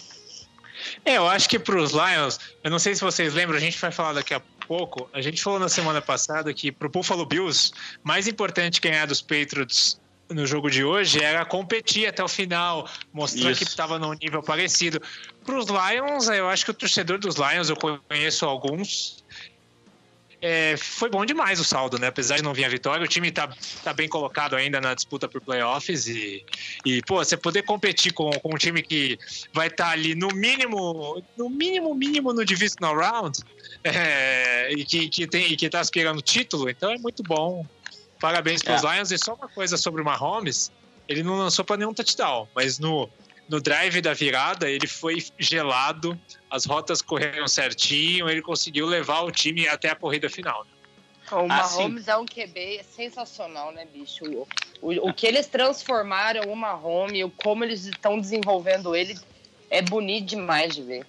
É, 1.04 1.18
eu 1.18 1.28
acho 1.28 1.48
que 1.48 1.58
para 1.58 1.80
os 1.80 1.92
Lions, 1.92 2.40
eu 2.64 2.70
não 2.70 2.80
sei 2.80 2.96
se 2.96 3.00
vocês 3.00 3.32
lembram, 3.32 3.56
a 3.56 3.60
gente 3.60 3.78
vai 3.78 3.92
falar 3.92 4.14
daqui 4.14 4.34
a 4.34 4.40
pouco. 4.66 5.08
A 5.12 5.20
gente 5.20 5.40
falou 5.40 5.60
na 5.60 5.68
semana 5.68 6.02
passada 6.02 6.52
que 6.52 6.72
para 6.72 6.88
o 6.88 6.90
Buffalo 6.90 7.24
Bills, 7.26 7.72
mais 8.02 8.26
importante 8.26 8.80
ganhar 8.80 9.06
dos 9.06 9.22
Patriots 9.22 10.00
no 10.30 10.46
jogo 10.46 10.70
de 10.70 10.84
hoje 10.84 11.22
era 11.22 11.44
competir 11.44 12.06
até 12.06 12.22
o 12.22 12.28
final, 12.28 12.88
mostrar 13.12 13.50
Isso. 13.50 13.58
que 13.58 13.68
estava 13.68 13.98
num 13.98 14.12
nível 14.12 14.42
parecido. 14.42 15.00
Para 15.44 15.58
os 15.58 15.66
Lions, 15.66 16.28
eu 16.28 16.48
acho 16.48 16.64
que 16.64 16.70
o 16.70 16.74
torcedor 16.74 17.18
dos 17.18 17.36
Lions, 17.36 17.70
eu 17.70 17.76
conheço 17.76 18.44
alguns, 18.44 19.24
é, 20.40 20.76
foi 20.76 21.10
bom 21.10 21.24
demais 21.24 21.58
o 21.58 21.64
saldo, 21.64 21.98
né? 21.98 22.06
Apesar 22.06 22.36
de 22.36 22.42
não 22.42 22.54
vir 22.54 22.64
a 22.64 22.68
vitória, 22.68 23.04
o 23.04 23.08
time 23.08 23.30
tá, 23.32 23.48
tá 23.82 23.92
bem 23.92 24.08
colocado 24.08 24.54
ainda 24.54 24.80
na 24.80 24.94
disputa 24.94 25.26
por 25.28 25.40
playoffs 25.40 26.06
e, 26.06 26.44
e 26.84 27.02
pô, 27.02 27.16
você 27.16 27.36
poder 27.36 27.62
competir 27.62 28.12
com, 28.12 28.30
com 28.30 28.54
um 28.54 28.58
time 28.58 28.80
que 28.82 29.18
vai 29.52 29.66
estar 29.66 29.86
tá 29.86 29.90
ali 29.90 30.14
no 30.14 30.28
mínimo, 30.28 31.22
no 31.36 31.50
mínimo, 31.50 31.92
mínimo 31.92 32.32
no 32.32 32.44
divisional 32.44 32.96
round 32.96 33.40
é, 33.82 34.72
e 34.72 34.84
que, 34.84 35.08
que, 35.08 35.26
tem, 35.26 35.56
que 35.56 35.68
tá 35.68 35.80
aspirando 35.80 36.22
título, 36.22 36.70
então 36.70 36.90
é 36.90 36.98
muito 36.98 37.22
bom. 37.22 37.66
Parabéns 38.20 38.62
para 38.62 38.76
os 38.76 38.84
é. 38.84 38.94
Lions. 38.94 39.10
E 39.10 39.18
só 39.18 39.34
uma 39.34 39.48
coisa 39.48 39.76
sobre 39.76 40.02
o 40.02 40.04
Mahomes: 40.04 40.70
ele 41.08 41.22
não 41.22 41.36
lançou 41.36 41.64
para 41.64 41.76
nenhum 41.76 41.94
touchdown, 41.94 42.48
mas 42.54 42.78
no, 42.78 43.08
no 43.48 43.60
drive 43.60 44.00
da 44.00 44.12
virada 44.12 44.68
ele 44.68 44.86
foi 44.86 45.24
gelado, 45.38 46.18
as 46.50 46.64
rotas 46.64 47.00
correram 47.00 47.48
certinho, 47.48 48.28
ele 48.28 48.42
conseguiu 48.42 48.86
levar 48.86 49.22
o 49.22 49.30
time 49.30 49.66
até 49.66 49.90
a 49.90 49.96
corrida 49.96 50.28
final. 50.28 50.64
Né? 50.64 50.70
O 51.30 51.46
Mahomes 51.46 52.08
ah, 52.08 52.12
é 52.12 52.16
um 52.16 52.24
QB 52.24 52.84
sensacional, 52.84 53.70
né, 53.72 53.86
bicho? 53.92 54.24
O, 54.24 54.46
o, 54.80 55.08
o, 55.08 55.14
que 55.14 55.26
eles 55.26 55.46
transformaram 55.46 56.50
o 56.50 56.56
Mahomes, 56.56 57.30
como 57.36 57.64
eles 57.64 57.84
estão 57.84 58.18
desenvolvendo 58.18 58.96
ele, 58.96 59.18
é 59.68 59.82
bonito 59.82 60.26
demais 60.26 60.74
de 60.74 60.82
ver. 60.82 61.06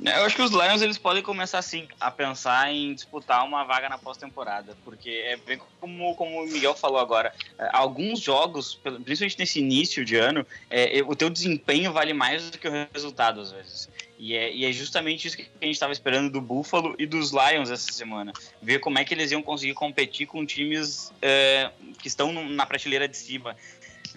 Eu 0.00 0.24
acho 0.24 0.36
que 0.36 0.42
os 0.42 0.52
Lions 0.52 0.80
eles 0.80 0.96
podem 0.96 1.22
começar 1.22 1.58
assim 1.58 1.88
a 2.00 2.08
pensar 2.08 2.72
em 2.72 2.94
disputar 2.94 3.44
uma 3.44 3.64
vaga 3.64 3.88
na 3.88 3.98
pós-temporada, 3.98 4.76
porque 4.84 5.10
é 5.10 5.36
bem 5.36 5.60
como, 5.80 6.14
como 6.14 6.42
o 6.42 6.46
Miguel 6.46 6.74
falou 6.74 7.00
agora, 7.00 7.34
é, 7.58 7.68
alguns 7.72 8.20
jogos, 8.20 8.76
principalmente 9.04 9.38
nesse 9.38 9.58
início 9.58 10.04
de 10.04 10.14
ano, 10.14 10.46
é, 10.70 11.02
o 11.04 11.16
teu 11.16 11.28
desempenho 11.28 11.92
vale 11.92 12.12
mais 12.12 12.48
do 12.48 12.58
que 12.58 12.68
o 12.68 12.88
resultado 12.92 13.40
às 13.40 13.50
vezes. 13.50 13.88
E 14.18 14.34
é, 14.34 14.52
e 14.52 14.64
é 14.64 14.72
justamente 14.72 15.26
isso 15.26 15.36
que 15.36 15.48
a 15.60 15.64
gente 15.64 15.74
estava 15.74 15.92
esperando 15.92 16.30
do 16.30 16.40
Buffalo 16.40 16.94
e 16.98 17.06
dos 17.06 17.30
Lions 17.30 17.70
essa 17.70 17.92
semana, 17.92 18.32
ver 18.60 18.80
como 18.80 18.98
é 18.98 19.04
que 19.04 19.14
eles 19.14 19.30
iam 19.30 19.40
conseguir 19.40 19.74
competir 19.74 20.26
com 20.26 20.44
times 20.44 21.12
é, 21.22 21.70
que 22.00 22.08
estão 22.08 22.32
na 22.32 22.66
prateleira 22.66 23.06
de 23.08 23.16
cima. 23.16 23.56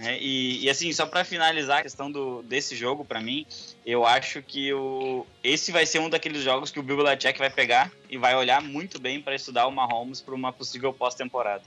Né? 0.01 0.17
E, 0.19 0.65
e, 0.65 0.69
assim, 0.69 0.91
só 0.91 1.05
para 1.05 1.23
finalizar 1.23 1.79
a 1.79 1.81
questão 1.83 2.11
do, 2.11 2.41
desse 2.41 2.75
jogo, 2.75 3.05
para 3.05 3.21
mim, 3.21 3.45
eu 3.85 4.03
acho 4.03 4.41
que 4.41 4.73
o, 4.73 5.27
esse 5.43 5.71
vai 5.71 5.85
ser 5.85 5.99
um 5.99 6.09
daqueles 6.09 6.41
jogos 6.41 6.71
que 6.71 6.79
o 6.79 6.83
Bill 6.83 6.97
Belichick 6.97 7.37
vai 7.37 7.51
pegar 7.51 7.91
e 8.09 8.17
vai 8.17 8.35
olhar 8.35 8.63
muito 8.63 8.99
bem 8.99 9.21
para 9.21 9.35
estudar 9.35 9.67
o 9.67 9.71
Mahomes 9.71 10.19
para 10.19 10.33
uma 10.33 10.51
possível 10.51 10.91
pós-temporada. 10.91 11.61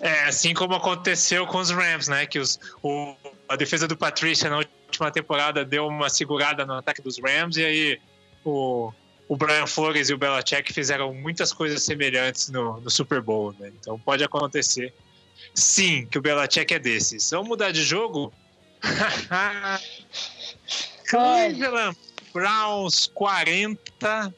É, 0.00 0.24
assim 0.24 0.54
como 0.54 0.74
aconteceu 0.74 1.46
com 1.46 1.58
os 1.58 1.70
Rams, 1.70 2.08
né? 2.08 2.24
Que 2.24 2.38
os, 2.38 2.58
o, 2.82 3.14
a 3.46 3.54
defesa 3.54 3.86
do 3.86 3.94
Patricia 3.94 4.48
na 4.48 4.56
última 4.56 5.10
temporada 5.10 5.62
deu 5.62 5.86
uma 5.86 6.08
segurada 6.08 6.64
no 6.64 6.72
ataque 6.72 7.02
dos 7.02 7.20
Rams 7.20 7.58
e 7.58 7.64
aí 7.66 8.00
o, 8.42 8.90
o 9.28 9.36
Brian 9.36 9.66
Flores 9.66 10.08
e 10.08 10.14
o 10.14 10.18
Belichick 10.18 10.72
fizeram 10.72 11.12
muitas 11.12 11.52
coisas 11.52 11.82
semelhantes 11.82 12.48
no, 12.48 12.80
no 12.80 12.88
Super 12.88 13.20
Bowl, 13.20 13.54
né? 13.58 13.70
Então 13.78 13.98
pode 13.98 14.24
acontecer. 14.24 14.94
Sim, 15.54 16.06
que 16.06 16.18
o 16.18 16.22
Belichick 16.22 16.72
é 16.72 16.78
desses. 16.78 17.30
Vamos 17.30 17.48
mudar 17.48 17.72
de 17.72 17.82
jogo? 17.82 18.32
Cleveland 21.08 21.96
Browns 22.32 23.06
40, 23.06 24.32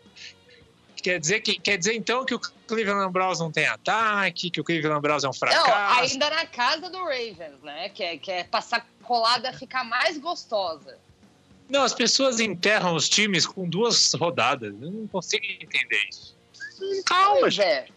Quer 1.03 1.19
dizer, 1.19 1.41
que, 1.41 1.59
quer 1.59 1.77
dizer 1.77 1.95
então 1.95 2.25
que 2.25 2.33
o 2.33 2.39
Cleveland 2.39 3.13
Browns 3.13 3.41
não 3.41 3.51
tem 3.51 3.67
ataque, 3.67 4.51
que 4.51 4.61
o 4.61 4.65
Cleveland 4.65 5.03
Browns 5.03 5.25
é 5.25 5.29
um 5.29 5.33
fracasso? 5.33 5.69
Não, 5.69 6.01
ainda 6.01 6.31
na 6.31 6.47
casa 6.47 6.89
do 6.89 6.99
Ravens, 6.99 7.61
né? 7.63 7.89
Que 7.89 8.05
é, 8.05 8.17
que 8.17 8.31
é 8.31 8.45
passar 8.45 8.87
colada 9.03 9.53
ficar 9.53 9.83
mais 9.83 10.17
gostosa. 10.17 10.97
Não, 11.69 11.83
as 11.83 11.93
pessoas 11.93 12.39
enterram 12.39 12.95
os 12.95 13.09
times 13.09 13.45
com 13.45 13.69
duas 13.69 14.15
rodadas. 14.15 14.73
Eu 14.81 14.93
não 14.93 15.09
consigo 15.09 15.45
entender 15.45 16.09
isso. 16.09 16.37
Calma, 17.05 17.51
gente. 17.51 17.93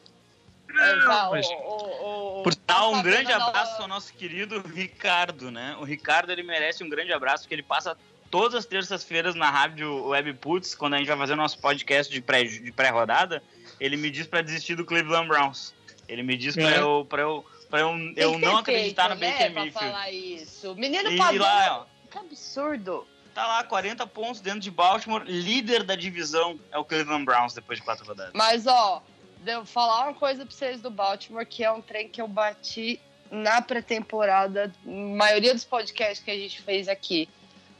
Por 2.44 2.56
tal, 2.56 2.94
um 2.94 3.02
grande 3.02 3.32
abraço 3.32 3.82
ao 3.82 3.88
nosso 3.88 4.14
querido 4.14 4.62
Ricardo, 4.62 5.50
né? 5.50 5.76
O 5.80 5.84
Ricardo 5.84 6.32
ele 6.32 6.44
merece 6.44 6.84
um 6.84 6.90
grande 6.90 7.12
abraço, 7.12 7.44
porque 7.44 7.56
ele 7.56 7.64
passa 7.64 7.98
todas 8.30 8.56
as 8.56 8.66
terças-feiras 8.66 9.36
na 9.36 9.50
rádio 9.50 10.08
Webputs, 10.08 10.76
quando 10.76 10.96
a 10.96 10.98
gente 10.98 11.08
vai 11.08 11.18
fazer 11.18 11.34
o 11.34 11.38
nosso 11.38 11.58
podcast 11.60 12.12
de 12.12 12.22
pré-rodada, 12.22 13.40
de 13.40 13.42
pré 13.42 13.56
ele 13.80 13.98
me 13.98 14.10
diz 14.10 14.28
para 14.28 14.42
desistir 14.42 14.76
do 14.76 14.86
Cleveland 14.86 15.28
Browns. 15.28 15.74
Ele 16.08 16.24
me 16.24 16.38
diz 16.38 16.56
para 16.56 16.72
é. 16.72 16.80
eu, 16.80 17.06
pra 17.10 17.22
eu, 17.22 17.46
pra 17.70 17.80
eu, 17.80 17.96
eu 18.16 18.38
não 18.38 18.58
acreditar 18.58 19.10
no 19.10 19.16
né, 19.16 19.32
Baker 19.32 19.54
Mayfield. 19.54 19.74
falar 19.74 20.12
isso. 20.12 20.76
Menino 20.76 21.12
e, 21.12 21.18
padrão, 21.18 21.46
lá, 21.46 21.80
ó, 21.80 22.10
que 22.10 22.18
absurdo. 22.18 23.08
Tá 23.34 23.46
lá, 23.46 23.64
40 23.64 24.08
pontos 24.08 24.40
dentro 24.40 24.62
de 24.62 24.72
Baltimore, 24.72 25.24
líder 25.26 25.84
da 25.84 25.96
divisão 25.96 26.58
é 26.72 26.78
o 26.78 26.86
Cleveland 26.86 27.26
Browns 27.26 27.54
depois 27.54 27.80
de 27.80 27.84
quatro 27.84 28.06
rodadas. 28.06 28.32
Mas, 28.34 28.66
ó, 28.66 29.04
devo 29.45 29.65
falar 29.65 30.05
uma 30.05 30.13
coisa 30.13 30.45
pra 30.45 30.53
vocês 30.53 30.81
do 30.81 30.89
Baltimore, 30.89 31.45
que 31.45 31.63
é 31.63 31.71
um 31.71 31.81
trem 31.81 32.10
que 32.10 32.21
eu 32.21 32.27
bati 32.27 32.99
na 33.31 33.62
pré-temporada, 33.62 34.73
maioria 34.84 35.53
dos 35.53 35.63
podcasts 35.63 36.23
que 36.23 36.31
a 36.31 36.36
gente 36.36 36.62
fez 36.62 36.88
aqui. 36.88 37.29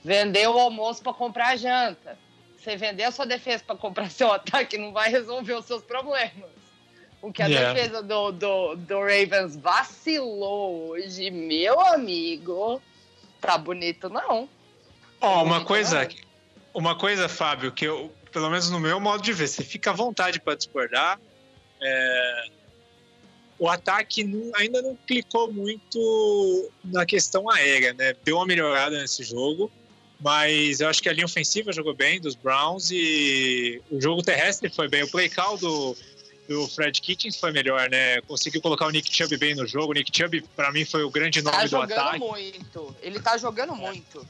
Vender 0.04 0.48
o 0.48 0.58
almoço 0.58 1.02
para 1.02 1.14
comprar 1.14 1.58
janta. 1.58 2.18
Você 2.58 2.78
vender 2.78 3.04
a 3.04 3.12
sua 3.12 3.26
defesa 3.26 3.64
para 3.66 3.76
comprar 3.76 4.10
seu 4.10 4.32
ataque 4.32 4.78
não 4.78 4.94
vai 4.94 5.10
resolver 5.10 5.54
os 5.54 5.66
seus 5.66 5.84
problemas. 5.84 6.50
O 7.22 7.34
que 7.34 7.42
a 7.42 7.48
yeah. 7.48 7.74
defesa 7.74 8.04
do, 8.04 8.32
do, 8.32 8.76
do 8.76 9.00
Ravens 9.00 9.56
vacilou 9.56 10.90
hoje, 10.90 11.32
meu 11.32 11.80
amigo, 11.82 12.80
tá 13.42 13.58
bonito 13.58 14.10
não. 14.10 14.48
Ó, 15.20 15.40
oh, 15.40 15.44
uma 15.44 15.66
coisa, 15.66 16.04
não. 16.04 16.10
uma 16.74 16.96
coisa, 16.96 17.28
Fábio, 17.28 17.72
que 17.72 17.86
eu, 17.86 18.14
pelo 18.32 18.50
menos 18.50 18.70
no 18.70 18.80
meu 18.80 19.00
modo 19.00 19.24
de 19.24 19.34
ver, 19.34 19.48
você 19.48 19.64
fica 19.64 19.90
à 19.90 19.94
vontade 19.94 20.40
para 20.40 20.56
discordar. 20.56 21.20
É, 21.82 22.46
o 23.58 23.70
ataque 23.70 24.24
não, 24.24 24.52
ainda 24.56 24.82
não 24.82 24.98
clicou 25.08 25.52
muito 25.52 26.72
na 26.84 27.06
questão 27.06 27.50
aérea, 27.50 27.94
né? 27.94 28.14
Deu 28.24 28.38
uma 28.38 28.46
melhorada 28.46 29.00
nesse 29.00 29.24
jogo, 29.24 29.72
mas 30.20 30.82
eu 30.82 30.90
acho 30.90 31.02
que 31.02 31.10
a 31.10 31.14
linha 31.14 31.26
ofensiva 31.26 31.72
jogou 31.72 31.94
bem 31.94 32.20
dos 32.20 32.36
Browns 32.36 32.92
e 32.92 33.82
o 33.90 34.02
jogo 34.02 34.22
terrestre 34.22 34.70
foi 34.70 34.90
bem. 34.90 35.04
O 35.04 35.10
play 35.10 35.30
call 35.30 35.58
do, 35.58 35.96
do 36.50 36.68
Fred 36.68 37.00
Kitchens 37.00 37.38
foi 37.38 37.52
melhor, 37.52 37.90
né? 37.90 38.20
Conseguiu 38.22 38.62
colocar 38.62 38.88
o 38.88 38.90
Nick 38.90 39.14
Chubb 39.16 39.38
bem 39.38 39.56
no 39.56 39.66
jogo. 39.66 39.92
O 39.92 39.94
Nick 39.94 40.12
Chubb, 40.16 40.42
para 40.56 40.72
mim, 40.72 40.84
foi 40.84 41.04
o 41.04 41.10
grande 41.10 41.42
nome 41.42 41.58
tá 41.58 41.66
do 41.66 41.78
ataque. 41.78 41.94
Tá 41.96 42.12
jogando 42.12 42.32
muito. 42.32 42.96
Ele 43.02 43.20
tá 43.20 43.38
jogando 43.38 43.74
é. 43.74 43.78
muito. 43.78 44.28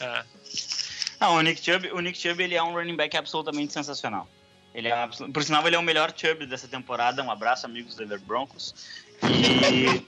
É. 0.00 0.24
Não, 1.20 1.36
o 1.36 1.40
Nick 1.40 1.64
Chubb, 1.64 1.92
o 1.92 2.00
Nick 2.00 2.18
Chubb 2.18 2.42
ele 2.42 2.54
é 2.54 2.62
um 2.62 2.74
running 2.74 2.96
back 2.96 3.16
absolutamente 3.16 3.72
sensacional. 3.72 4.28
Ele 4.74 4.88
é 4.88 5.06
por 5.32 5.44
sinal, 5.44 5.64
ele 5.66 5.76
é 5.76 5.78
o 5.78 5.82
melhor 5.82 6.12
Chubb 6.14 6.46
dessa 6.46 6.66
temporada. 6.66 7.22
Um 7.22 7.30
abraço, 7.30 7.64
amigos 7.64 7.94
do 7.94 7.98
Denver 7.98 8.20
Broncos. 8.20 8.74
E... 9.22 10.04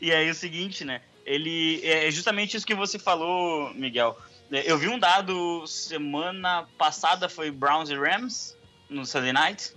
e 0.00 0.10
aí 0.10 0.30
o 0.30 0.34
seguinte, 0.34 0.84
né? 0.84 1.02
Ele 1.26 1.80
é 1.84 2.10
justamente 2.10 2.56
isso 2.56 2.66
que 2.66 2.74
você 2.74 2.98
falou, 2.98 3.72
Miguel. 3.74 4.18
Eu 4.50 4.78
vi 4.78 4.88
um 4.88 4.98
dado 4.98 5.66
semana 5.66 6.66
passada, 6.78 7.28
foi 7.28 7.50
Browns 7.50 7.90
e 7.90 7.94
Rams, 7.94 8.56
no 8.88 9.04
Sunday 9.04 9.34
Night. 9.34 9.74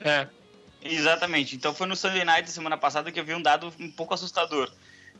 É. 0.00 0.28
Exatamente. 0.80 1.56
Então 1.56 1.74
foi 1.74 1.88
no 1.88 1.96
Sunday 1.96 2.24
Night 2.24 2.48
semana 2.50 2.76
passada 2.76 3.10
que 3.10 3.18
eu 3.18 3.24
vi 3.24 3.34
um 3.34 3.42
dado 3.42 3.72
um 3.80 3.90
pouco 3.90 4.14
assustador. 4.14 4.70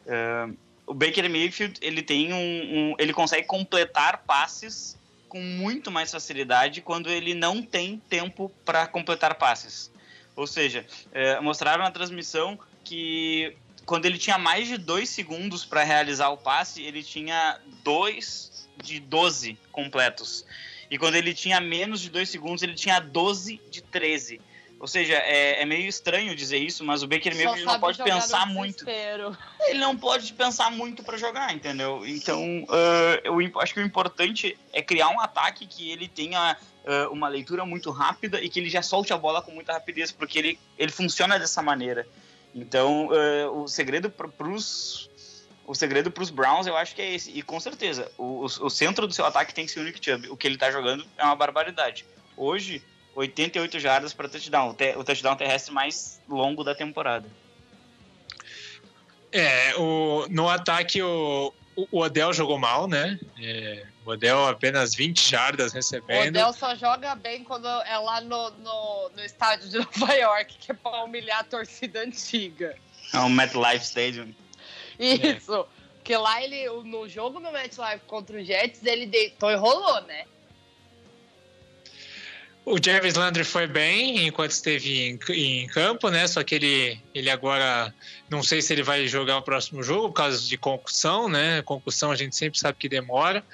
Uh, 0.06 0.56
o 0.86 0.94
Baker 0.94 1.28
Mayfield, 1.28 1.80
ele 1.82 2.00
tem 2.00 2.32
um, 2.32 2.36
um, 2.36 2.94
ele 2.98 3.12
consegue 3.12 3.46
completar 3.46 4.18
passes 4.18 4.96
com 5.34 5.40
muito 5.40 5.90
mais 5.90 6.12
facilidade 6.12 6.80
quando 6.80 7.10
ele 7.10 7.34
não 7.34 7.60
tem 7.60 8.00
tempo 8.08 8.52
para 8.64 8.86
completar 8.86 9.34
passes. 9.34 9.90
Ou 10.36 10.46
seja, 10.46 10.86
é, 11.10 11.40
mostraram 11.40 11.82
na 11.82 11.90
transmissão 11.90 12.56
que 12.84 13.56
quando 13.84 14.06
ele 14.06 14.16
tinha 14.16 14.38
mais 14.38 14.68
de 14.68 14.78
dois 14.78 15.08
segundos 15.08 15.64
para 15.64 15.82
realizar 15.82 16.28
o 16.28 16.36
passe, 16.36 16.84
ele 16.84 17.02
tinha 17.02 17.58
dois 17.82 18.68
de 18.80 19.00
12 19.00 19.58
completos. 19.72 20.46
E 20.88 20.96
quando 20.96 21.16
ele 21.16 21.34
tinha 21.34 21.60
menos 21.60 22.00
de 22.00 22.10
dois 22.10 22.28
segundos, 22.28 22.62
ele 22.62 22.74
tinha 22.74 23.00
12 23.00 23.60
de 23.72 23.82
13. 23.82 24.40
Ou 24.84 24.88
seja, 24.88 25.14
é, 25.14 25.62
é, 25.62 25.64
meio 25.64 25.88
estranho 25.88 26.36
dizer 26.36 26.58
isso, 26.58 26.84
mas 26.84 27.02
o 27.02 27.08
Baker 27.08 27.34
Mayfield 27.34 27.64
não 27.64 27.80
pode 27.80 28.02
pensar 28.02 28.46
muito. 28.46 28.84
Ele 29.66 29.78
não 29.78 29.96
pode 29.96 30.30
pensar 30.34 30.70
muito 30.70 31.02
para 31.02 31.16
jogar, 31.16 31.54
entendeu? 31.54 32.02
Então, 32.06 32.64
uh, 32.64 33.18
eu 33.24 33.60
acho 33.60 33.72
que 33.72 33.80
o 33.80 33.82
importante 33.82 34.58
é 34.74 34.82
criar 34.82 35.08
um 35.08 35.18
ataque 35.18 35.66
que 35.66 35.90
ele 35.90 36.06
tenha 36.06 36.54
uh, 36.84 37.10
uma 37.10 37.28
leitura 37.28 37.64
muito 37.64 37.90
rápida 37.90 38.38
e 38.42 38.50
que 38.50 38.60
ele 38.60 38.68
já 38.68 38.82
solte 38.82 39.10
a 39.10 39.16
bola 39.16 39.40
com 39.40 39.52
muita 39.52 39.72
rapidez, 39.72 40.12
porque 40.12 40.38
ele, 40.38 40.58
ele 40.76 40.92
funciona 40.92 41.38
dessa 41.38 41.62
maneira. 41.62 42.06
Então, 42.54 43.06
uh, 43.06 43.62
o 43.62 43.66
segredo 43.66 44.10
para 44.10 44.28
os 44.46 45.08
o 45.66 45.74
segredo 45.74 46.10
para 46.10 46.22
os 46.22 46.28
Browns 46.28 46.66
eu 46.66 46.76
acho 46.76 46.94
que 46.94 47.00
é 47.00 47.14
esse. 47.14 47.30
E 47.30 47.40
com 47.40 47.58
certeza, 47.58 48.12
o, 48.18 48.42
o, 48.42 48.44
o, 48.44 48.68
centro 48.68 49.06
do 49.06 49.14
seu 49.14 49.24
ataque 49.24 49.54
tem 49.54 49.64
que 49.64 49.72
ser 49.72 49.80
o 49.80 49.82
Nick 49.82 49.98
Chubb. 50.04 50.28
O 50.28 50.36
que 50.36 50.46
ele 50.46 50.56
está 50.56 50.70
jogando 50.70 51.06
é 51.16 51.24
uma 51.24 51.34
barbaridade. 51.34 52.04
Hoje, 52.36 52.84
88 53.14 53.78
jardas 53.78 54.12
para 54.12 54.28
touchdown, 54.28 54.76
o 54.96 55.04
touchdown 55.04 55.36
terrestre 55.36 55.72
mais 55.72 56.20
longo 56.28 56.64
da 56.64 56.74
temporada. 56.74 57.28
É, 59.32 59.74
o, 59.76 60.26
no 60.30 60.48
ataque 60.48 61.02
o, 61.02 61.52
o 61.90 62.00
Odell 62.00 62.32
jogou 62.32 62.58
mal, 62.58 62.86
né? 62.86 63.18
É, 63.40 63.84
o 64.04 64.10
Odell 64.10 64.46
apenas 64.46 64.94
20 64.94 65.28
jardas 65.28 65.72
recebendo. 65.72 66.26
O 66.26 66.28
Odell 66.28 66.52
só 66.52 66.74
joga 66.76 67.14
bem 67.16 67.42
quando 67.42 67.66
é 67.66 67.98
lá 67.98 68.20
no, 68.20 68.50
no, 68.50 69.10
no 69.10 69.24
estádio 69.24 69.68
de 69.68 69.78
Nova 70.00 70.14
York, 70.14 70.56
que 70.58 70.70
é 70.70 70.74
para 70.74 71.04
humilhar 71.04 71.40
a 71.40 71.44
torcida 71.44 72.00
antiga. 72.00 72.76
É 73.12 73.18
o 73.18 73.28
MetLife 73.28 73.84
Stadium. 73.84 74.32
Isso. 74.98 75.54
É. 75.54 75.84
Porque 75.94 76.16
lá 76.16 76.42
ele, 76.42 76.68
no 76.84 77.08
jogo 77.08 77.40
no 77.40 77.50
MetLife 77.50 78.04
contra 78.06 78.36
o 78.36 78.44
Jets, 78.44 78.84
ele 78.84 79.06
deitou 79.06 79.50
e 79.50 79.56
rolou, 79.56 80.02
né? 80.02 80.26
O 82.66 82.78
Jarvis 82.82 83.14
Landry 83.14 83.44
foi 83.44 83.66
bem 83.66 84.26
enquanto 84.26 84.52
esteve 84.52 85.10
em, 85.10 85.18
em, 85.32 85.66
campo, 85.66 86.08
né? 86.08 86.26
Só 86.26 86.42
que 86.42 86.54
ele, 86.54 86.98
ele 87.14 87.28
agora 87.28 87.94
não 88.30 88.42
sei 88.42 88.62
se 88.62 88.72
ele 88.72 88.82
vai 88.82 89.06
jogar 89.06 89.36
o 89.36 89.42
próximo 89.42 89.82
jogo 89.82 90.08
por 90.08 90.14
causa 90.14 90.48
de 90.48 90.56
concussão, 90.56 91.28
né? 91.28 91.60
Concussão 91.62 92.10
a 92.10 92.16
gente 92.16 92.34
sempre 92.34 92.58
sabe 92.58 92.78
que 92.78 92.88
demora. 92.88 93.44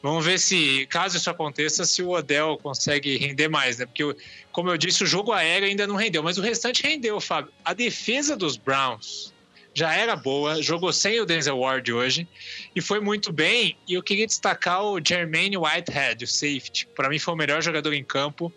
Vamos 0.00 0.24
ver 0.24 0.38
se, 0.38 0.86
caso 0.86 1.16
isso 1.16 1.28
aconteça, 1.28 1.84
se 1.84 2.02
o 2.02 2.10
Odell 2.10 2.56
consegue 2.62 3.16
render 3.16 3.48
mais, 3.48 3.78
né? 3.78 3.86
Porque, 3.86 4.16
como 4.52 4.70
eu 4.70 4.76
disse, 4.76 5.02
o 5.02 5.06
jogo 5.06 5.32
aéreo 5.32 5.68
ainda 5.68 5.86
não 5.86 5.96
rendeu, 5.96 6.22
mas 6.22 6.38
o 6.38 6.42
restante 6.42 6.82
rendeu, 6.84 7.20
Fábio. 7.20 7.52
A 7.64 7.72
defesa 7.72 8.36
dos 8.36 8.56
Browns 8.56 9.32
já 9.74 9.94
era 9.94 10.14
boa, 10.14 10.62
jogou 10.62 10.92
sem 10.92 11.20
o 11.20 11.24
Denzel 11.24 11.58
Ward 11.58 11.92
hoje 11.92 12.28
e 12.74 12.80
foi 12.80 13.00
muito 13.00 13.32
bem. 13.32 13.76
E 13.88 13.94
eu 13.94 14.02
queria 14.02 14.26
destacar 14.26 14.82
o 14.82 15.00
Jermaine 15.02 15.56
Whitehead, 15.56 16.24
o 16.24 16.28
safety. 16.28 16.86
Para 16.94 17.08
mim 17.08 17.18
foi 17.18 17.34
o 17.34 17.36
melhor 17.36 17.62
jogador 17.62 17.92
em 17.92 18.04
campo. 18.04 18.52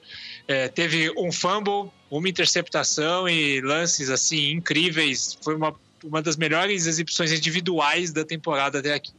É, 0.47 0.67
teve 0.67 1.11
um 1.17 1.31
fumble, 1.31 1.91
uma 2.09 2.27
interceptação 2.27 3.29
e 3.29 3.61
lances 3.61 4.09
assim 4.09 4.51
incríveis. 4.51 5.37
Foi 5.41 5.55
uma, 5.55 5.73
uma 6.03 6.21
das 6.21 6.35
melhores 6.35 6.85
exibições 6.85 7.31
individuais 7.31 8.11
da 8.11 8.25
temporada 8.25 8.79
até 8.79 8.93
aqui. 8.93 9.13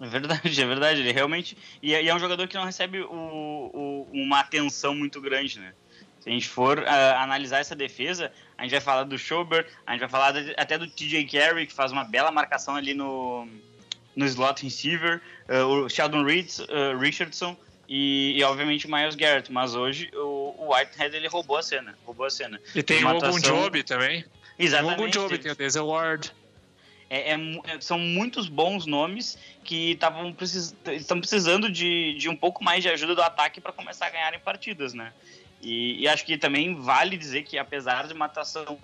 É 0.00 0.06
verdade, 0.06 0.60
é 0.60 0.66
verdade. 0.66 1.00
Ele 1.00 1.12
realmente. 1.12 1.56
E 1.82 1.94
é, 1.94 2.02
e 2.02 2.08
é 2.08 2.14
um 2.14 2.18
jogador 2.18 2.46
que 2.46 2.54
não 2.54 2.64
recebe 2.64 3.00
o, 3.00 3.06
o, 3.10 4.08
uma 4.12 4.40
atenção 4.40 4.94
muito 4.94 5.20
grande, 5.20 5.58
né? 5.58 5.72
Se 6.20 6.28
a 6.28 6.32
gente 6.32 6.48
for 6.48 6.78
uh, 6.78 7.16
analisar 7.18 7.60
essa 7.60 7.74
defesa, 7.76 8.32
a 8.58 8.62
gente 8.62 8.72
vai 8.72 8.80
falar 8.80 9.04
do 9.04 9.18
Schobert, 9.18 9.66
a 9.86 9.92
gente 9.92 10.00
vai 10.00 10.08
falar 10.08 10.34
até 10.56 10.78
do 10.78 10.86
TJ 10.86 11.26
Carey, 11.26 11.66
que 11.66 11.72
faz 11.72 11.92
uma 11.92 12.04
bela 12.04 12.30
marcação 12.30 12.74
ali 12.74 12.94
no, 12.94 13.46
no 14.14 14.24
slot 14.24 14.62
receiver, 14.62 15.20
uh, 15.48 15.64
o 15.66 15.88
Sheldon 15.88 16.24
Reed, 16.24 16.48
uh, 16.60 16.98
Richardson 16.98 17.56
e, 17.88 18.34
e, 18.36 18.42
obviamente 18.42 18.86
o 18.86 18.90
Miles 18.90 19.14
Garrett. 19.14 19.52
Mas 19.52 19.74
hoje 19.74 20.10
o, 20.14 20.54
o, 20.58 20.74
Whitehead 20.74 21.14
ele 21.14 21.28
roubou 21.28 21.56
a 21.56 21.62
cena. 21.62 21.96
Roubou 22.04 22.26
a 22.26 22.30
cena. 22.30 22.60
E 22.74 22.82
tem 22.82 23.04
o 23.04 23.16
Ogun 23.16 23.38
Job 23.40 23.82
também. 23.82 24.24
Exatamente. 24.58 24.98
O 24.98 25.02
Ogun 25.02 25.10
Job, 25.10 25.38
tem 25.38 25.52
o 25.52 25.54
Denzel 25.54 25.86
Ward. 25.86 26.32
É, 27.08 27.32
é, 27.32 27.34
é, 27.34 27.80
são 27.80 27.98
muitos 27.98 28.48
bons 28.48 28.84
nomes 28.84 29.38
que 29.62 29.92
estavam 29.92 30.32
precis, 30.32 30.74
precisando 31.20 31.70
de, 31.70 32.14
de 32.14 32.28
um 32.28 32.34
pouco 32.34 32.64
mais 32.64 32.82
de 32.82 32.88
ajuda 32.88 33.14
do 33.14 33.22
ataque 33.22 33.60
para 33.60 33.72
começar 33.72 34.06
a 34.06 34.10
ganhar 34.10 34.34
em 34.34 34.40
partidas, 34.40 34.92
né? 34.92 35.12
E, 35.66 36.00
e, 36.00 36.06
acho 36.06 36.24
que 36.24 36.38
também 36.38 36.76
vale 36.80 37.16
dizer 37.16 37.42
que, 37.42 37.58
apesar 37.58 38.06
de 38.06 38.12
uma 38.12 38.26
atuação 38.26 38.78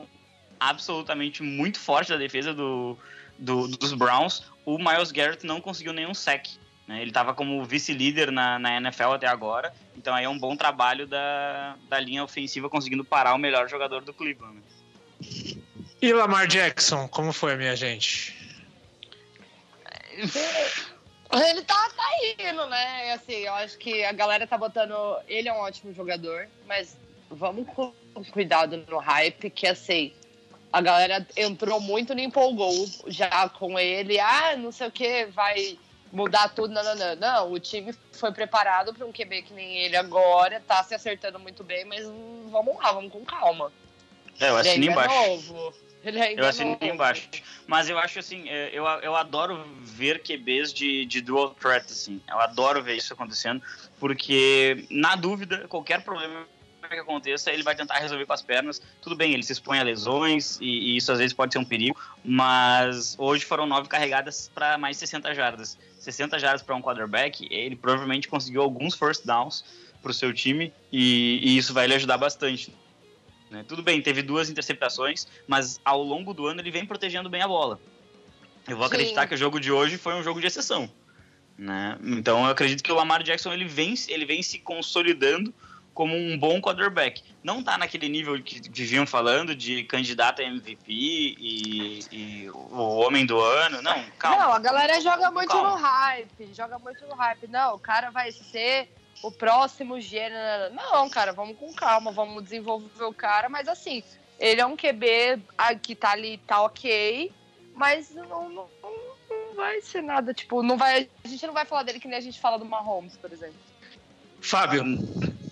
absolutamente 0.58 1.40
muito 1.40 1.78
forte 1.78 2.08
da 2.08 2.16
defesa 2.16 2.52
do, 2.52 2.98
do, 3.38 3.68
dos 3.68 3.92
Browns, 3.92 4.42
o 4.64 4.76
Miles 4.78 5.12
Garrett 5.12 5.46
não 5.46 5.60
conseguiu 5.60 5.92
nenhum 5.92 6.12
sec 6.12 6.44
Né? 6.88 7.00
Ele 7.00 7.10
estava 7.10 7.34
como 7.34 7.64
vice-líder 7.64 8.32
na, 8.32 8.58
na 8.58 8.78
NFL 8.78 9.12
até 9.12 9.28
agora, 9.28 9.72
então 9.96 10.12
aí 10.12 10.24
é 10.24 10.28
um 10.28 10.36
bom 10.36 10.56
trabalho 10.56 11.06
da, 11.06 11.76
da 11.88 12.00
linha 12.00 12.24
ofensiva 12.24 12.68
conseguindo 12.68 13.04
parar 13.04 13.34
o 13.34 13.38
melhor 13.38 13.68
jogador 13.68 14.02
do 14.02 14.12
Cleveland. 14.12 14.60
E 16.00 16.12
Lamar 16.12 16.48
Jackson, 16.48 17.06
como 17.06 17.32
foi, 17.32 17.54
minha 17.54 17.76
gente? 17.76 18.36
Ele 21.32 21.62
tá, 21.62 21.90
tá 21.96 22.10
indo, 22.38 22.66
né? 22.66 23.12
Assim, 23.14 23.36
eu 23.36 23.54
acho 23.54 23.78
que 23.78 24.04
a 24.04 24.12
galera 24.12 24.46
tá 24.46 24.58
botando. 24.58 24.94
Ele 25.26 25.48
é 25.48 25.52
um 25.52 25.58
ótimo 25.58 25.94
jogador, 25.94 26.48
mas 26.66 26.96
vamos 27.30 27.66
com 27.68 27.92
cuidado 28.30 28.76
no 28.76 28.98
hype, 28.98 29.48
que 29.48 29.66
assim, 29.66 30.12
a 30.72 30.80
galera 30.80 31.26
entrou 31.36 31.80
muito 31.80 32.14
no 32.14 32.20
empolgou 32.20 32.86
já 33.06 33.48
com 33.48 33.78
ele. 33.78 34.20
Ah, 34.20 34.56
não 34.56 34.70
sei 34.70 34.88
o 34.88 34.92
que, 34.92 35.26
vai 35.26 35.78
mudar 36.12 36.48
tudo. 36.50 36.72
Não, 36.72 36.82
não, 36.82 36.94
não. 36.94 37.16
Não, 37.16 37.52
o 37.52 37.58
time 37.58 37.94
foi 38.12 38.30
preparado 38.32 38.92
para 38.92 39.06
um 39.06 39.12
QB 39.12 39.42
que 39.42 39.54
nem 39.54 39.78
ele 39.78 39.96
agora, 39.96 40.60
tá 40.60 40.82
se 40.84 40.94
acertando 40.94 41.38
muito 41.38 41.64
bem, 41.64 41.84
mas 41.86 42.04
vamos 42.50 42.76
lá, 42.76 42.92
vamos 42.92 43.10
com 43.10 43.24
calma. 43.24 43.72
É, 44.38 44.50
eu 44.50 44.56
assino 44.56 44.84
embaixo. 44.84 45.14
É 45.14 45.28
novo. 45.28 45.74
Eu 46.40 46.46
assino 46.46 46.70
novo. 46.70 46.84
embaixo. 46.84 47.28
Mas 47.66 47.88
eu 47.88 47.98
acho 47.98 48.18
assim, 48.18 48.48
é, 48.48 48.70
eu, 48.72 48.84
eu 48.84 49.14
adoro 49.14 49.64
ver 49.80 50.22
QBs 50.22 50.72
de, 50.72 51.04
de 51.04 51.20
dual 51.20 51.50
threat, 51.50 51.86
assim. 51.86 52.20
Eu 52.28 52.40
adoro 52.40 52.82
ver 52.82 52.96
isso 52.96 53.12
acontecendo, 53.12 53.62
porque, 54.00 54.84
na 54.90 55.14
dúvida, 55.14 55.66
qualquer 55.68 56.02
problema 56.02 56.46
que 56.88 56.98
aconteça, 56.98 57.50
ele 57.50 57.62
vai 57.62 57.74
tentar 57.74 57.98
resolver 57.98 58.26
com 58.26 58.32
as 58.32 58.42
pernas. 58.42 58.82
Tudo 59.00 59.16
bem, 59.16 59.32
ele 59.32 59.42
se 59.42 59.52
expõe 59.52 59.78
a 59.78 59.82
lesões 59.82 60.58
e, 60.60 60.66
e 60.66 60.96
isso 60.96 61.10
às 61.12 61.18
vezes 61.18 61.32
pode 61.32 61.52
ser 61.52 61.58
um 61.58 61.64
perigo, 61.64 61.98
mas 62.24 63.14
hoje 63.18 63.44
foram 63.44 63.66
nove 63.66 63.88
carregadas 63.88 64.50
para 64.54 64.76
mais 64.76 64.96
60 64.96 65.34
jardas. 65.34 65.78
60 65.98 66.38
jardas 66.38 66.62
para 66.62 66.74
um 66.74 66.82
quarterback, 66.82 67.46
ele 67.50 67.76
provavelmente 67.76 68.28
conseguiu 68.28 68.62
alguns 68.62 68.94
first 68.94 69.24
downs 69.24 69.64
para 70.02 70.10
o 70.10 70.14
seu 70.14 70.32
time 70.34 70.72
e, 70.90 71.38
e 71.42 71.56
isso 71.56 71.72
vai 71.72 71.86
lhe 71.86 71.94
ajudar 71.94 72.18
bastante. 72.18 72.74
Né? 73.52 73.62
Tudo 73.68 73.82
bem, 73.82 74.00
teve 74.00 74.22
duas 74.22 74.48
interceptações, 74.48 75.26
mas 75.46 75.78
ao 75.84 76.02
longo 76.02 76.32
do 76.32 76.46
ano 76.46 76.62
ele 76.62 76.70
vem 76.70 76.86
protegendo 76.86 77.28
bem 77.28 77.42
a 77.42 77.46
bola. 77.46 77.78
Eu 78.66 78.78
vou 78.78 78.88
Sim. 78.88 78.94
acreditar 78.94 79.26
que 79.26 79.34
o 79.34 79.36
jogo 79.36 79.60
de 79.60 79.70
hoje 79.70 79.98
foi 79.98 80.14
um 80.14 80.22
jogo 80.22 80.40
de 80.40 80.46
exceção. 80.46 80.90
Né? 81.58 81.98
Então 82.02 82.44
eu 82.46 82.50
acredito 82.50 82.82
que 82.82 82.90
o 82.90 82.94
Lamar 82.94 83.22
Jackson 83.22 83.52
ele 83.52 83.66
vem, 83.66 83.92
ele 84.08 84.24
vem 84.24 84.42
se 84.42 84.58
consolidando 84.58 85.52
como 85.92 86.16
um 86.16 86.38
bom 86.38 86.62
quarterback. 86.62 87.22
Não 87.44 87.62
tá 87.62 87.76
naquele 87.76 88.08
nível 88.08 88.42
que, 88.42 88.70
vinham 88.82 89.06
falando 89.06 89.54
de 89.54 89.84
candidato 89.84 90.40
a 90.40 90.44
MVP 90.44 90.86
e, 90.88 92.00
e 92.10 92.50
o 92.50 93.00
homem 93.00 93.26
do 93.26 93.38
ano. 93.38 93.82
Não, 93.82 94.02
calma. 94.18 94.44
Não, 94.44 94.52
a 94.54 94.58
galera 94.58 94.98
joga 95.02 95.30
muito 95.30 95.50
Calma. 95.50 95.72
no 95.72 95.76
hype. 95.76 96.54
Joga 96.54 96.78
muito 96.78 97.06
no 97.06 97.14
hype. 97.14 97.46
Não, 97.48 97.74
o 97.74 97.78
cara 97.78 98.08
vai 98.08 98.32
ser 98.32 98.88
o 99.22 99.30
próximo 99.30 100.00
gênero. 100.00 100.74
Não, 100.74 101.08
cara, 101.08 101.32
vamos 101.32 101.56
com 101.56 101.72
calma, 101.72 102.10
vamos 102.10 102.42
desenvolver 102.42 103.04
o 103.04 103.14
cara. 103.14 103.48
Mas 103.48 103.68
assim, 103.68 104.02
ele 104.38 104.60
é 104.60 104.66
um 104.66 104.76
QB 104.76 105.42
ah, 105.56 105.74
que 105.74 105.94
tá 105.94 106.10
ali, 106.10 106.38
tá 106.38 106.62
ok, 106.62 107.32
mas 107.74 108.10
não, 108.10 108.48
não, 108.48 108.68
não 108.82 109.54
vai 109.54 109.80
ser 109.80 110.02
nada, 110.02 110.34
tipo, 110.34 110.62
não 110.62 110.76
vai. 110.76 111.08
A 111.24 111.28
gente 111.28 111.46
não 111.46 111.54
vai 111.54 111.64
falar 111.64 111.84
dele 111.84 112.00
que 112.00 112.08
nem 112.08 112.18
a 112.18 112.22
gente 112.22 112.40
fala 112.40 112.58
do 112.58 112.64
Mahomes, 112.64 113.16
por 113.16 113.32
exemplo. 113.32 113.56
Fábio, 114.40 114.84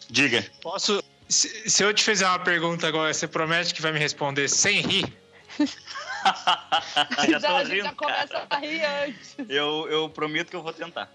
Diga. 0.08 0.44
posso. 0.60 1.02
Se, 1.28 1.70
se 1.70 1.84
eu 1.84 1.94
te 1.94 2.02
fizer 2.02 2.26
uma 2.26 2.40
pergunta 2.40 2.88
agora, 2.88 3.14
você 3.14 3.28
promete 3.28 3.72
que 3.72 3.80
vai 3.80 3.92
me 3.92 4.00
responder 4.00 4.48
sem 4.48 4.80
rir? 4.80 5.16
já 7.40 7.62
gente 7.62 7.72
rindo, 7.72 7.84
já 7.84 7.92
começa 7.92 8.26
cara. 8.26 8.46
a 8.50 8.56
rir 8.56 8.84
antes. 8.84 9.36
Eu, 9.48 9.88
eu 9.88 10.08
prometo 10.08 10.50
que 10.50 10.56
eu 10.56 10.62
vou 10.62 10.72
tentar. 10.72 11.08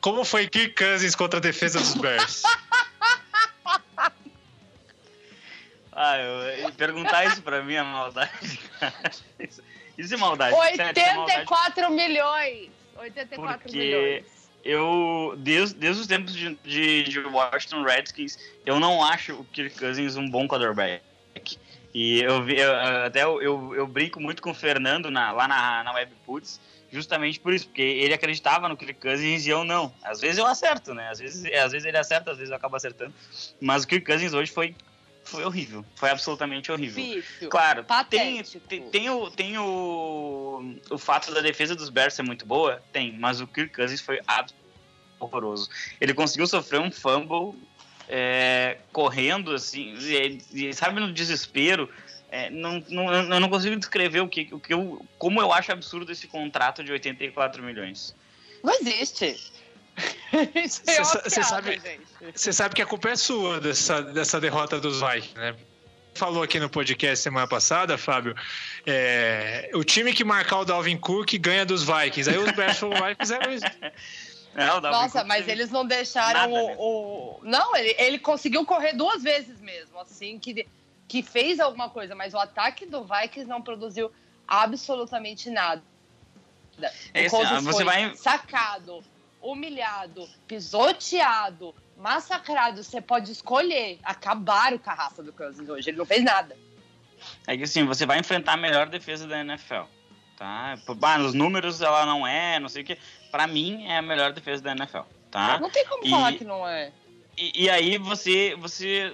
Como 0.00 0.24
foi 0.24 0.48
Kirk 0.48 0.74
Cousins 0.74 1.14
contra 1.14 1.38
a 1.38 1.42
defesa 1.42 1.78
dos 1.78 1.94
Bears? 1.94 2.42
Ah, 6.00 6.16
eu, 6.16 6.72
perguntar 6.74 7.24
isso 7.24 7.42
pra 7.42 7.60
mim 7.60 7.74
é 7.74 7.82
maldade, 7.82 8.60
cara. 8.78 8.94
Isso, 9.40 9.60
isso 9.98 10.14
é 10.14 10.16
maldade. 10.16 10.54
sério, 10.76 10.92
isso 10.92 11.00
é 11.00 11.14
maldade. 11.14 11.38
84 11.40 11.90
milhões! 11.90 12.70
84 12.98 13.58
Porque 13.62 13.78
milhões. 13.78 14.24
Eu, 14.64 15.34
desde, 15.38 15.74
desde 15.76 16.00
os 16.02 16.06
tempos 16.06 16.32
de, 16.34 16.54
de, 16.62 17.02
de 17.04 17.18
Washington 17.20 17.82
Redskins, 17.82 18.38
eu 18.64 18.78
não 18.78 19.02
acho 19.04 19.32
o 19.34 19.44
Kirk 19.46 19.76
Cousins 19.76 20.14
um 20.14 20.30
bom 20.30 20.46
quarterback. 20.46 21.02
E 21.92 22.20
eu, 22.20 22.44
vi- 22.44 22.60
eu- 22.60 22.76
até 23.04 23.24
eu, 23.24 23.42
eu, 23.42 23.74
eu 23.74 23.86
brinco 23.86 24.20
muito 24.20 24.40
com 24.40 24.50
o 24.50 24.54
Fernando 24.54 25.10
na- 25.10 25.32
lá 25.32 25.48
na, 25.48 25.82
na 25.82 25.92
Webputs, 25.94 26.60
justamente 26.90 27.38
por 27.38 27.52
isso, 27.52 27.66
porque 27.66 27.82
ele 27.82 28.14
acreditava 28.14 28.68
no 28.68 28.76
Kirk 28.76 28.94
Cousins 28.94 29.46
e 29.46 29.50
eu 29.50 29.64
não. 29.64 29.92
Às 30.02 30.20
vezes 30.20 30.38
eu 30.38 30.46
acerto, 30.46 30.94
né? 30.94 31.08
Às 31.10 31.18
vezes, 31.18 31.44
às 31.52 31.72
vezes 31.72 31.86
ele 31.86 31.98
acerta, 31.98 32.30
às 32.30 32.38
vezes 32.38 32.50
eu 32.50 32.56
acabo 32.56 32.76
acertando. 32.76 33.12
Mas 33.60 33.84
o 33.84 33.88
Kirk 33.88 34.06
Cousins 34.06 34.32
hoje 34.32 34.50
foi, 34.50 34.74
foi 35.24 35.44
horrível. 35.44 35.84
Foi 35.94 36.10
absolutamente 36.10 36.72
horrível. 36.72 37.04
Difícil. 37.04 37.48
Claro, 37.48 37.84
tem, 37.84 37.86
Patético. 37.86 38.66
tem, 38.66 38.90
tem 38.90 39.10
o, 39.10 39.30
tem 39.30 39.58
o, 39.58 40.76
o 40.90 40.98
fato 40.98 41.32
da 41.32 41.40
defesa 41.40 41.74
dos 41.74 41.90
Bears 41.90 42.14
ser 42.14 42.22
muito 42.22 42.46
boa? 42.46 42.82
Tem, 42.92 43.12
mas 43.18 43.40
o 43.40 43.46
Kirk 43.46 43.74
Cousins 43.74 44.00
foi 44.00 44.20
horroroso. 45.20 45.68
Ele 46.00 46.14
conseguiu 46.14 46.46
sofrer 46.46 46.80
um 46.80 46.90
fumble 46.90 47.54
é, 48.08 48.78
correndo, 48.92 49.52
assim, 49.52 49.94
e, 50.00 50.42
e, 50.52 50.72
sabe, 50.72 50.98
no 51.00 51.12
desespero. 51.12 51.88
É, 52.30 52.50
não, 52.50 52.82
não, 52.88 53.12
eu 53.34 53.40
não 53.40 53.48
consigo 53.48 53.74
descrever 53.76 54.20
o 54.20 54.28
que, 54.28 54.48
o 54.52 54.60
que 54.60 54.72
eu, 54.74 55.04
como 55.18 55.40
eu 55.40 55.52
acho 55.52 55.72
absurdo 55.72 56.12
esse 56.12 56.26
contrato 56.26 56.84
de 56.84 56.92
84 56.92 57.62
milhões. 57.62 58.14
Não 58.62 58.74
existe. 58.74 59.36
Isso 60.54 60.82
é 60.86 61.42
sabe-. 61.42 61.80
Você 62.34 62.52
sabe 62.52 62.74
que 62.74 62.82
a 62.82 62.86
culpa 62.86 63.08
é 63.10 63.16
sua 63.16 63.60
dessa, 63.60 64.02
dessa 64.02 64.40
derrota 64.40 64.78
dos 64.78 65.00
Vikings, 65.00 65.34
né? 65.36 65.54
Falou 66.14 66.42
aqui 66.42 66.58
no 66.58 66.68
podcast 66.68 67.22
semana 67.22 67.46
passada, 67.46 67.96
Fábio. 67.96 68.34
é, 68.86 69.70
o 69.74 69.84
time 69.84 70.12
que 70.12 70.24
marcar 70.24 70.58
o 70.58 70.64
Dalvin 70.64 70.96
Cook 70.98 71.32
ganha 71.38 71.64
dos 71.64 71.84
Vikings. 71.84 72.28
Aí 72.28 72.36
os 72.38 72.50
Bears 72.52 72.78
foram 72.78 73.00
lá 73.00 73.12
e 73.12 73.14
fizeram 73.14 73.52
isso. 73.52 73.64
Não, 74.54 74.80
dá 74.80 74.90
Nossa, 74.90 75.22
mas 75.22 75.46
eles 75.46 75.70
não 75.70 75.86
deixaram 75.86 76.40
Nada, 76.40 76.52
o, 76.52 76.66
né? 76.66 76.76
o- 76.78 77.40
Não, 77.44 77.76
ele, 77.76 77.94
ele 77.98 78.18
conseguiu 78.18 78.64
correr 78.64 78.92
duas 78.94 79.22
vezes 79.22 79.60
mesmo, 79.60 79.98
assim, 80.00 80.38
que, 80.40 80.66
que 81.08 81.22
fez 81.22 81.58
alguma 81.58 81.88
coisa, 81.88 82.14
mas 82.14 82.34
o 82.34 82.38
ataque 82.38 82.84
do 82.86 83.02
Vikings 83.02 83.48
não 83.48 83.62
produziu 83.62 84.12
absolutamente 84.46 85.48
nada. 85.50 85.82
É 87.12 87.26
o 87.26 87.30
Cousins 87.30 87.52
ah, 87.52 87.60
você 87.60 87.82
vai- 87.82 88.14
sacado, 88.14 89.02
humilhado, 89.40 90.28
pisoteado, 90.46 91.74
massacrado. 91.96 92.82
Você 92.84 93.00
pode 93.00 93.32
escolher. 93.32 93.98
Acabaram 94.04 94.78
com 94.78 94.90
a 94.90 94.94
raça 94.94 95.22
do 95.22 95.32
Cousins 95.32 95.68
hoje. 95.68 95.90
Ele 95.90 95.96
não 95.96 96.06
fez 96.06 96.22
nada. 96.22 96.56
É 97.46 97.56
que 97.56 97.64
assim, 97.64 97.84
você 97.84 98.06
vai 98.06 98.18
enfrentar 98.20 98.52
a 98.52 98.56
melhor 98.56 98.88
defesa 98.88 99.26
da 99.26 99.40
NFL. 99.40 99.82
Tá? 100.36 100.78
Bah, 100.96 101.18
nos 101.18 101.34
números 101.34 101.80
ela 101.82 102.06
não 102.06 102.24
é, 102.24 102.60
não 102.60 102.68
sei 102.68 102.82
o 102.82 102.86
que. 102.86 102.96
Pra 103.30 103.46
mim 103.48 103.86
é 103.86 103.98
a 103.98 104.02
melhor 104.02 104.32
defesa 104.32 104.62
da 104.62 104.70
NFL. 104.70 105.00
Tá? 105.30 105.58
Não 105.58 105.68
tem 105.70 105.84
como 105.86 106.06
E- 106.06 106.10
falar 106.10 106.32
que 106.34 106.44
não 106.44 106.66
é. 106.68 106.92
E, 107.36 107.64
e 107.64 107.70
aí 107.70 107.98
você, 107.98 108.54
você 108.56 109.12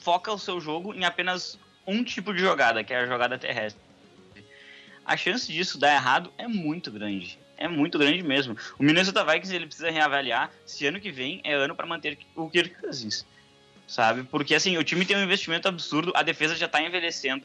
foca 0.00 0.32
o 0.32 0.38
seu 0.38 0.60
jogo 0.60 0.94
em 0.94 1.04
apenas 1.04 1.58
um 1.86 2.02
tipo 2.04 2.32
de 2.32 2.40
jogada, 2.40 2.82
que 2.82 2.92
é 2.92 3.00
a 3.00 3.06
jogada 3.06 3.38
terrestre. 3.38 3.80
A 5.04 5.16
chance 5.16 5.52
disso 5.52 5.78
dar 5.78 5.94
errado 5.94 6.32
é 6.38 6.46
muito 6.46 6.90
grande. 6.90 7.38
É 7.56 7.68
muito 7.68 7.98
grande 7.98 8.22
mesmo. 8.22 8.56
O 8.78 8.82
Minnesota 8.82 9.24
Vikings 9.24 9.54
ele 9.54 9.66
precisa 9.66 9.90
reavaliar 9.90 10.50
se 10.64 10.86
ano 10.86 11.00
que 11.00 11.10
vem 11.10 11.40
é 11.44 11.52
ano 11.52 11.74
para 11.74 11.86
manter 11.86 12.18
o 12.34 12.48
Kirk 12.48 12.80
Cousins. 12.80 13.26
Sabe? 13.86 14.22
Porque 14.22 14.54
assim, 14.54 14.78
o 14.78 14.84
time 14.84 15.04
tem 15.04 15.16
um 15.16 15.22
investimento 15.22 15.68
absurdo, 15.68 16.12
a 16.14 16.22
defesa 16.22 16.54
já 16.54 16.68
tá 16.68 16.80
envelhecendo. 16.80 17.44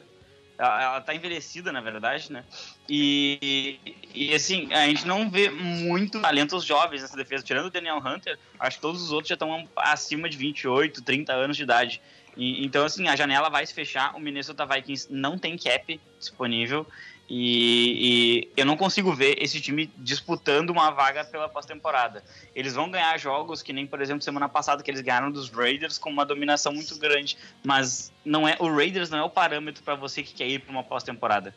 Ela, 0.58 0.82
ela 0.82 1.00
tá 1.00 1.14
envelhecida, 1.14 1.70
na 1.70 1.80
verdade, 1.80 2.32
né? 2.32 2.44
E, 2.88 3.78
e, 4.14 4.34
assim, 4.34 4.72
a 4.72 4.86
gente 4.86 5.06
não 5.06 5.28
vê 5.28 5.50
muito 5.50 6.20
talentos 6.20 6.64
jovens 6.64 7.02
nessa 7.02 7.16
defesa. 7.16 7.44
Tirando 7.44 7.66
o 7.66 7.70
Daniel 7.70 7.98
Hunter, 7.98 8.38
acho 8.58 8.78
que 8.78 8.82
todos 8.82 9.02
os 9.02 9.12
outros 9.12 9.28
já 9.28 9.34
estão 9.34 9.68
acima 9.76 10.28
de 10.30 10.38
28, 10.38 11.02
30 11.02 11.32
anos 11.32 11.56
de 11.56 11.62
idade. 11.62 12.00
E, 12.36 12.64
então, 12.64 12.84
assim, 12.84 13.08
a 13.08 13.16
janela 13.16 13.48
vai 13.48 13.64
se 13.66 13.72
fechar. 13.72 14.14
O 14.14 14.20
Minnesota 14.20 14.66
Vikings 14.66 15.08
não 15.10 15.38
tem 15.38 15.56
cap 15.56 16.00
disponível. 16.18 16.86
E, 17.28 18.48
e 18.54 18.60
eu 18.60 18.64
não 18.64 18.76
consigo 18.76 19.12
ver 19.12 19.42
esse 19.42 19.60
time 19.60 19.90
disputando 19.96 20.70
uma 20.70 20.90
vaga 20.90 21.24
pela 21.24 21.48
pós-temporada. 21.48 22.22
Eles 22.54 22.74
vão 22.74 22.88
ganhar 22.88 23.18
jogos 23.18 23.62
que 23.62 23.72
nem, 23.72 23.84
por 23.86 24.00
exemplo, 24.00 24.22
semana 24.22 24.48
passada 24.48 24.82
que 24.82 24.90
eles 24.90 25.00
ganharam 25.00 25.32
dos 25.32 25.50
Raiders 25.50 25.98
com 25.98 26.08
uma 26.08 26.24
dominação 26.24 26.72
muito 26.72 26.96
grande, 26.98 27.36
mas 27.64 28.12
não 28.24 28.46
é 28.46 28.56
o 28.60 28.72
Raiders 28.72 29.10
não 29.10 29.18
é 29.18 29.22
o 29.24 29.30
parâmetro 29.30 29.82
para 29.82 29.96
você 29.96 30.22
que 30.22 30.34
quer 30.34 30.46
ir 30.46 30.60
para 30.60 30.70
uma 30.70 30.84
pós-temporada. 30.84 31.52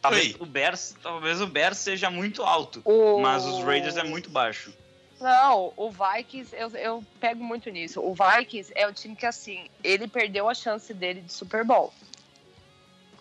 Talvez 0.00 0.26
Ei. 0.26 0.36
o 0.38 0.46
Bears, 0.46 0.96
talvez 1.02 1.40
o 1.40 1.46
Bears 1.48 1.78
seja 1.78 2.08
muito 2.08 2.44
alto, 2.44 2.80
O- 2.84 3.18
mas 3.20 3.44
os 3.44 3.64
Raiders 3.64 3.96
é 3.96 4.04
muito 4.04 4.30
baixo. 4.30 4.72
Não, 5.20 5.72
o 5.76 5.90
Vikings, 5.90 6.54
eu, 6.54 6.70
eu 6.76 7.04
pego 7.18 7.42
muito 7.42 7.68
nisso. 7.70 8.00
O 8.00 8.14
Vikings 8.14 8.72
é 8.74 8.86
o 8.86 8.92
time 8.92 9.16
que, 9.16 9.26
assim, 9.26 9.68
ele 9.82 10.06
perdeu 10.06 10.48
a 10.48 10.54
chance 10.54 10.94
dele 10.94 11.20
de 11.22 11.32
Super 11.32 11.64
Bowl. 11.64 11.92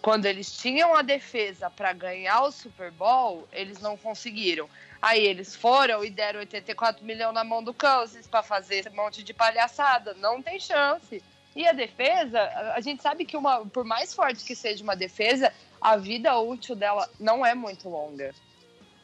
quando 0.01 0.25
eles 0.25 0.55
tinham 0.55 0.95
a 0.95 1.01
defesa 1.01 1.69
para 1.69 1.91
ganhar 1.93 2.43
o 2.43 2.51
Super 2.51 2.91
Bowl, 2.91 3.47
eles 3.51 3.81
não 3.81 3.97
conseguiram. 3.97 4.69
Aí 5.01 5.25
eles 5.25 5.55
foram 5.55 6.03
e 6.03 6.09
deram 6.09 6.39
84 6.39 7.03
milhões 7.03 7.33
na 7.33 7.43
mão 7.43 7.63
do 7.63 7.73
Cousins 7.73 8.27
para 8.27 8.41
fazer 8.41 8.77
esse 8.77 8.89
monte 8.91 9.23
de 9.23 9.33
palhaçada. 9.33 10.13
Não 10.15 10.41
tem 10.41 10.59
chance. 10.59 11.21
E 11.55 11.67
a 11.67 11.73
defesa, 11.73 12.39
a 12.75 12.79
gente 12.79 13.01
sabe 13.01 13.25
que 13.25 13.35
uma, 13.35 13.65
por 13.65 13.83
mais 13.83 14.13
forte 14.13 14.45
que 14.45 14.55
seja 14.55 14.83
uma 14.83 14.95
defesa, 14.95 15.51
a 15.81 15.97
vida 15.97 16.37
útil 16.39 16.75
dela 16.75 17.09
não 17.19 17.45
é 17.45 17.55
muito 17.55 17.89
longa. 17.89 18.33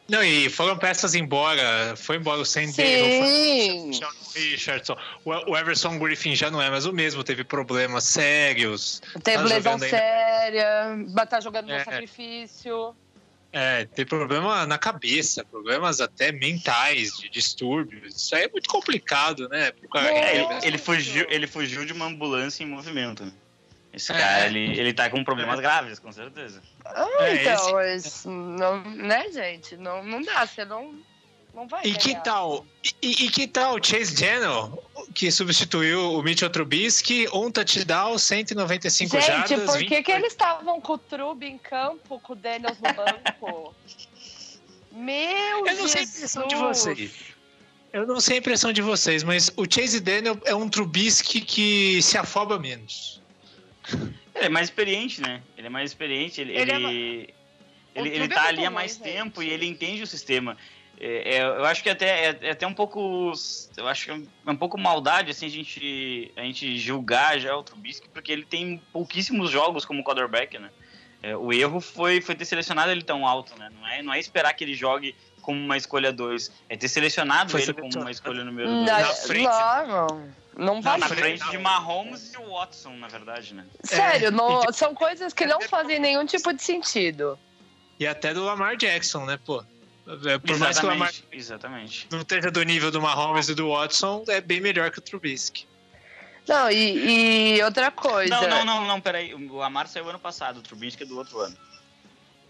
Não, 0.08 0.24
e 0.24 0.50
foram 0.50 0.78
peças 0.78 1.16
embora. 1.16 1.96
Foi 1.96 2.18
embora 2.18 2.42
o 2.42 2.46
Sendero, 2.46 3.06
o 3.06 3.92
Richardson. 4.36 4.98
O 5.24 5.58
Everson 5.58 5.98
Griffin 5.98 6.36
já 6.36 6.52
não 6.52 6.62
é 6.62 6.70
mais 6.70 6.86
o 6.86 6.92
mesmo, 6.92 7.24
teve 7.24 7.44
problemas 7.44 8.04
sérios. 8.04 9.02
Teve 9.24 9.38
tá 9.38 9.44
lesão 9.44 9.80
séria, 9.80 10.98
tá 11.30 11.40
jogando 11.40 11.72
é. 11.72 11.80
no 11.80 11.86
sacrifício. 11.86 12.96
É, 13.56 13.86
tem 13.86 14.04
problema 14.04 14.66
na 14.66 14.80
cabeça, 14.80 15.46
problemas 15.46 16.02
até 16.02 16.32
mentais, 16.32 17.16
de 17.20 17.30
distúrbios. 17.30 18.16
Isso 18.16 18.36
aí 18.36 18.46
é 18.46 18.50
muito 18.50 18.68
complicado, 18.68 19.48
né? 19.48 19.72
É, 19.96 20.38
ele, 20.38 20.48
ele, 20.64 20.78
fugiu, 20.80 21.28
ele 21.30 21.46
fugiu 21.46 21.86
de 21.86 21.94
uma 21.94 22.08
ambulância 22.08 22.64
em 22.64 22.66
movimento. 22.66 23.32
Esse 23.94 24.12
é. 24.12 24.18
cara, 24.18 24.46
ele, 24.48 24.80
ele 24.80 24.92
tá 24.92 25.08
com 25.10 25.24
problemas 25.24 25.60
graves, 25.60 26.00
com 26.00 26.12
certeza. 26.12 26.62
Ah, 26.84 27.08
é, 27.20 27.36
então, 27.36 27.82
esse... 27.82 28.28
mas, 28.28 28.60
não, 28.60 28.84
né, 28.84 29.32
gente? 29.32 29.78
Não, 29.78 30.04
não 30.04 30.22
dá, 30.24 30.48
você 30.48 30.66
não, 30.66 30.96
não 31.54 31.68
vai. 31.68 31.84
E 31.86 31.94
que 31.94 32.16
tal? 32.24 32.66
E, 33.02 33.26
e, 33.26 33.30
que 33.30 33.48
tal 33.48 33.76
o 33.76 33.84
Chase 33.84 34.16
Daniel, 34.16 34.84
que 35.14 35.32
substituiu 35.32 36.14
o 36.14 36.24
Mitchell 36.24 36.50
Trubisky, 36.50 37.28
um 37.32 37.52
touchdown, 37.52 38.18
195 38.18 39.16
gente, 39.16 39.28
jardas? 39.28 39.50
Gente, 39.50 39.66
por 39.66 39.78
que, 39.78 39.96
20... 39.98 40.04
que 40.04 40.12
eles 40.12 40.32
estavam 40.32 40.82
com 40.82 40.94
o 40.94 40.98
Trub 40.98 41.44
em 41.44 41.60
campo, 41.60 42.20
com 42.20 42.34
o 42.34 42.36
Daniels 42.36 42.80
no 42.80 42.94
banco? 42.94 43.76
Meu 44.92 45.68
Eu 45.68 45.76
não 45.76 45.88
sei 45.88 46.02
a 46.02 46.04
impressão 46.04 46.48
de 46.48 46.56
vocês. 46.56 47.12
Eu 47.92 48.08
não 48.08 48.20
sei 48.20 48.38
a 48.38 48.40
impressão 48.40 48.74
de 48.74 48.82
vocês, 48.82 49.24
mas 49.24 49.52
o 49.56 49.72
Chase 49.72 50.00
Daniel 50.00 50.40
é 50.46 50.56
um 50.56 50.68
Trubisky 50.68 51.42
que 51.42 52.02
se 52.02 52.18
afoba 52.18 52.58
menos. 52.58 53.23
Ele 54.36 54.46
é 54.46 54.50
mais 54.50 54.68
experiente, 54.68 55.22
né? 55.22 55.42
Ele 55.58 55.68
é 55.68 55.70
mais 55.70 55.92
experiente, 55.92 56.42
ele, 56.42 56.54
ele, 56.54 56.72
ele, 56.72 57.36
é... 57.96 58.00
ele, 58.00 58.10
ele 58.10 58.28
tá 58.28 58.48
ali 58.48 58.66
há 58.66 58.72
mais 58.72 58.98
tempo 58.98 59.42
gente. 59.42 59.52
e 59.52 59.54
ele 59.54 59.68
entende 59.68 60.02
o 60.02 60.08
sistema. 60.08 60.58
É, 61.00 61.38
é, 61.38 61.42
eu 61.42 61.66
acho 61.66 61.82
que 61.82 61.90
até 61.90 62.28
é, 62.28 62.40
é, 62.42 62.52
até 62.52 62.68
um 62.68 62.74
pouco 62.74 63.34
eu 63.76 63.88
acho 63.88 64.06
que 64.06 64.12
é 64.12 64.52
um 64.52 64.56
pouco 64.56 64.80
maldade 64.80 65.32
assim 65.32 65.48
a 65.48 65.50
gente 65.50 66.32
a 66.36 66.44
gente 66.44 66.78
julgar 66.78 67.40
já 67.40 67.56
o 67.56 67.64
Trubisky 67.64 68.08
porque 68.10 68.32
ele 68.32 68.46
tem 68.46 68.82
pouquíssimos 68.92 69.50
jogos 69.50 69.86
como 69.86 70.04
quarterback 70.04 70.58
né 70.60 70.70
é, 71.24 71.36
o 71.36 71.52
erro 71.52 71.82
foi 71.82 72.22
foi 72.22 72.36
ter 72.36 72.46
selecionado 72.46 72.92
ele 72.92 73.02
tão 73.02 73.28
alto 73.28 73.58
né 73.58 73.72
não 73.76 73.88
é 73.88 74.02
não 74.04 74.14
é 74.14 74.20
esperar 74.20 74.54
que 74.54 74.64
ele 74.64 74.76
jogue 74.76 75.16
como 75.42 75.60
uma 75.60 75.76
escolha 75.76 76.14
2 76.14 76.52
é 76.70 76.78
ter 76.78 76.88
selecionado 76.88 77.52
foi 77.52 77.64
ele 77.64 77.74
como 77.74 78.00
uma 78.00 78.12
escolha 78.12 78.44
número 78.44 78.70
2 78.70 78.86
na 78.86 79.06
frente 79.06 79.50
não, 79.88 80.32
não 80.58 80.82
vai 80.82 80.98
na 80.98 81.08
frente 81.08 81.50
de 81.50 81.58
Mahomes 81.58 82.34
e 82.34 82.38
o 82.38 82.54
Watson, 82.54 82.94
na 82.96 83.08
verdade, 83.08 83.54
né? 83.54 83.66
Sério, 83.84 84.32
não, 84.32 84.72
são 84.72 84.94
coisas 84.94 85.34
que 85.34 85.46
não 85.46 85.62
fazem 85.62 86.00
nenhum 86.00 86.26
tipo 86.26 86.54
de 86.54 86.62
sentido. 86.62 87.38
E 88.00 88.08
até 88.08 88.34
do 88.34 88.44
Lamar 88.44 88.76
Jackson, 88.76 89.26
né, 89.26 89.40
pô? 89.46 89.64
É, 90.06 90.38
por 90.38 90.52
exatamente, 90.52 90.60
mais 90.60 90.80
que 90.80 90.86
o 90.86 90.90
Lamar 90.90 91.14
exatamente. 91.32 92.08
não 92.12 92.22
esteja 92.22 92.52
do 92.52 92.62
nível 92.64 92.92
do 92.92 93.02
Mahomes 93.02 93.50
e 93.50 93.56
do 93.56 93.70
Watson, 93.70 94.24
é 94.28 94.42
bem 94.42 94.60
melhor 94.60 94.92
que 94.92 95.00
o 95.00 95.02
Trubisky. 95.02 95.66
Não, 96.48 96.70
e, 96.70 97.56
e 97.56 97.64
outra 97.64 97.90
coisa. 97.90 98.30
Não, 98.30 98.50
não, 98.50 98.66
não, 98.66 98.86
não, 98.86 99.02
peraí. 99.02 99.34
O 99.34 99.56
Lamar 99.56 99.88
saiu 99.88 100.10
ano 100.10 100.20
passado, 100.20 100.58
o 100.58 100.62
Trubisky 100.62 101.04
é 101.04 101.06
do 101.06 101.18
outro 101.18 101.40
ano. 101.40 101.56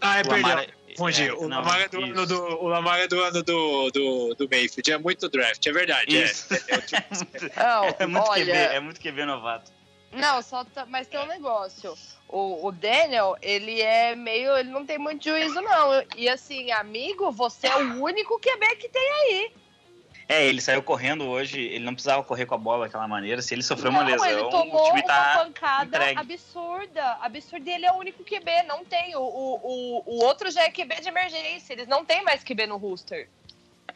Ah, 0.00 0.18
é, 0.18 0.22
o 0.22 0.28
perdão. 0.28 0.50
Lamar, 0.50 0.66
Confundi. 0.96 1.28
É, 1.28 1.32
o, 1.32 1.48
Lamar 1.48 1.80
é 1.80 1.88
do 1.88 2.00
ano 2.00 2.26
do, 2.26 2.42
o 2.62 2.68
Lamar 2.68 3.00
é 3.00 3.08
do 3.08 3.20
ano 3.20 3.42
do, 3.42 3.90
do, 3.90 4.34
do 4.34 4.48
Mayfield. 4.48 4.92
É 4.92 4.98
muito 4.98 5.28
draft, 5.28 5.66
é 5.66 5.72
verdade. 5.72 6.16
É. 6.16 6.24
Isso. 6.24 6.54
É, 6.54 6.58
é, 6.58 7.64
não, 7.64 7.84
é, 7.98 8.06
muito 8.06 8.30
olha, 8.30 8.44
QB, 8.44 8.74
é 8.74 8.80
muito 8.80 9.00
QB 9.00 9.24
novato. 9.24 9.72
Não, 10.12 10.40
só 10.42 10.64
tá, 10.64 10.86
mas 10.86 11.08
tem 11.08 11.18
um 11.20 11.26
negócio. 11.26 11.94
O, 12.28 12.68
o, 12.68 12.72
Daniel, 12.72 13.36
ele 13.42 13.80
é 13.80 14.14
meio. 14.14 14.56
Ele 14.56 14.70
não 14.70 14.86
tem 14.86 14.98
muito 14.98 15.24
juízo, 15.24 15.60
não. 15.60 16.04
E 16.16 16.28
assim, 16.28 16.70
amigo, 16.70 17.32
você 17.32 17.66
é 17.66 17.76
o 17.76 18.02
único 18.02 18.38
QB 18.38 18.76
que 18.76 18.88
tem 18.88 19.12
aí. 19.12 19.52
É, 20.28 20.46
ele 20.46 20.60
saiu 20.60 20.82
correndo 20.82 21.26
hoje, 21.26 21.60
ele 21.60 21.84
não 21.84 21.92
precisava 21.92 22.22
correr 22.22 22.46
com 22.46 22.54
a 22.54 22.58
bola 22.58 22.86
daquela 22.86 23.06
maneira. 23.06 23.42
Se 23.42 23.54
ele 23.54 23.62
sofreu 23.62 23.92
não, 23.92 24.00
uma 24.00 24.08
lesão, 24.08 24.26
ele 24.26 24.50
tomou 24.50 24.82
o 24.82 24.88
time 24.88 25.02
tá 25.02 25.34
uma 25.34 25.44
pancada 25.44 25.96
entregue. 25.96 26.20
absurda. 26.20 27.18
Absurda. 27.20 27.70
E 27.70 27.74
ele 27.74 27.86
é 27.86 27.92
o 27.92 27.96
único 27.96 28.24
QB, 28.24 28.62
não 28.66 28.84
tem. 28.84 29.14
O, 29.16 29.20
o, 29.20 30.02
o, 30.06 30.24
outro 30.24 30.50
já 30.50 30.62
é 30.62 30.70
QB 30.70 31.02
de 31.02 31.08
emergência. 31.08 31.74
Eles 31.74 31.86
não 31.86 32.04
tem 32.04 32.24
mais 32.24 32.42
QB 32.42 32.66
no 32.66 32.78
rooster. 32.78 33.28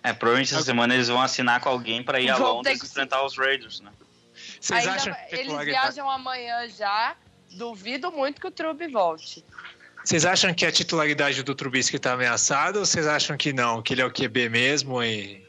É, 0.03 0.13
provavelmente 0.13 0.53
essa 0.55 0.63
semana 0.63 0.95
eles 0.95 1.09
vão 1.09 1.21
assinar 1.21 1.61
com 1.61 1.71
alguém 1.71 2.03
para 2.03 2.21
ir 2.21 2.29
a 2.29 2.37
Londres 2.37 2.81
que... 2.81 2.87
enfrentar 2.87 3.25
os 3.25 3.37
Raiders, 3.37 3.81
né? 3.81 3.91
Vocês 4.61 4.81
Ainda, 4.81 4.93
acham 4.93 5.15
que 5.15 5.35
eles 5.35 5.65
viajam 5.65 6.11
amanhã 6.11 6.69
já. 6.69 7.17
Duvido 7.53 8.13
muito 8.13 8.41
que 8.41 8.47
o 8.47 8.51
Trube 8.51 8.87
volte. 8.89 9.43
Vocês 10.05 10.27
acham 10.27 10.53
que 10.53 10.67
a 10.67 10.71
titularidade 10.71 11.43
do 11.43 11.55
Trubisky 11.55 11.97
está 11.97 12.13
ameaçada 12.13 12.79
ou 12.79 12.87
vocês 12.87 13.07
acham 13.07 13.37
que 13.37 13.53
não, 13.53 13.83
que 13.83 13.95
ele 13.95 14.03
é 14.03 14.07
o 14.07 14.13
QB 14.13 14.49
mesmo 14.51 15.03
e 15.03 15.48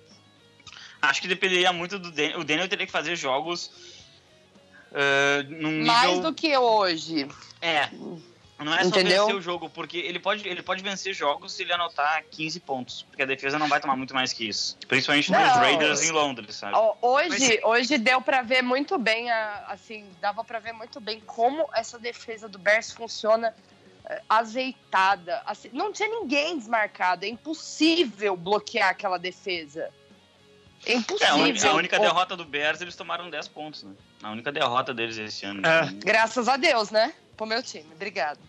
Acho 1.02 1.22
que 1.22 1.28
dependeria 1.28 1.72
muito 1.72 1.98
do 1.98 2.12
Daniel. 2.12 2.40
O 2.40 2.44
Daniel 2.44 2.68
teria 2.68 2.86
que 2.86 2.92
fazer 2.92 3.16
jogos 3.16 3.68
uh, 4.92 5.44
num 5.50 5.72
nível... 5.72 5.86
Mais 5.86 6.20
do 6.20 6.34
que 6.34 6.58
hoje. 6.58 7.28
É. 7.62 7.90
Não 8.64 8.74
é 8.74 8.84
só 8.84 8.90
Entendeu? 8.90 9.26
vencer 9.26 9.36
o 9.36 9.42
jogo, 9.42 9.70
porque 9.70 9.98
ele 9.98 10.20
pode, 10.20 10.48
ele 10.48 10.62
pode 10.62 10.84
vencer 10.84 11.14
jogos 11.14 11.54
se 11.54 11.64
ele 11.64 11.72
anotar 11.72 12.26
15 12.30 12.60
pontos, 12.60 13.04
porque 13.04 13.24
a 13.24 13.26
defesa 13.26 13.58
não 13.58 13.70
vai 13.70 13.80
tomar 13.80 13.96
muito 13.96 14.14
mais 14.14 14.34
que 14.34 14.50
isso. 14.50 14.78
Principalmente 14.86 15.32
não, 15.32 15.40
nos 15.40 15.56
Raiders 15.56 16.04
em 16.04 16.12
Londres, 16.12 16.56
sabe? 16.58 16.76
Hoje, 17.02 17.30
Mas... 17.30 17.64
hoje 17.64 17.98
deu 17.98 18.22
para 18.22 18.42
ver 18.42 18.62
muito 18.62 18.98
bem, 18.98 19.32
assim, 19.32 20.06
dava 20.20 20.44
para 20.44 20.60
ver 20.60 20.74
muito 20.74 21.00
bem 21.00 21.22
como 21.22 21.70
essa 21.74 21.98
defesa 21.98 22.50
do 22.50 22.60
Bears 22.60 22.92
funciona 22.92 23.56
eh, 24.06 24.22
azeitada. 24.28 25.42
Assim, 25.46 25.70
não 25.72 25.94
tinha 25.94 26.10
ninguém 26.10 26.58
desmarcado, 26.58 27.24
é 27.24 27.30
impossível 27.30 28.36
bloquear 28.36 28.90
aquela 28.90 29.18
defesa. 29.18 29.90
É 30.90 30.96
impossível. 30.96 31.28
É, 31.28 31.30
a, 31.30 31.36
única, 31.36 31.70
a 31.70 31.74
única 31.74 32.00
derrota 32.00 32.36
do 32.36 32.44
Bears, 32.44 32.82
eles 32.82 32.96
tomaram 32.96 33.30
10 33.30 33.48
pontos, 33.50 33.84
né? 33.84 33.92
A 34.24 34.32
única 34.32 34.52
derrota 34.52 34.94
deles 34.94 35.18
esse 35.18 35.46
ano. 35.46 35.62
É. 35.66 35.92
Graças 36.04 36.48
a 36.48 36.58
Deus, 36.58 36.90
né? 36.90 37.14
Pro 37.38 37.46
meu 37.46 37.62
time. 37.62 37.86
Obrigado. 37.94 38.40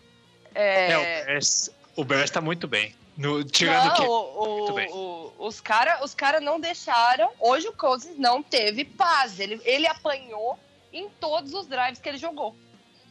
É, 0.55 0.91
é 0.91 0.97
o, 0.97 1.25
Bears, 1.25 1.69
o 1.97 2.03
Bears 2.03 2.31
tá 2.31 2.41
muito 2.41 2.67
bem. 2.67 2.95
No, 3.15 3.43
tirando 3.43 3.89
não, 3.89 3.93
que... 3.93 4.01
o, 4.01 5.33
o, 5.37 5.47
os 5.47 5.61
caras 5.61 6.01
os 6.01 6.15
cara 6.15 6.39
não 6.39 6.59
deixaram. 6.59 7.29
Hoje 7.39 7.67
o 7.67 7.73
Cousins 7.73 8.17
não 8.17 8.41
teve 8.41 8.85
paz. 8.85 9.39
Ele, 9.39 9.61
ele 9.63 9.85
apanhou 9.85 10.57
em 10.91 11.07
todos 11.19 11.53
os 11.53 11.67
drives 11.67 11.99
que 11.99 12.09
ele 12.09 12.17
jogou. 12.17 12.55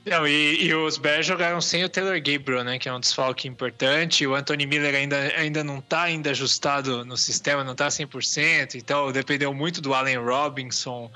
Não, 0.04 0.26
e, 0.26 0.64
e, 0.64 0.74
os 0.74 0.96
Bears 0.96 1.26
jogaram 1.26 1.60
sem 1.60 1.84
o 1.84 1.88
Taylor 1.88 2.16
Gabriel, 2.16 2.64
né? 2.64 2.78
Que 2.78 2.88
é 2.88 2.92
um 2.92 3.00
desfalque 3.00 3.46
importante. 3.46 4.26
O 4.26 4.34
Anthony 4.34 4.64
Miller 4.64 4.94
ainda, 4.94 5.16
ainda 5.36 5.62
não 5.62 5.78
está 5.78 6.02
ainda 6.02 6.30
ajustado 6.30 7.04
no 7.04 7.18
sistema, 7.18 7.62
não 7.62 7.72
está 7.72 7.88
100%. 7.88 8.76
Então 8.76 9.12
dependeu 9.12 9.52
muito 9.52 9.80
do 9.80 9.92
Allen 9.92 10.16
Robinson. 10.16 11.10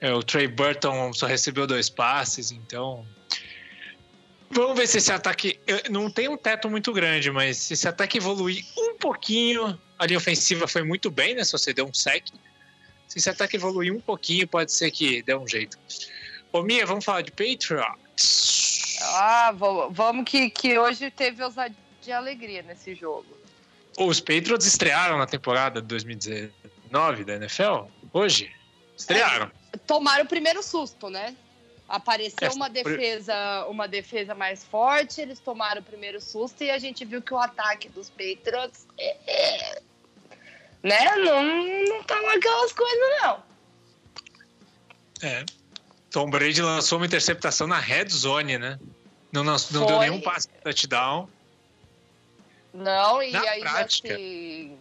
É, 0.00 0.12
o 0.12 0.22
Trey 0.22 0.48
Burton 0.48 1.12
só 1.12 1.26
recebeu 1.26 1.66
dois 1.68 1.88
passes, 1.88 2.50
então. 2.50 3.06
Vamos 4.50 4.76
ver 4.76 4.88
se 4.88 4.98
esse 4.98 5.12
ataque. 5.12 5.60
Não 5.88 6.10
tem 6.10 6.28
um 6.28 6.36
teto 6.36 6.68
muito 6.68 6.92
grande, 6.92 7.30
mas 7.30 7.56
se 7.58 7.74
esse 7.74 7.86
ataque 7.86 8.18
evoluir 8.18 8.64
um 8.76 8.96
pouquinho. 8.96 9.78
A 9.98 10.04
linha 10.04 10.18
ofensiva 10.18 10.66
foi 10.66 10.82
muito 10.82 11.10
bem, 11.10 11.36
né? 11.36 11.44
Só 11.44 11.56
você 11.56 11.72
deu 11.72 11.86
um 11.86 11.94
sec. 11.94 12.26
Se 13.06 13.18
esse 13.18 13.30
ataque 13.30 13.56
evoluir 13.56 13.94
um 13.94 14.00
pouquinho, 14.00 14.48
pode 14.48 14.72
ser 14.72 14.90
que 14.90 15.22
dê 15.22 15.34
um 15.34 15.46
jeito. 15.46 15.78
Ô, 16.52 16.62
Mia, 16.62 16.84
vamos 16.84 17.04
falar 17.04 17.22
de 17.22 17.30
Patriot? 17.30 18.05
Ah, 19.02 19.52
vamos 19.90 20.24
que, 20.28 20.50
que 20.50 20.78
hoje 20.78 21.10
teve 21.10 21.42
ousadia 21.42 21.76
de 22.02 22.12
alegria 22.12 22.62
nesse 22.62 22.94
jogo. 22.94 23.26
Os 23.98 24.20
Patriots 24.20 24.66
estrearam 24.66 25.18
na 25.18 25.26
temporada 25.26 25.80
de 25.80 25.88
2019 25.88 27.24
da 27.24 27.34
NFL? 27.34 27.86
Hoje? 28.12 28.54
Estrearam. 28.96 29.50
É, 29.72 29.78
tomaram 29.78 30.24
o 30.24 30.28
primeiro 30.28 30.62
susto, 30.62 31.10
né? 31.10 31.34
Apareceu 31.88 32.48
é, 32.48 32.52
uma 32.52 32.68
defesa, 32.68 33.66
uma 33.68 33.86
defesa 33.86 34.34
mais 34.34 34.64
forte, 34.64 35.20
eles 35.20 35.38
tomaram 35.38 35.80
o 35.80 35.84
primeiro 35.84 36.20
susto 36.20 36.64
e 36.64 36.70
a 36.70 36.78
gente 36.78 37.04
viu 37.04 37.22
que 37.22 37.32
o 37.32 37.38
ataque 37.38 37.88
dos 37.88 38.10
Patriots 38.10 38.86
é, 38.98 39.16
é, 39.26 39.82
né? 40.82 41.16
Não, 41.16 41.42
não 41.84 42.02
tá 42.04 42.16
aquelas 42.34 42.72
coisas, 42.72 43.22
não. 43.22 43.42
É. 45.22 45.44
Tom 46.10 46.30
Brady 46.30 46.62
lançou 46.62 46.98
uma 46.98 47.06
interceptação 47.06 47.66
na 47.66 47.78
red 47.78 48.08
zone, 48.08 48.58
né? 48.58 48.78
Não, 49.32 49.44
não, 49.44 49.56
não 49.70 49.86
deu 49.86 49.98
nenhum 49.98 50.20
passe 50.20 50.48
de 50.48 50.54
touchdown. 50.62 51.28
Não, 52.72 53.22
e 53.22 53.32
na 53.32 53.40
aí 53.40 53.60
prática. 53.60 54.14
assim. 54.14 54.78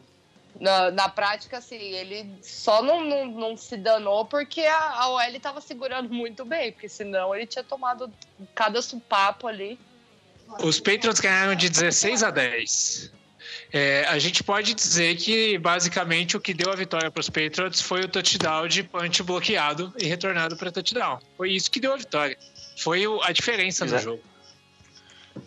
Na, 0.60 0.90
na 0.90 1.10
prática, 1.10 1.58
assim, 1.58 1.76
ele 1.76 2.34
só 2.42 2.82
não, 2.82 3.04
não, 3.04 3.26
não 3.26 3.58
se 3.58 3.76
danou 3.76 4.24
porque 4.26 4.62
a, 4.62 5.02
a 5.02 5.10
OL 5.10 5.22
estava 5.24 5.60
segurando 5.60 6.10
muito 6.10 6.46
bem, 6.46 6.72
porque 6.72 6.88
senão 6.88 7.36
ele 7.36 7.46
tinha 7.46 7.64
tomado 7.64 8.10
cada 8.54 8.82
supapo 8.82 9.48
ali. 9.48 9.78
Os 10.64 10.80
Patriots 10.80 11.20
ganharam 11.20 11.56
de 11.56 11.70
16 11.70 12.24
a 12.24 12.32
10. 12.32 13.12
É, 13.72 14.06
a 14.08 14.18
gente 14.20 14.44
pode 14.44 14.74
dizer 14.74 15.16
que 15.18 15.58
basicamente 15.58 16.38
o 16.38 16.40
que 16.40 16.54
deu 16.54 16.72
a 16.72 16.76
vitória 16.76 17.12
para 17.12 17.20
os 17.20 17.30
Patriots 17.30 17.82
foi 17.82 18.02
o 18.02 18.08
touchdown 18.08 18.68
de 18.68 18.84
punch 18.84 19.24
bloqueado 19.24 19.94
e 20.00 20.06
retornado 20.06 20.56
para 20.56 20.72
touchdown. 20.72 21.20
Foi 21.36 21.52
isso 21.52 21.70
que 21.70 21.80
deu 21.80 21.94
a 21.94 21.98
vitória. 21.98 22.38
Foi 22.78 23.06
o, 23.08 23.22
a 23.22 23.32
diferença 23.32 23.86
Exato. 23.86 24.06
no 24.06 24.12
jogo. 24.12 24.24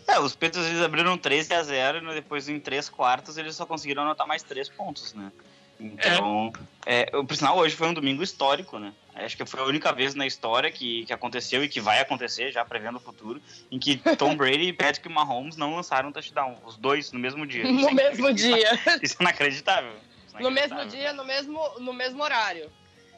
É, 0.07 0.19
os 0.19 0.35
Patriots 0.35 0.69
eles 0.69 0.81
abriram 0.81 1.17
13 1.17 1.53
a 1.53 1.63
0 1.63 2.11
e 2.11 2.13
depois 2.13 2.47
em 2.47 2.59
3 2.59 2.89
quartos 2.89 3.37
eles 3.37 3.55
só 3.55 3.65
conseguiram 3.65 4.03
anotar 4.03 4.27
mais 4.27 4.43
3 4.43 4.69
pontos, 4.69 5.13
né? 5.13 5.31
Então, 5.79 6.51
é. 6.85 7.01
É, 7.01 7.05
por 7.05 7.35
sinal, 7.35 7.57
hoje 7.57 7.75
foi 7.75 7.87
um 7.87 7.93
domingo 7.93 8.21
histórico, 8.21 8.77
né? 8.77 8.93
Acho 9.15 9.35
que 9.37 9.45
foi 9.45 9.59
a 9.59 9.65
única 9.65 9.91
vez 9.93 10.15
na 10.15 10.25
história 10.25 10.71
que, 10.71 11.05
que 11.05 11.13
aconteceu 11.13 11.63
e 11.63 11.69
que 11.69 11.79
vai 11.79 11.99
acontecer, 11.99 12.51
já 12.51 12.63
prevendo 12.63 12.97
o 12.97 13.01
futuro, 13.01 13.41
em 13.71 13.77
que 13.77 13.97
Tom 14.17 14.35
Brady 14.35 14.67
e 14.67 14.73
Patrick 14.73 15.07
Mahomes 15.09 15.57
não 15.57 15.75
lançaram 15.75 16.09
um 16.09 16.11
touchdown. 16.11 16.57
Os 16.65 16.77
dois 16.77 17.11
no 17.11 17.19
mesmo 17.19 17.45
dia. 17.45 17.69
no 17.69 17.91
mesmo 17.91 18.33
dia. 18.33 18.79
Isso 19.01 19.17
é 19.19 19.23
inacreditável. 19.23 19.91
Isso 20.27 20.37
é 20.37 20.41
inacreditável. 20.41 20.43
No 20.43 20.51
mesmo 20.51 20.85
dia, 20.85 21.13
no 21.13 21.25
mesmo, 21.25 21.79
no 21.79 21.93
mesmo 21.93 22.23
horário. 22.23 22.71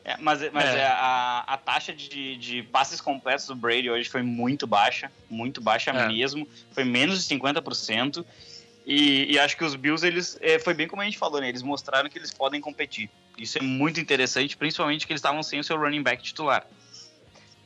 É, 0.03 0.18
mas 0.18 0.41
mas 0.51 0.66
é. 0.66 0.84
a, 0.88 1.43
a 1.45 1.57
taxa 1.57 1.93
de, 1.93 2.36
de 2.36 2.64
passes 2.64 2.99
completos 2.99 3.45
do 3.45 3.55
Brady 3.55 3.89
hoje 3.89 4.09
foi 4.09 4.24
muito 4.24 4.66
baixa, 4.66 5.12
muito 5.30 5.62
baixa 5.62 5.91
é. 5.91 6.07
mesmo. 6.07 6.47
Foi 6.72 6.84
menos 6.84 7.24
de 7.26 7.36
50%. 7.36 8.26
E, 8.93 9.31
e, 9.31 9.39
acho 9.39 9.55
que 9.55 9.63
os 9.63 9.73
Bills, 9.73 10.05
eles, 10.05 10.37
é, 10.41 10.59
foi 10.59 10.73
bem 10.73 10.85
como 10.85 11.01
a 11.01 11.05
gente 11.05 11.17
falou, 11.17 11.39
né? 11.39 11.47
Eles 11.47 11.61
mostraram 11.61 12.09
que 12.09 12.17
eles 12.19 12.33
podem 12.33 12.59
competir. 12.59 13.09
Isso 13.37 13.57
é 13.57 13.61
muito 13.61 14.01
interessante, 14.01 14.57
principalmente 14.57 15.07
que 15.07 15.13
eles 15.13 15.21
estavam 15.21 15.41
sem 15.41 15.61
o 15.61 15.63
seu 15.63 15.77
running 15.77 16.03
back 16.03 16.21
titular. 16.21 16.67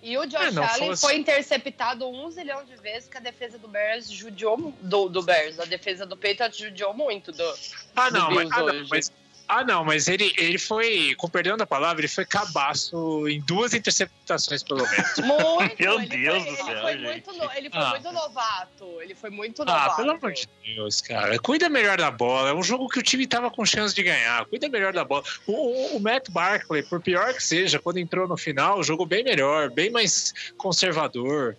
E 0.03 0.15
o 0.19 0.25
Josh 0.27 0.55
é, 0.55 0.59
Allen 0.59 0.89
fosse... 0.89 1.01
foi 1.01 1.15
interceptado 1.15 2.07
um 2.07 2.29
zilhão 2.29 2.63
de 2.63 2.75
vezes 2.75 3.09
que 3.09 3.17
a 3.17 3.19
defesa 3.19 3.57
do 3.57 3.67
Bears 3.67 4.07
judiou 4.07 4.71
do, 4.79 5.09
do 5.09 5.23
Bears. 5.23 5.59
A 5.59 5.65
defesa 5.65 6.05
do 6.05 6.15
Patriots 6.15 6.59
judiou 6.59 6.93
muito 6.93 7.31
do. 7.31 7.55
Ah, 7.95 8.11
não, 8.11 8.29
do 8.29 8.35
mas, 8.35 8.51
ah, 8.51 8.59
não 8.61 8.87
mas, 8.87 9.11
ah, 9.47 9.63
não, 9.63 9.85
mas 9.85 10.07
ele, 10.07 10.33
ele 10.37 10.57
foi, 10.57 11.13
com 11.15 11.29
perdão 11.29 11.55
da 11.55 11.67
palavra, 11.67 12.01
ele 12.01 12.07
foi 12.07 12.25
cabaço 12.25 13.27
em 13.27 13.39
duas 13.41 13.73
interceptações, 13.73 14.63
pelo 14.63 14.81
menos. 14.89 15.17
Muito! 15.21 15.75
Meu 15.79 15.99
ele 15.99 16.07
Deus 16.07 16.43
foi, 16.43 16.51
do 16.51 16.65
céu, 16.65 16.89
ele 16.89 17.21
foi, 17.21 17.33
muito, 17.35 17.51
ele 17.55 17.69
foi 17.69 17.81
ah. 17.81 17.89
muito 17.89 18.11
novato. 18.11 19.01
Ele 19.01 19.15
foi 19.15 19.29
muito 19.29 19.61
ah, 19.61 19.65
novato. 19.65 19.91
Ah, 19.91 19.95
pelo 19.95 20.11
amor 20.11 20.33
de 20.33 20.49
Deus, 20.63 21.01
cara. 21.01 21.37
Cuida 21.39 21.69
melhor 21.69 21.97
da 21.97 22.09
bola. 22.09 22.49
É 22.49 22.53
um 22.53 22.63
jogo 22.63 22.87
que 22.87 22.99
o 22.99 23.03
time 23.03 23.27
tava 23.27 23.51
com 23.51 23.63
chance 23.65 23.93
de 23.93 24.01
ganhar. 24.01 24.45
Cuida 24.45 24.67
melhor 24.67 24.91
da 24.91 25.03
bola. 25.03 25.23
O, 25.45 25.53
o, 25.53 25.97
o 25.97 25.99
Matt 25.99 26.29
Barkley, 26.29 26.81
por 26.83 26.99
pior 26.99 27.33
que 27.33 27.43
seja, 27.43 27.77
quando 27.77 27.97
entrou 27.97 28.27
no 28.27 28.37
final, 28.37 28.83
jogou 28.83 29.05
bem 29.05 29.23
melhor, 29.23 29.69
bem 29.69 29.91
mais 29.91 30.33
conservador. 30.57 31.55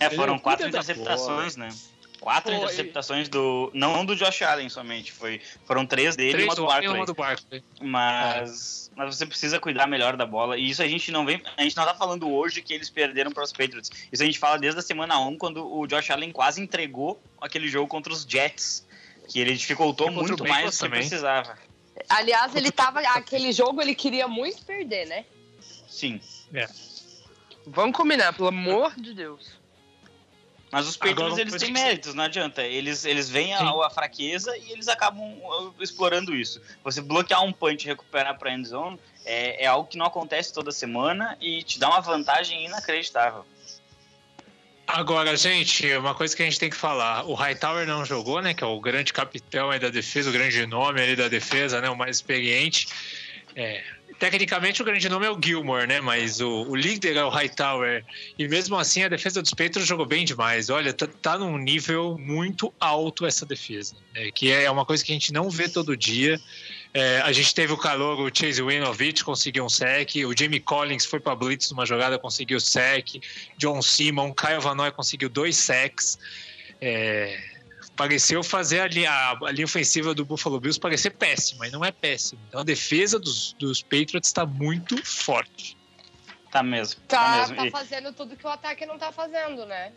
É, 0.00 0.10
foram 0.10 0.38
quatro 0.38 0.66
interceptações, 0.66 1.56
né? 1.56 1.68
Quatro 2.20 2.50
Foi. 2.50 2.62
interceptações 2.62 3.28
do. 3.28 3.70
Não 3.74 4.04
do 4.04 4.16
Josh 4.16 4.42
Allen 4.42 4.68
somente. 4.68 5.12
Foi, 5.12 5.40
foram 5.64 5.86
três 5.86 6.16
dele 6.16 6.32
três 6.32 6.44
e 6.44 6.48
uma 6.48 6.54
do 6.54 6.66
Barkley. 6.66 6.96
Uma 6.96 7.06
do 7.06 7.14
Barkley. 7.14 7.64
Mas, 7.80 8.90
é. 8.90 8.92
mas 8.96 9.16
você 9.16 9.26
precisa 9.26 9.60
cuidar 9.60 9.86
melhor 9.86 10.16
da 10.16 10.26
bola. 10.26 10.56
E 10.58 10.70
isso 10.70 10.82
a 10.82 10.88
gente 10.88 11.10
não 11.10 11.24
vem. 11.24 11.42
A 11.56 11.62
gente 11.62 11.76
não 11.76 11.84
tá 11.84 11.94
falando 11.94 12.30
hoje 12.30 12.62
que 12.62 12.72
eles 12.72 12.90
perderam 12.90 13.30
para 13.30 13.42
os 13.42 13.52
Patriots. 13.52 13.90
Isso 14.10 14.22
a 14.22 14.26
gente 14.26 14.38
fala 14.38 14.58
desde 14.58 14.80
a 14.80 14.82
semana 14.82 15.18
1, 15.18 15.38
quando 15.38 15.66
o 15.66 15.86
Josh 15.86 16.10
Allen 16.10 16.32
quase 16.32 16.60
entregou 16.60 17.20
aquele 17.40 17.68
jogo 17.68 17.88
contra 17.88 18.12
os 18.12 18.22
Jets. 18.22 18.86
Que 19.28 19.40
ele 19.40 19.54
dificultou 19.54 20.10
muito 20.10 20.44
mais 20.44 20.78
do 20.78 20.84
que 20.84 20.88
precisava. 20.88 21.58
Aliás, 22.08 22.54
ele 22.54 22.70
tava. 22.70 23.00
Aquele 23.00 23.52
jogo 23.52 23.82
ele 23.82 23.94
queria 23.94 24.28
muito 24.28 24.64
perder, 24.64 25.06
né? 25.06 25.24
Sim. 25.88 26.20
É. 26.54 26.68
Vamos 27.66 27.96
combinar, 27.96 28.32
pelo 28.32 28.48
amor 28.48 28.94
de 28.96 29.12
Deus. 29.12 29.58
Mas 30.76 30.86
os 30.88 30.94
Patriots, 30.94 31.38
eles 31.38 31.54
têm 31.54 31.72
méritos, 31.72 32.12
não 32.12 32.24
adianta. 32.24 32.62
Eles, 32.62 33.06
eles 33.06 33.30
veem 33.30 33.54
a, 33.54 33.60
a, 33.60 33.88
fraqueza 33.88 34.54
e 34.58 34.72
eles 34.72 34.88
acabam 34.88 35.22
uh, 35.22 35.74
explorando 35.80 36.36
isso. 36.36 36.60
Você 36.84 37.00
bloquear 37.00 37.42
um 37.42 37.50
punch 37.50 37.84
e 37.84 37.86
recuperar 37.86 38.38
para 38.38 38.52
end 38.52 38.68
zone 38.68 39.00
é, 39.24 39.64
é 39.64 39.66
algo 39.66 39.88
que 39.88 39.96
não 39.96 40.04
acontece 40.04 40.52
toda 40.52 40.70
semana 40.70 41.34
e 41.40 41.62
te 41.62 41.78
dá 41.78 41.88
uma 41.88 42.00
vantagem 42.00 42.66
inacreditável. 42.66 43.46
Agora, 44.86 45.34
gente, 45.34 45.90
uma 45.94 46.14
coisa 46.14 46.36
que 46.36 46.42
a 46.42 46.44
gente 46.44 46.60
tem 46.60 46.68
que 46.68 46.76
falar. 46.76 47.24
O 47.24 47.32
Hightower 47.32 47.86
não 47.86 48.04
jogou, 48.04 48.42
né? 48.42 48.52
Que 48.52 48.62
é 48.62 48.66
o 48.66 48.78
grande 48.78 49.14
capitão 49.14 49.70
aí 49.70 49.78
da 49.80 49.88
defesa, 49.88 50.28
o 50.28 50.32
grande 50.32 50.66
nome 50.66 51.00
ali 51.00 51.16
da 51.16 51.28
defesa, 51.28 51.80
né? 51.80 51.88
O 51.88 51.96
mais 51.96 52.16
experiente. 52.16 52.86
É, 53.54 53.82
tecnicamente 54.18 54.82
o 54.82 54.84
grande 54.84 55.08
nome 55.08 55.26
é 55.26 55.30
o 55.30 55.38
Gilmore, 55.42 55.86
né? 55.86 56.00
Mas 56.00 56.40
o, 56.40 56.64
o 56.68 56.74
líder 56.74 57.16
é 57.16 57.24
o 57.24 57.28
Hightower. 57.28 58.04
E 58.38 58.48
mesmo 58.48 58.76
assim 58.76 59.02
a 59.02 59.08
defesa 59.08 59.42
dos 59.42 59.50
Patriots 59.50 59.86
jogou 59.86 60.06
bem 60.06 60.24
demais. 60.24 60.70
Olha, 60.70 60.92
tá, 60.92 61.06
tá 61.06 61.38
num 61.38 61.58
nível 61.58 62.18
muito 62.18 62.72
alto 62.80 63.26
essa 63.26 63.44
defesa. 63.44 63.96
Né? 64.14 64.30
Que 64.30 64.50
é 64.50 64.70
uma 64.70 64.84
coisa 64.84 65.04
que 65.04 65.12
a 65.12 65.14
gente 65.14 65.32
não 65.32 65.50
vê 65.50 65.68
todo 65.68 65.96
dia. 65.96 66.40
É, 66.94 67.20
a 67.20 67.32
gente 67.32 67.54
teve 67.54 67.72
o 67.72 67.76
calor, 67.76 68.18
o 68.20 68.34
Chase 68.34 68.62
Winovich 68.62 69.22
conseguiu 69.22 69.64
um 69.66 69.68
sec, 69.68 70.14
o 70.26 70.34
Jamie 70.34 70.60
Collins 70.60 71.04
foi 71.04 71.20
para 71.20 71.34
blitz 71.34 71.70
numa 71.70 71.84
jogada, 71.84 72.18
conseguiu 72.18 72.58
sec, 72.58 73.20
John 73.58 73.82
Simon, 73.82 74.32
Kyle 74.32 74.60
Vanoy 74.60 74.90
conseguiu 74.92 75.28
dois 75.28 75.58
sacks. 75.58 76.18
É, 76.80 77.38
pareceu 77.96 78.44
fazer 78.44 78.80
a 78.80 78.86
linha, 78.86 79.10
a 79.10 79.50
linha 79.50 79.64
ofensiva 79.64 80.14
do 80.14 80.24
Buffalo 80.24 80.60
Bills 80.60 80.78
parecer 80.78 81.10
péssima, 81.10 81.66
e 81.66 81.70
não 81.70 81.84
é 81.84 81.90
péssima. 81.90 82.40
Então 82.48 82.60
a 82.60 82.64
defesa 82.64 83.18
dos, 83.18 83.54
dos 83.54 83.82
Patriots 83.82 84.28
está 84.28 84.44
muito 84.44 85.02
forte. 85.04 85.76
Tá 86.50 86.62
mesmo. 86.62 87.00
Tá, 87.08 87.46
tá, 87.46 87.48
mesmo. 87.48 87.70
tá 87.70 87.78
fazendo 87.78 88.12
tudo 88.12 88.36
que 88.36 88.46
o 88.46 88.50
ataque 88.50 88.86
não 88.86 88.98
tá 88.98 89.10
fazendo, 89.10 89.66
né? 89.66 89.92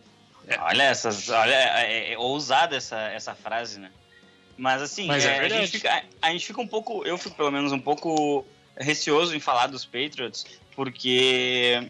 É. 0.47 0.57
Olha 0.59 0.83
essas, 0.83 1.29
olha, 1.29 1.53
é, 1.53 2.13
é, 2.13 2.17
ousada 2.17 2.75
essa, 2.75 2.97
essa 3.11 3.35
frase, 3.35 3.79
né? 3.79 3.91
Mas 4.57 4.81
assim, 4.81 5.05
Mas 5.05 5.25
é, 5.25 5.39
a, 5.39 5.49
gente 5.49 5.71
fica, 5.71 6.03
a 6.21 6.31
gente 6.31 6.45
fica 6.45 6.59
um 6.59 6.67
pouco, 6.67 7.05
eu 7.05 7.17
fico 7.17 7.35
pelo 7.35 7.51
menos 7.51 7.71
um 7.71 7.79
pouco 7.79 8.45
receoso 8.77 9.35
em 9.35 9.39
falar 9.39 9.67
dos 9.67 9.85
Patriots, 9.85 10.45
porque 10.75 11.89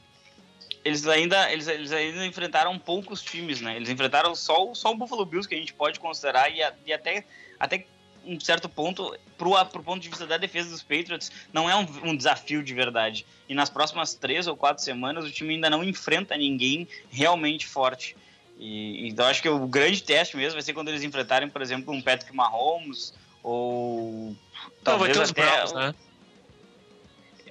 eles 0.90 1.08
ainda, 1.08 1.52
eles, 1.52 1.68
eles 1.68 1.92
ainda 1.92 2.26
enfrentaram 2.26 2.78
poucos 2.80 3.22
times, 3.22 3.62
né? 3.62 3.76
Eles 3.76 3.90
enfrentaram 3.90 4.34
só, 4.36 4.74
só 4.74 4.92
o 4.92 4.96
Buffalo 4.96 5.24
Bills, 5.24 5.48
que 5.48 5.54
a 5.54 5.58
gente 5.58 5.74
pode 5.74 6.00
considerar, 6.00 6.50
e, 6.52 6.64
a, 6.64 6.74
e 6.86 6.92
até, 6.92 7.24
até 7.60 7.86
um 8.26 8.40
certo 8.40 8.68
ponto, 8.68 9.16
pro, 9.38 9.54
pro 9.66 9.84
ponto 9.84 10.02
de 10.02 10.10
vista 10.10 10.26
da 10.26 10.38
defesa 10.38 10.70
dos 10.72 10.82
Patriots, 10.82 11.32
não 11.54 11.70
é 11.70 11.76
um, 11.76 11.86
um, 12.10 12.16
desafio 12.16 12.64
de 12.64 12.74
verdade. 12.74 13.26
E 13.48 13.54
nas 13.54 13.70
próximas 13.70 14.16
três 14.16 14.48
ou 14.48 14.58
quatro 14.58 14.84
semanas, 14.84 15.26
o 15.26 15.32
time 15.32 15.54
ainda 15.54 15.70
não 15.70 15.84
enfrenta 15.84 16.36
ninguém 16.36 16.88
realmente 17.10 17.68
forte. 17.68 18.18
E, 18.58 19.08
então 19.08 19.28
acho 19.28 19.44
que 19.44 19.50
o 19.50 19.68
grande 19.68 20.02
teste 20.02 20.36
mesmo 20.36 20.54
vai 20.54 20.64
ser 20.64 20.74
quando 20.74 20.90
eles 20.90 21.04
enfrentarem, 21.04 21.50
por 21.50 21.62
exemplo, 21.62 21.94
um 21.94 22.02
Patrick 22.02 22.36
Mahomes 22.36 23.14
ou 23.44 24.36
talvez 24.84 25.16
não, 25.16 25.24
vai 25.26 25.34
ter 25.34 25.44
até, 25.44 25.64
os 25.64 25.72
Browns, 25.72 25.74
né? 25.74 25.96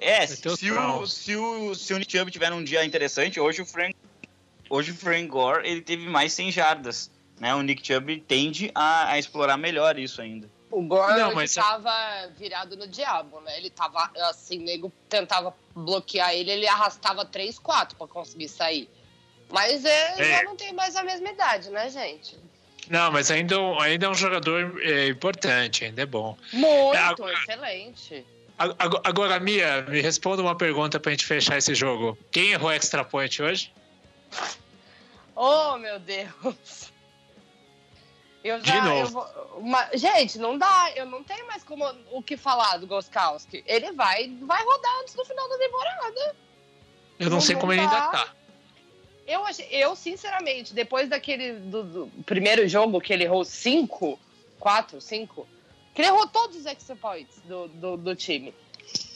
É, 0.00 0.26
se 0.26 0.48
o, 0.48 0.56
se, 1.06 1.36
o, 1.36 1.74
se 1.74 1.94
o 1.94 1.98
Nick 1.98 2.16
Chubb 2.16 2.30
tiver 2.30 2.52
um 2.52 2.62
dia 2.62 2.84
interessante, 2.84 3.40
hoje 3.40 3.62
o 3.62 3.66
Frank, 3.66 3.94
hoje 4.70 4.92
o 4.92 4.94
Frank 4.94 5.26
Gore 5.26 5.68
ele 5.68 5.80
teve 5.80 6.08
mais 6.08 6.32
100 6.32 6.52
jardas. 6.52 7.10
Né? 7.38 7.54
O 7.54 7.62
Nick 7.62 7.86
Chubb 7.86 8.20
tende 8.20 8.70
a, 8.74 9.12
a 9.12 9.18
explorar 9.18 9.56
melhor 9.56 9.98
isso 9.98 10.20
ainda. 10.20 10.48
O 10.70 10.82
Gore 10.82 11.18
não, 11.18 11.34
mas... 11.34 11.54
tava 11.54 11.90
virado 12.36 12.76
no 12.76 12.86
diabo, 12.86 13.40
né? 13.40 13.56
Ele 13.56 13.70
tava 13.70 14.10
assim, 14.28 14.58
o 14.58 14.62
nego 14.62 14.92
tentava 15.08 15.54
bloquear 15.74 16.34
ele, 16.34 16.50
ele 16.50 16.68
arrastava 16.68 17.24
3, 17.24 17.58
4 17.58 17.96
para 17.96 18.06
conseguir 18.06 18.48
sair. 18.48 18.88
Mas 19.50 19.84
ele 19.84 20.28
é. 20.28 20.36
já 20.36 20.42
não 20.42 20.56
tem 20.56 20.74
mais 20.74 20.94
a 20.94 21.02
mesma 21.02 21.30
idade, 21.30 21.70
né, 21.70 21.88
gente? 21.88 22.38
Não, 22.90 23.10
mas 23.10 23.30
ainda, 23.30 23.56
ainda 23.80 24.06
é 24.06 24.08
um 24.08 24.14
jogador 24.14 24.80
é, 24.82 25.08
importante, 25.08 25.84
ainda 25.84 26.02
é 26.02 26.06
bom. 26.06 26.36
Muito, 26.52 27.26
é, 27.26 27.32
excelente. 27.34 28.26
Agora, 28.58 29.38
Mia, 29.38 29.82
me 29.82 30.00
responda 30.00 30.42
uma 30.42 30.56
pergunta 30.56 30.98
pra 30.98 31.12
gente 31.12 31.24
fechar 31.24 31.58
esse 31.58 31.74
jogo. 31.74 32.18
Quem 32.32 32.50
errou 32.50 32.72
extra 32.72 33.04
point 33.04 33.40
hoje? 33.40 33.72
Oh, 35.36 35.78
meu 35.78 36.00
Deus. 36.00 36.92
Eu 38.42 38.64
já, 38.64 38.80
De 38.80 38.88
novo. 38.88 39.12
Vou, 39.12 39.58
uma, 39.58 39.88
gente, 39.94 40.38
não 40.38 40.58
dá. 40.58 40.92
Eu 40.96 41.06
não 41.06 41.22
tenho 41.22 41.46
mais 41.46 41.62
como, 41.62 41.84
o 42.10 42.22
que 42.22 42.36
falar 42.36 42.78
do 42.78 42.86
Goskowski. 42.86 43.62
Ele 43.66 43.92
vai, 43.92 44.28
vai 44.42 44.64
rodar 44.64 45.00
antes 45.02 45.14
do 45.14 45.24
final 45.24 45.48
da 45.48 45.58
temporada. 45.58 46.36
Eu 47.18 47.26
não, 47.26 47.36
não 47.36 47.40
sei 47.40 47.54
como 47.54 47.72
ele 47.72 47.82
ainda 47.82 48.08
tá. 48.08 48.34
Eu, 49.26 49.42
eu, 49.70 49.94
sinceramente, 49.94 50.72
depois 50.72 51.08
daquele 51.08 51.52
do, 51.52 51.84
do 51.84 52.24
primeiro 52.24 52.66
jogo 52.66 53.00
que 53.00 53.12
ele 53.12 53.24
errou 53.24 53.44
5, 53.44 54.18
4, 54.58 55.00
5, 55.00 55.46
que 55.98 56.02
ele 56.02 56.10
errou 56.10 56.28
todos 56.28 56.56
os 56.56 56.64
extra 56.64 56.94
points 56.94 57.42
do, 57.44 57.66
do, 57.66 57.96
do 57.96 58.14
time. 58.14 58.54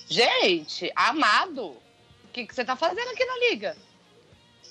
Gente, 0.09 0.91
amado, 0.97 1.67
o 1.67 2.29
que, 2.33 2.45
que 2.45 2.53
você 2.53 2.65
tá 2.65 2.75
fazendo 2.75 3.09
aqui 3.09 3.25
na 3.25 3.39
liga? 3.51 3.77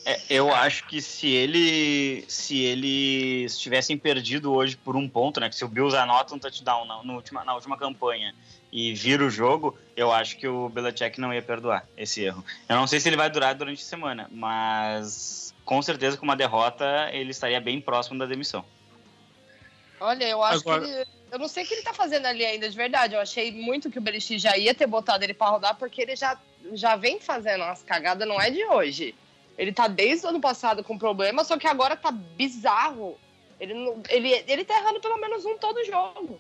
É, 0.03 0.19
eu 0.29 0.53
acho 0.53 0.85
que 0.87 1.01
se 1.01 1.29
ele 1.29 2.25
se 2.27 2.59
eles 2.59 3.57
tivessem 3.57 3.97
perdido 3.97 4.51
hoje 4.51 4.75
por 4.75 4.97
um 4.97 5.07
ponto, 5.07 5.39
né? 5.39 5.47
Que 5.47 5.55
se 5.55 5.63
o 5.63 5.69
Bills 5.69 5.95
anota 5.95 6.35
um 6.35 6.39
touchdown 6.39 6.83
na, 6.83 7.01
na, 7.01 7.13
última, 7.13 7.45
na 7.45 7.55
última 7.55 7.77
campanha 7.77 8.35
e 8.73 8.93
vira 8.93 9.23
o 9.23 9.29
jogo, 9.29 9.77
eu 9.95 10.11
acho 10.11 10.35
que 10.37 10.49
o 10.49 10.67
Belichick 10.67 11.17
não 11.17 11.33
ia 11.33 11.41
perdoar 11.41 11.87
esse 11.95 12.21
erro. 12.21 12.43
Eu 12.67 12.75
não 12.75 12.87
sei 12.87 12.99
se 12.99 13.07
ele 13.07 13.15
vai 13.15 13.29
durar 13.29 13.55
durante 13.55 13.81
a 13.81 13.85
semana, 13.85 14.27
mas 14.29 15.53
com 15.63 15.81
certeza 15.81 16.17
com 16.17 16.25
uma 16.25 16.35
derrota 16.35 17.09
ele 17.13 17.31
estaria 17.31 17.61
bem 17.61 17.79
próximo 17.79 18.19
da 18.19 18.25
demissão. 18.25 18.65
Olha, 19.97 20.25
eu 20.25 20.43
acho 20.43 20.59
Agora... 20.59 20.83
que 20.83 20.89
ele, 20.89 21.20
eu 21.31 21.39
não 21.39 21.47
sei 21.47 21.63
o 21.63 21.67
que 21.67 21.73
ele 21.73 21.81
tá 21.81 21.93
fazendo 21.93 22.25
ali 22.25 22.45
ainda 22.45 22.69
de 22.69 22.75
verdade. 22.75 23.15
Eu 23.15 23.21
achei 23.21 23.51
muito 23.51 23.89
que 23.89 23.97
o 23.97 24.01
Belichick 24.01 24.37
já 24.37 24.57
ia 24.57 24.75
ter 24.75 24.85
botado 24.85 25.23
ele 25.23 25.33
para 25.33 25.49
rodar 25.49 25.75
porque 25.75 26.01
ele 26.01 26.15
já 26.15 26.37
já 26.73 26.95
vem 26.95 27.19
fazendo 27.19 27.63
umas 27.63 27.81
cagadas, 27.81 28.27
não 28.27 28.39
é 28.39 28.51
de 28.51 28.63
hoje. 28.65 29.15
Ele 29.57 29.71
tá 29.71 29.87
desde 29.87 30.25
o 30.25 30.29
ano 30.29 30.41
passado 30.41 30.83
com 30.83 30.97
problema, 30.97 31.43
só 31.43 31.57
que 31.57 31.67
agora 31.67 31.95
tá 31.95 32.11
bizarro. 32.11 33.17
Ele, 33.59 33.73
ele, 34.09 34.43
ele 34.47 34.65
tá 34.65 34.77
errando 34.77 34.99
pelo 34.99 35.17
menos 35.17 35.45
um 35.45 35.57
todo 35.57 35.83
jogo. 35.85 36.39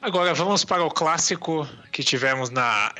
Agora 0.00 0.32
vamos 0.32 0.64
para 0.64 0.84
o 0.84 0.90
clássico 0.90 1.68
que 1.92 2.02
tivemos 2.02 2.50
na 2.50 2.92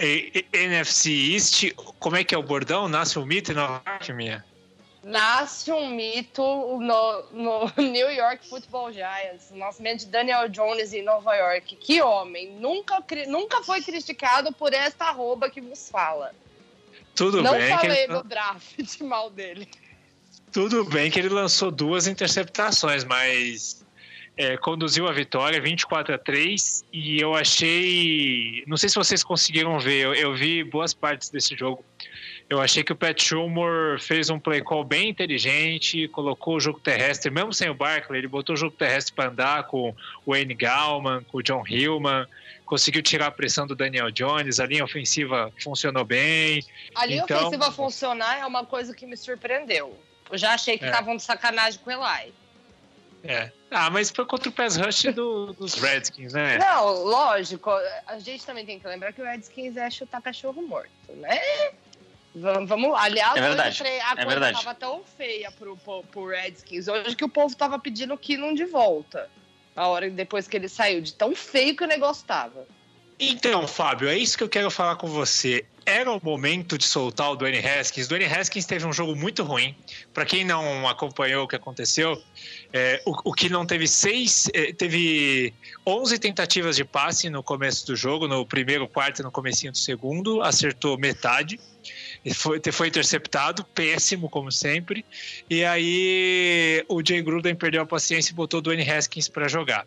NFC 0.53 1.11
East. 1.33 1.73
Como 1.99 2.17
é 2.17 2.25
que 2.25 2.35
é 2.35 2.39
o 2.39 2.43
bordão? 2.43 2.89
Nasce 2.89 3.19
um 3.19 3.25
mito 3.25 3.55
Nova 3.55 3.83
York, 3.87 4.13
minha? 4.13 4.45
Nasce 5.03 5.71
um 5.71 5.89
mito 5.91 6.43
no, 6.43 7.23
no 7.33 7.73
New 7.83 8.11
York 8.11 8.49
Football 8.49 8.93
Giants. 8.93 9.51
O 9.51 9.57
nascimento 9.57 10.01
de 10.01 10.07
Daniel 10.07 10.49
Jones 10.49 10.93
em 10.93 11.03
Nova 11.03 11.35
York. 11.35 11.77
Que 11.77 12.03
homem! 12.03 12.53
Nunca, 12.53 13.03
nunca 13.27 13.63
foi 13.63 13.81
criticado 13.81 14.53
por 14.53 14.73
esta 14.73 15.07
arroba 15.07 15.49
que 15.49 15.61
vos 15.61 15.89
fala. 15.89 16.35
Tudo 17.15 17.43
Não 17.43 17.53
bem. 17.53 17.69
Não 17.69 17.79
falei 17.79 18.07
no 18.07 18.23
draft 18.23 19.01
mal 19.03 19.31
dele. 19.31 19.69
Tudo 20.53 20.85
bem 20.85 21.11
que 21.11 21.19
ele 21.19 21.29
lançou 21.29 21.71
duas 21.71 22.07
interceptações, 22.07 23.05
mas 23.05 23.85
é, 24.37 24.57
conduziu 24.57 25.09
a 25.09 25.13
vitória 25.13 25.61
24 25.61 26.15
a 26.15 26.19
3 26.19 26.85
e 26.93 27.21
eu 27.21 27.35
achei. 27.35 28.63
Não 28.67 28.77
sei 28.77 28.89
se 28.89 28.95
vocês 28.95 29.25
conseguiram 29.25 29.79
ver, 29.81 30.05
eu, 30.05 30.15
eu, 30.15 30.35
vi 30.35 30.63
boas 30.63 30.95
partes 30.95 31.29
desse 31.29 31.57
jogo. 31.57 31.85
Eu 32.49 32.63
achei 32.63 32.83
que 32.83 32.93
o 32.93 32.97
Pat 32.97 33.21
Schumer 33.21 34.01
fez 34.01 34.31
um 34.31 34.39
play 34.39 34.63
call 34.63 34.83
bem 34.83 35.11
inteligente, 35.11 36.09
colocou 36.09 36.57
o 36.57 36.61
jogo 36.61 36.81
terrestre, 36.81 37.31
mesmo 37.31 37.53
sem 37.53 37.69
o 37.69 37.75
Barkley, 37.75 38.21
ele 38.21 38.29
botou 38.29 38.55
o 38.55 38.57
jogo 38.57 38.75
terrestre 38.75 39.13
para 39.13 39.29
andar 39.29 39.65
com 39.65 39.95
o 40.25 40.33
Wayne 40.33 40.55
Gallman, 40.55 41.23
com 41.25 41.39
o 41.39 41.43
John 41.43 41.63
Hillman, 41.69 42.27
conseguiu 42.65 43.03
tirar 43.03 43.27
a 43.27 43.31
pressão 43.31 43.67
do 43.67 43.77
Daniel 43.77 44.11
Jones, 44.11 44.61
a 44.61 44.67
linha 44.67 44.83
ofensiva 44.83 45.53
funcionou 45.63 46.07
bem. 46.07 46.65
A 46.95 47.05
linha 47.05 47.23
então... 47.23 47.39
ofensiva 47.39 47.71
funcionar 47.71 48.39
é 48.39 48.47
uma 48.47 48.65
coisa 48.65 48.95
que 48.95 49.05
me 49.05 49.17
surpreendeu. 49.17 49.99
Eu 50.31 50.39
já 50.39 50.55
achei 50.55 50.79
que 50.79 50.87
estavam 50.87 51.15
é. 51.15 51.17
de 51.17 51.23
sacanagem 51.23 51.79
com 51.81 51.91
o 51.91 51.93
Eli. 51.93 52.33
É. 53.25 53.51
Ah, 53.71 53.91
mas 53.91 54.11
foi 54.11 54.25
contra 54.25 54.49
o 54.49 54.53
pass 54.53 54.77
rush 54.77 55.03
do, 55.15 55.53
dos 55.53 55.75
Redskins, 55.75 56.33
né? 56.33 56.57
Não, 56.59 57.05
lógico. 57.05 57.71
A 58.07 58.19
gente 58.19 58.47
também 58.47 58.65
tem 58.65 58.79
que 58.79 58.87
lembrar 58.87 59.13
que 59.13 59.21
o 59.21 59.25
Redskins 59.25 59.77
é 59.77 59.91
chutar 59.91 60.23
cachorro 60.23 60.63
morto, 60.63 61.13
né? 61.17 61.39
Vamos, 62.35 62.91
lá. 62.91 63.03
Aliás, 63.03 63.37
é 63.37 63.41
verdade. 63.41 63.83
Hoje, 63.83 63.91
a 63.91 64.13
é 64.13 64.15
coisa 64.15 64.29
verdade. 64.29 64.65
tava 64.65 64.75
tão 64.75 65.03
feia 65.17 65.51
pro, 65.51 65.77
pro, 65.77 66.03
pro 66.05 66.27
Redskins 66.27 66.87
hoje 66.89 67.17
que 67.17 67.25
o 67.25 67.29
povo 67.29 67.55
tava 67.57 67.79
pedindo 67.79 68.15
o 68.15 68.19
Kinnon 68.19 68.55
de 68.55 68.65
volta. 68.65 69.31
A 69.75 69.87
hora 69.89 70.11
depois 70.11 70.49
que 70.49 70.57
ele 70.57 70.69
saiu, 70.69 71.01
de 71.01 71.15
tão 71.15 71.35
feio 71.35 71.77
que 71.77 71.85
o 71.85 71.87
negócio 71.87 72.27
tava. 72.27 72.67
Então, 73.21 73.67
Fábio, 73.67 74.09
é 74.09 74.17
isso 74.17 74.39
que 74.39 74.45
eu 74.45 74.49
quero 74.49 74.71
falar 74.71 74.95
com 74.97 75.09
você. 75.09 75.65
Era 75.85 76.13
o 76.13 76.21
momento 76.23 76.79
de 76.79 76.85
soltar 76.85 77.33
o 77.33 77.37
Dwayne 77.37 77.59
Haskins. 77.59 78.07
Dwayne 78.07 78.27
Haskins 78.27 78.65
teve 78.65 78.87
um 78.87 78.93
jogo 78.93 79.17
muito 79.17 79.43
ruim. 79.43 79.75
Para 80.15 80.25
quem 80.25 80.45
não 80.45 80.87
acompanhou 80.87 81.45
o 81.45 81.49
que 81.49 81.57
aconteceu, 81.57 82.23
é, 82.73 83.03
o, 83.05 83.31
o, 83.31 83.33
que 83.33 83.49
não 83.49 83.67
teve 83.67 83.89
seis, 83.89 84.49
é, 84.55 84.73
teve 84.73 85.53
11 85.85 86.19
tentativas 86.19 86.77
de 86.77 86.85
passe 86.85 87.29
no 87.29 87.43
começo 87.43 87.87
do 87.87 87.97
jogo, 87.97 88.29
no 88.29 88.47
primeiro 88.47 88.87
quarto 88.87 89.21
e 89.21 89.23
no 89.25 89.33
comecinho 89.33 89.73
do 89.73 89.79
segundo, 89.79 90.43
acertou 90.43 90.97
metade. 90.97 91.59
Foi, 92.35 92.61
foi 92.73 92.89
interceptado, 92.89 93.65
péssimo 93.65 94.29
como 94.29 94.51
sempre. 94.51 95.05
E 95.49 95.65
aí 95.65 96.85
o 96.89 97.03
Jay 97.07 97.23
Gruden 97.23 97.55
perdeu 97.55 97.83
a 97.83 97.87
paciência 97.87 98.33
e 98.33 98.35
botou 98.35 98.59
o 98.59 98.63
Dwayne 98.63 98.89
Haskins 98.89 99.29
para 99.29 99.49
jogar 99.49 99.87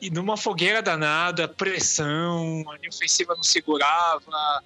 e 0.00 0.10
numa 0.10 0.36
fogueira 0.36 0.82
danada, 0.82 1.48
pressão, 1.48 2.64
a 2.68 2.76
linha 2.76 2.90
ofensiva 2.90 3.34
não 3.34 3.42
segurava, 3.42 4.62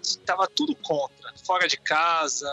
estava 0.00 0.44
é, 0.44 0.48
tudo 0.54 0.74
contra, 0.76 1.32
fora 1.44 1.66
de 1.66 1.76
casa. 1.76 2.48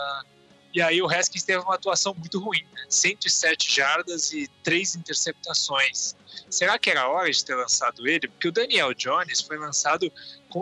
E 0.74 0.80
aí 0.80 1.00
o 1.00 1.06
Haskins 1.06 1.44
teve 1.44 1.60
uma 1.60 1.74
atuação 1.74 2.14
muito 2.14 2.40
ruim, 2.40 2.64
né? 2.72 2.86
107 2.88 3.74
jardas 3.74 4.32
e 4.32 4.48
três 4.64 4.96
interceptações. 4.96 6.16
Será 6.50 6.78
que 6.78 6.90
era 6.90 7.08
hora 7.08 7.30
de 7.30 7.44
ter 7.44 7.54
lançado 7.54 8.06
ele? 8.06 8.26
Porque 8.26 8.48
o 8.48 8.52
Daniel 8.52 8.92
Jones 8.94 9.40
foi 9.40 9.58
lançado, 9.58 10.10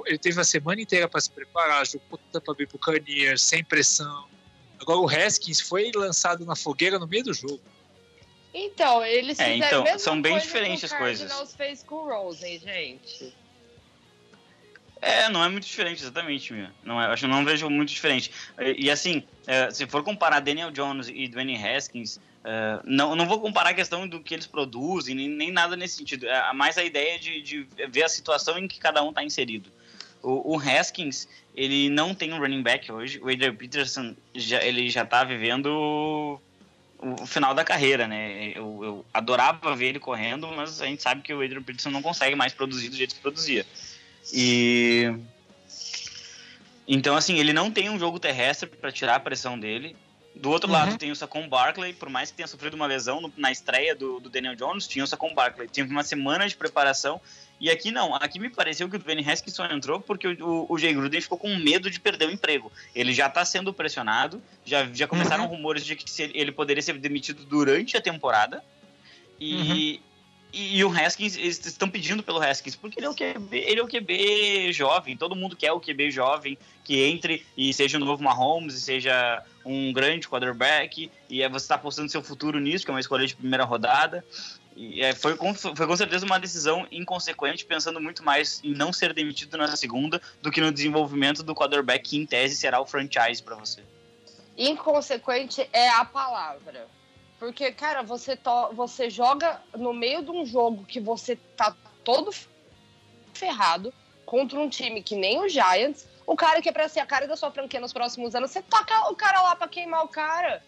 ele 0.07 0.19
teve 0.19 0.41
a 0.41 0.45
semana 0.45 0.81
inteira 0.81 1.09
para 1.09 1.21
se 1.21 1.31
preparar, 1.31 1.87
jogou 1.87 2.19
para 2.33 2.55
vir 2.55 2.69
para 2.69 2.77
o 2.77 2.79
Canier, 2.79 3.39
sem 3.39 3.65
pressão. 3.65 4.29
Agora 4.81 4.99
o 4.99 5.09
Haskins 5.09 5.61
foi 5.61 5.91
lançado 5.95 6.45
na 6.45 6.57
fogueira 6.57 6.99
no 6.99 7.07
meio 7.07 7.25
do 7.25 7.35
jogo. 7.35 7.61
Então, 8.53 9.05
eles 9.05 9.39
é, 9.39 9.57
então, 9.57 9.85
são 9.99 10.21
bem 10.21 10.39
diferentes 10.39 10.85
as 10.85 10.93
coisas. 10.93 11.29
Cardinals 11.29 11.55
fez 11.55 11.83
com 11.83 11.97
o 11.97 12.09
Rosen, 12.09 12.59
gente. 12.59 13.33
É, 15.01 15.29
não 15.29 15.43
é 15.43 15.49
muito 15.49 15.67
diferente, 15.67 16.03
exatamente, 16.03 16.53
meu. 16.53 16.69
Não 16.83 17.01
é, 17.01 17.07
acho 17.07 17.23
que 17.23 17.29
não 17.29 17.45
vejo 17.45 17.71
muito 17.71 17.89
diferente. 17.89 18.31
E, 18.59 18.87
e 18.87 18.91
assim, 18.91 19.23
é, 19.47 19.71
se 19.71 19.87
for 19.87 20.03
comparar 20.03 20.41
Daniel 20.41 20.71
Jones 20.71 21.09
e 21.09 21.27
Dwayne 21.29 21.57
Haskins, 21.57 22.19
é, 22.45 22.81
não, 22.85 23.15
não 23.15 23.27
vou 23.27 23.41
comparar 23.41 23.71
a 23.71 23.75
questão 23.75 24.07
do 24.07 24.21
que 24.21 24.35
eles 24.35 24.47
produzem, 24.47 25.15
nem, 25.15 25.29
nem 25.29 25.51
nada 25.51 25.77
nesse 25.77 25.97
sentido. 25.97 26.27
É 26.27 26.53
mais 26.53 26.77
a 26.77 26.85
ideia 26.85 27.19
de, 27.19 27.41
de 27.41 27.67
ver 27.89 28.03
a 28.03 28.09
situação 28.09 28.59
em 28.59 28.69
que 28.69 28.79
cada 28.79 29.03
um 29.03 29.11
está 29.11 29.23
inserido. 29.23 29.71
O, 30.23 30.55
o, 30.55 30.59
Haskins, 30.59 31.27
ele 31.55 31.89
não 31.89 32.15
tem 32.15 32.33
um 32.33 32.39
running 32.39 32.63
back 32.63 32.91
hoje. 32.91 33.19
O 33.21 33.29
Adrian 33.29 33.55
Peterson, 33.55 34.15
já, 34.35 34.63
ele 34.63 34.91
já 34.91 35.03
está 35.03 35.25
vivendo 35.25 36.41
o 36.99 37.27
final 37.27 37.55
da 37.55 37.65
carreira, 37.65 38.07
né? 38.07 38.53
Eu, 38.55 38.81
eu, 38.83 39.07
adorava 39.13 39.75
ver 39.75 39.87
ele 39.87 39.99
correndo, 39.99 40.47
mas 40.49 40.83
a 40.83 40.87
gente 40.87 41.03
sabe 41.03 41.23
que 41.23 41.33
o 41.33 41.43
Adrian 41.43 41.63
Peterson 41.63 41.91
não 41.91 42.03
consegue 42.03 42.37
mais 42.37 42.53
produzir 42.53 42.91
do 42.91 42.97
jeito 42.97 43.15
que 43.15 43.21
produzia. 43.21 43.65
E 44.33 45.15
então 46.87 47.17
assim, 47.17 47.39
ele 47.39 47.53
não 47.53 47.71
tem 47.71 47.89
um 47.89 47.99
jogo 47.99 48.19
terrestre 48.19 48.69
para 48.69 48.93
tirar 48.93 49.17
a 49.17 49.21
pressão 49.21 49.59
dele. 49.59 49.97
Do 50.35 50.51
outro 50.51 50.69
uhum. 50.69 50.75
lado 50.75 50.97
tem 50.97 51.11
o 51.11 51.17
Saquon 51.17 51.49
Barkley, 51.49 51.93
por 51.93 52.09
mais 52.09 52.31
que 52.31 52.37
tenha 52.37 52.47
sofrido 52.47 52.75
uma 52.75 52.87
lesão 52.87 53.21
no, 53.21 53.33
na 53.37 53.51
estreia 53.51 53.95
do, 53.95 54.21
do, 54.21 54.31
Daniel 54.31 54.55
Jones, 54.55 54.87
tinha 54.87 55.05
o 55.05 55.07
Saquon 55.07 55.35
Barkley. 55.35 55.69
Tinha 55.69 55.85
uma 55.85 56.05
semana 56.05 56.49
de 56.49 56.57
preparação 56.57 57.21
e 57.61 57.69
aqui 57.69 57.91
não, 57.91 58.15
aqui 58.15 58.39
me 58.39 58.49
pareceu 58.49 58.89
que 58.89 58.97
o 58.97 58.99
Dwayne 58.99 59.29
Haskins 59.29 59.55
só 59.55 59.67
entrou 59.67 60.01
porque 60.01 60.29
o, 60.29 60.45
o, 60.45 60.67
o 60.73 60.79
Jay 60.79 60.95
Gruden 60.95 61.21
ficou 61.21 61.37
com 61.37 61.55
medo 61.57 61.91
de 61.91 62.01
perder 62.01 62.29
o 62.29 62.31
emprego. 62.31 62.73
Ele 62.95 63.13
já 63.13 63.27
está 63.27 63.45
sendo 63.45 63.73
pressionado, 63.75 64.43
já, 64.65 64.87
já 64.95 65.07
começaram 65.07 65.45
uhum. 65.45 65.51
rumores 65.51 65.85
de 65.85 65.95
que 65.95 66.05
ele 66.33 66.53
poderia 66.53 66.83
ser 66.83 66.97
demitido 66.99 67.45
durante 67.45 67.99
a 67.99 68.01
temporada. 68.01 68.65
E, 69.39 69.55
uhum. 69.55 69.75
e, 69.75 70.79
e, 70.79 70.85
o 70.85 70.89
Haskins, 70.91 71.37
eles 71.37 71.65
estão 71.67 71.89
pedindo 71.91 72.23
pelo 72.23 72.43
Haskins, 72.43 72.77
porque 72.77 72.99
ele 72.99 73.07
é, 73.07 73.11
o 73.11 73.15
QB, 73.15 73.57
ele 73.57 73.81
é 73.81 73.83
o 73.83 73.89
QB 73.89 74.73
jovem, 74.73 75.17
todo 75.17 75.37
mundo 75.37 75.55
quer 75.55 75.73
o 75.73 75.81
QB 75.81 76.11
jovem 76.11 76.57
que 76.83 77.03
entre 77.03 77.45
e 77.57 77.75
seja 77.75 77.99
o 77.99 78.01
novo 78.01 78.23
Mahomes, 78.23 78.75
e 78.75 78.81
seja 78.81 79.45
um 79.71 79.93
grande 79.93 80.29
quarterback, 80.29 81.11
e 81.29 81.49
você 81.49 81.65
está 81.65 81.77
apostando 81.77 82.11
seu 82.11 82.23
futuro 82.23 82.59
nisso, 82.59 82.85
que 82.85 82.91
é 82.91 82.95
uma 82.95 83.01
escolha 83.01 83.27
de 83.27 83.37
primeira 83.37 83.65
rodada. 83.65 84.25
E 84.77 85.03
é, 85.03 85.15
foi, 85.15 85.37
com, 85.37 85.55
foi 85.55 85.87
com 85.87 85.97
certeza 85.97 86.25
uma 86.25 86.39
decisão 86.39 86.87
inconsequente, 86.91 87.65
pensando 87.65 88.01
muito 88.01 88.25
mais 88.25 88.61
em 88.65 88.73
não 88.73 88.93
ser 88.93 89.13
demitido 89.13 89.57
na 89.57 89.77
segunda 89.77 90.21
do 90.41 90.51
que 90.51 90.61
no 90.61 90.73
desenvolvimento 90.73 91.43
do 91.43 91.55
quarterback, 91.55 92.11
que 92.11 92.17
em 92.17 92.27
tese 92.27 92.57
será 92.57 92.81
o 92.81 92.87
franchise 92.87 93.43
para 93.43 93.57
você. 93.57 93.83
Inconsequente 94.57 95.69
é 95.73 95.89
a 95.89 96.05
palavra. 96.05 96.89
Porque, 97.39 97.73
cara, 97.73 98.03
você, 98.03 98.37
to, 98.37 98.71
você 98.75 99.09
joga 99.09 99.61
no 99.77 99.93
meio 99.93 100.23
de 100.23 100.31
um 100.31 100.45
jogo 100.45 100.85
que 100.85 101.01
você 101.01 101.37
tá 101.57 101.75
todo 102.05 102.31
ferrado 103.33 103.93
contra 104.27 104.59
um 104.59 104.69
time 104.69 105.03
que 105.03 105.17
nem 105.17 105.41
o 105.41 105.49
Giants, 105.49 106.07
o 106.31 106.37
cara 106.37 106.63
que 106.63 106.69
é 106.69 106.73
pra 106.73 106.89
ser 106.89 107.01
a 107.01 107.07
cara 107.07 107.27
da 107.27 107.37
sua 107.37 107.51
franquia 107.51 107.81
nos 107.81 107.93
próximos 107.93 108.37
anos, 108.37 108.53
você 108.53 108.63
toca 108.63 109.11
o 109.11 109.17
cara 109.17 109.43
lá 109.43 109.57
pra 109.57 109.67
queimar 109.67 110.05
o 110.05 110.09
cara. 110.09 110.63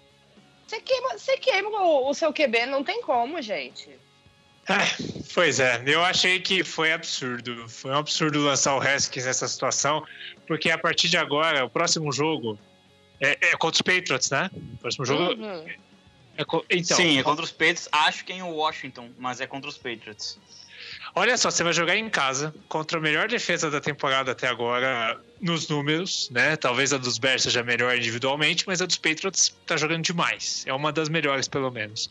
Você 0.66 0.80
queima, 0.80 1.16
você 1.16 1.36
queima 1.36 1.68
o, 1.68 2.10
o 2.10 2.14
seu 2.14 2.32
QB, 2.32 2.66
não 2.66 2.82
tem 2.82 3.00
como, 3.02 3.40
gente. 3.40 3.88
É, 4.68 5.22
pois 5.32 5.60
é, 5.60 5.80
eu 5.86 6.02
achei 6.02 6.40
que 6.40 6.64
foi 6.64 6.92
absurdo. 6.92 7.68
Foi 7.68 7.92
um 7.92 7.98
absurdo 7.98 8.40
lançar 8.40 8.74
o 8.74 8.80
Haskins 8.80 9.24
nessa 9.24 9.46
situação, 9.46 10.04
porque 10.48 10.68
a 10.68 10.76
partir 10.76 11.08
de 11.08 11.16
agora, 11.16 11.64
o 11.64 11.70
próximo 11.70 12.10
jogo 12.10 12.58
é, 13.20 13.38
é 13.40 13.56
contra 13.56 13.76
os 13.76 13.82
Patriots, 13.82 14.30
né? 14.30 14.50
O 14.74 14.78
próximo 14.78 15.04
jogo. 15.04 15.40
Uhum. 15.40 15.64
É, 16.38 16.44
então, 16.70 16.96
Sim, 16.96 17.20
é 17.20 17.22
contra 17.22 17.44
os 17.44 17.52
Patriots. 17.52 17.88
Acho 17.92 18.24
que 18.24 18.32
é 18.32 18.36
em 18.36 18.42
Washington, 18.42 19.10
mas 19.16 19.40
é 19.40 19.46
contra 19.46 19.70
os 19.70 19.78
Patriots. 19.78 20.40
Olha 21.14 21.36
só, 21.36 21.50
você 21.50 21.62
vai 21.62 21.74
jogar 21.74 21.94
em 21.94 22.08
casa 22.08 22.54
contra 22.68 22.98
a 22.98 23.00
melhor 23.00 23.28
defesa 23.28 23.70
da 23.70 23.82
temporada 23.82 24.32
até 24.32 24.48
agora 24.48 25.20
nos 25.42 25.68
números, 25.68 26.30
né? 26.30 26.56
Talvez 26.56 26.90
a 26.90 26.96
dos 26.96 27.18
Bears 27.18 27.42
seja 27.42 27.62
melhor 27.62 27.94
individualmente, 27.94 28.66
mas 28.66 28.80
a 28.80 28.86
dos 28.86 28.96
Patriots 28.96 29.54
tá 29.66 29.76
jogando 29.76 30.02
demais. 30.02 30.64
É 30.66 30.72
uma 30.72 30.90
das 30.90 31.10
melhores, 31.10 31.46
pelo 31.48 31.70
menos. 31.70 32.08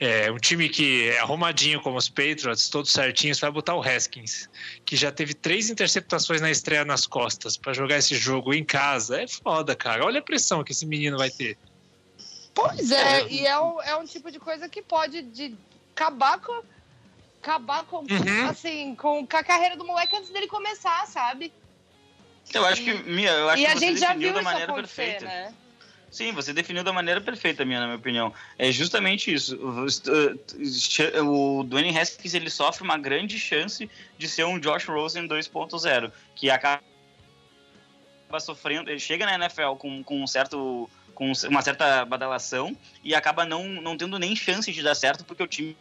É 0.00 0.32
um 0.32 0.38
time 0.38 0.66
que 0.70 1.10
é 1.10 1.18
arrumadinho 1.18 1.78
como 1.82 1.98
os 1.98 2.08
Patriots, 2.08 2.70
todos 2.70 2.90
certinhos, 2.90 3.38
vai 3.38 3.50
botar 3.50 3.74
o 3.74 3.82
Haskins, 3.82 4.48
que 4.86 4.96
já 4.96 5.12
teve 5.12 5.34
três 5.34 5.68
interceptações 5.68 6.40
na 6.40 6.50
estreia 6.50 6.86
nas 6.86 7.06
costas 7.06 7.54
para 7.58 7.74
jogar 7.74 7.98
esse 7.98 8.14
jogo 8.14 8.54
em 8.54 8.64
casa. 8.64 9.20
É 9.20 9.28
foda, 9.28 9.76
cara. 9.76 10.06
Olha 10.06 10.20
a 10.20 10.22
pressão 10.22 10.64
que 10.64 10.72
esse 10.72 10.86
menino 10.86 11.18
vai 11.18 11.30
ter. 11.30 11.58
Pois 12.54 12.90
é, 12.90 13.20
é. 13.20 13.28
e 13.28 13.46
é 13.46 13.60
um, 13.60 13.82
é 13.82 13.96
um 13.96 14.06
tipo 14.06 14.30
de 14.30 14.38
coisa 14.38 14.68
que 14.70 14.80
pode 14.80 15.20
de, 15.20 15.54
acabar 15.94 16.38
com 16.38 16.62
acabar 17.42 17.84
com, 17.84 17.98
uhum. 17.98 18.48
assim, 18.48 18.94
com, 18.94 19.26
com, 19.26 19.36
a 19.36 19.44
carreira 19.44 19.76
do 19.76 19.84
moleque 19.84 20.16
antes 20.16 20.30
dele 20.30 20.46
começar, 20.46 21.06
sabe? 21.06 21.52
Eu 22.52 22.64
acho 22.64 22.82
que, 22.82 22.94
Mia, 22.94 23.30
eu 23.30 23.48
acho 23.50 23.62
e 23.62 23.66
que 23.66 23.74
você 23.74 23.92
definiu 23.92 24.32
da 24.32 24.42
maneira 24.42 24.72
perfeita. 24.72 25.24
Né? 25.24 25.54
Sim, 26.10 26.32
você 26.32 26.52
definiu 26.52 26.82
da 26.82 26.92
maneira 26.92 27.20
perfeita, 27.20 27.64
minha, 27.64 27.80
na 27.80 27.86
minha 27.86 27.98
opinião. 27.98 28.32
É 28.56 28.72
justamente 28.72 29.32
isso. 29.32 29.58
O 31.22 31.62
Dwayne 31.64 31.96
Haskins 31.96 32.32
ele 32.32 32.48
sofre 32.48 32.82
uma 32.82 32.96
grande 32.96 33.38
chance 33.38 33.90
de 34.16 34.28
ser 34.28 34.44
um 34.44 34.58
Josh 34.58 34.86
Rosen 34.86 35.28
2.0, 35.28 36.10
que 36.34 36.50
acaba 36.50 36.82
sofrendo. 38.40 38.90
Ele 38.90 39.00
chega 39.00 39.26
na 39.26 39.34
NFL 39.34 39.74
com, 39.76 40.02
com 40.02 40.22
um 40.22 40.26
certo 40.26 40.88
com 41.14 41.32
uma 41.48 41.62
certa 41.62 42.04
badalação 42.04 42.76
e 43.02 43.12
acaba 43.12 43.44
não, 43.44 43.66
não 43.66 43.96
tendo 43.96 44.20
nem 44.20 44.36
chance 44.36 44.72
de 44.72 44.82
dar 44.84 44.94
certo 44.94 45.24
porque 45.24 45.42
o 45.42 45.48
time 45.48 45.76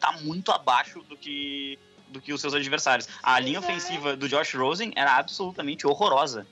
está 0.00 0.12
muito 0.22 0.50
abaixo 0.50 1.02
do 1.08 1.16
que 1.16 1.78
do 2.08 2.20
que 2.20 2.32
os 2.32 2.40
seus 2.40 2.54
adversários. 2.54 3.08
A 3.22 3.38
linha 3.38 3.58
é. 3.58 3.60
ofensiva 3.60 4.16
do 4.16 4.28
Josh 4.28 4.54
Rosen 4.54 4.92
era 4.96 5.16
absolutamente 5.16 5.86
horrorosa. 5.86 6.44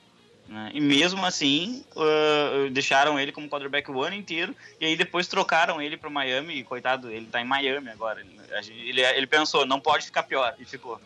Né? 0.49 0.71
E 0.73 0.81
mesmo 0.81 1.25
assim, 1.27 1.85
uh, 1.97 2.71
deixaram 2.71 3.19
ele 3.19 3.33
como 3.33 3.49
quarterback 3.49 3.91
o 3.91 4.03
ano 4.03 4.15
inteiro. 4.15 4.55
E 4.81 4.87
aí 4.87 4.97
depois 4.97 5.27
trocaram 5.27 5.83
ele 5.83 5.97
para 5.97 6.09
Miami. 6.09 6.59
E, 6.59 6.65
coitado, 6.65 7.11
ele 7.11 7.27
está 7.27 7.41
em 7.41 7.45
Miami 7.45 7.91
agora. 7.91 8.21
Ele, 8.21 8.39
ele, 8.89 9.01
ele 9.03 9.27
pensou, 9.27 9.67
não 9.67 9.81
pode 9.81 10.07
ficar 10.07 10.23
pior. 10.23 10.55
E 10.59 10.65
ficou. 10.65 11.01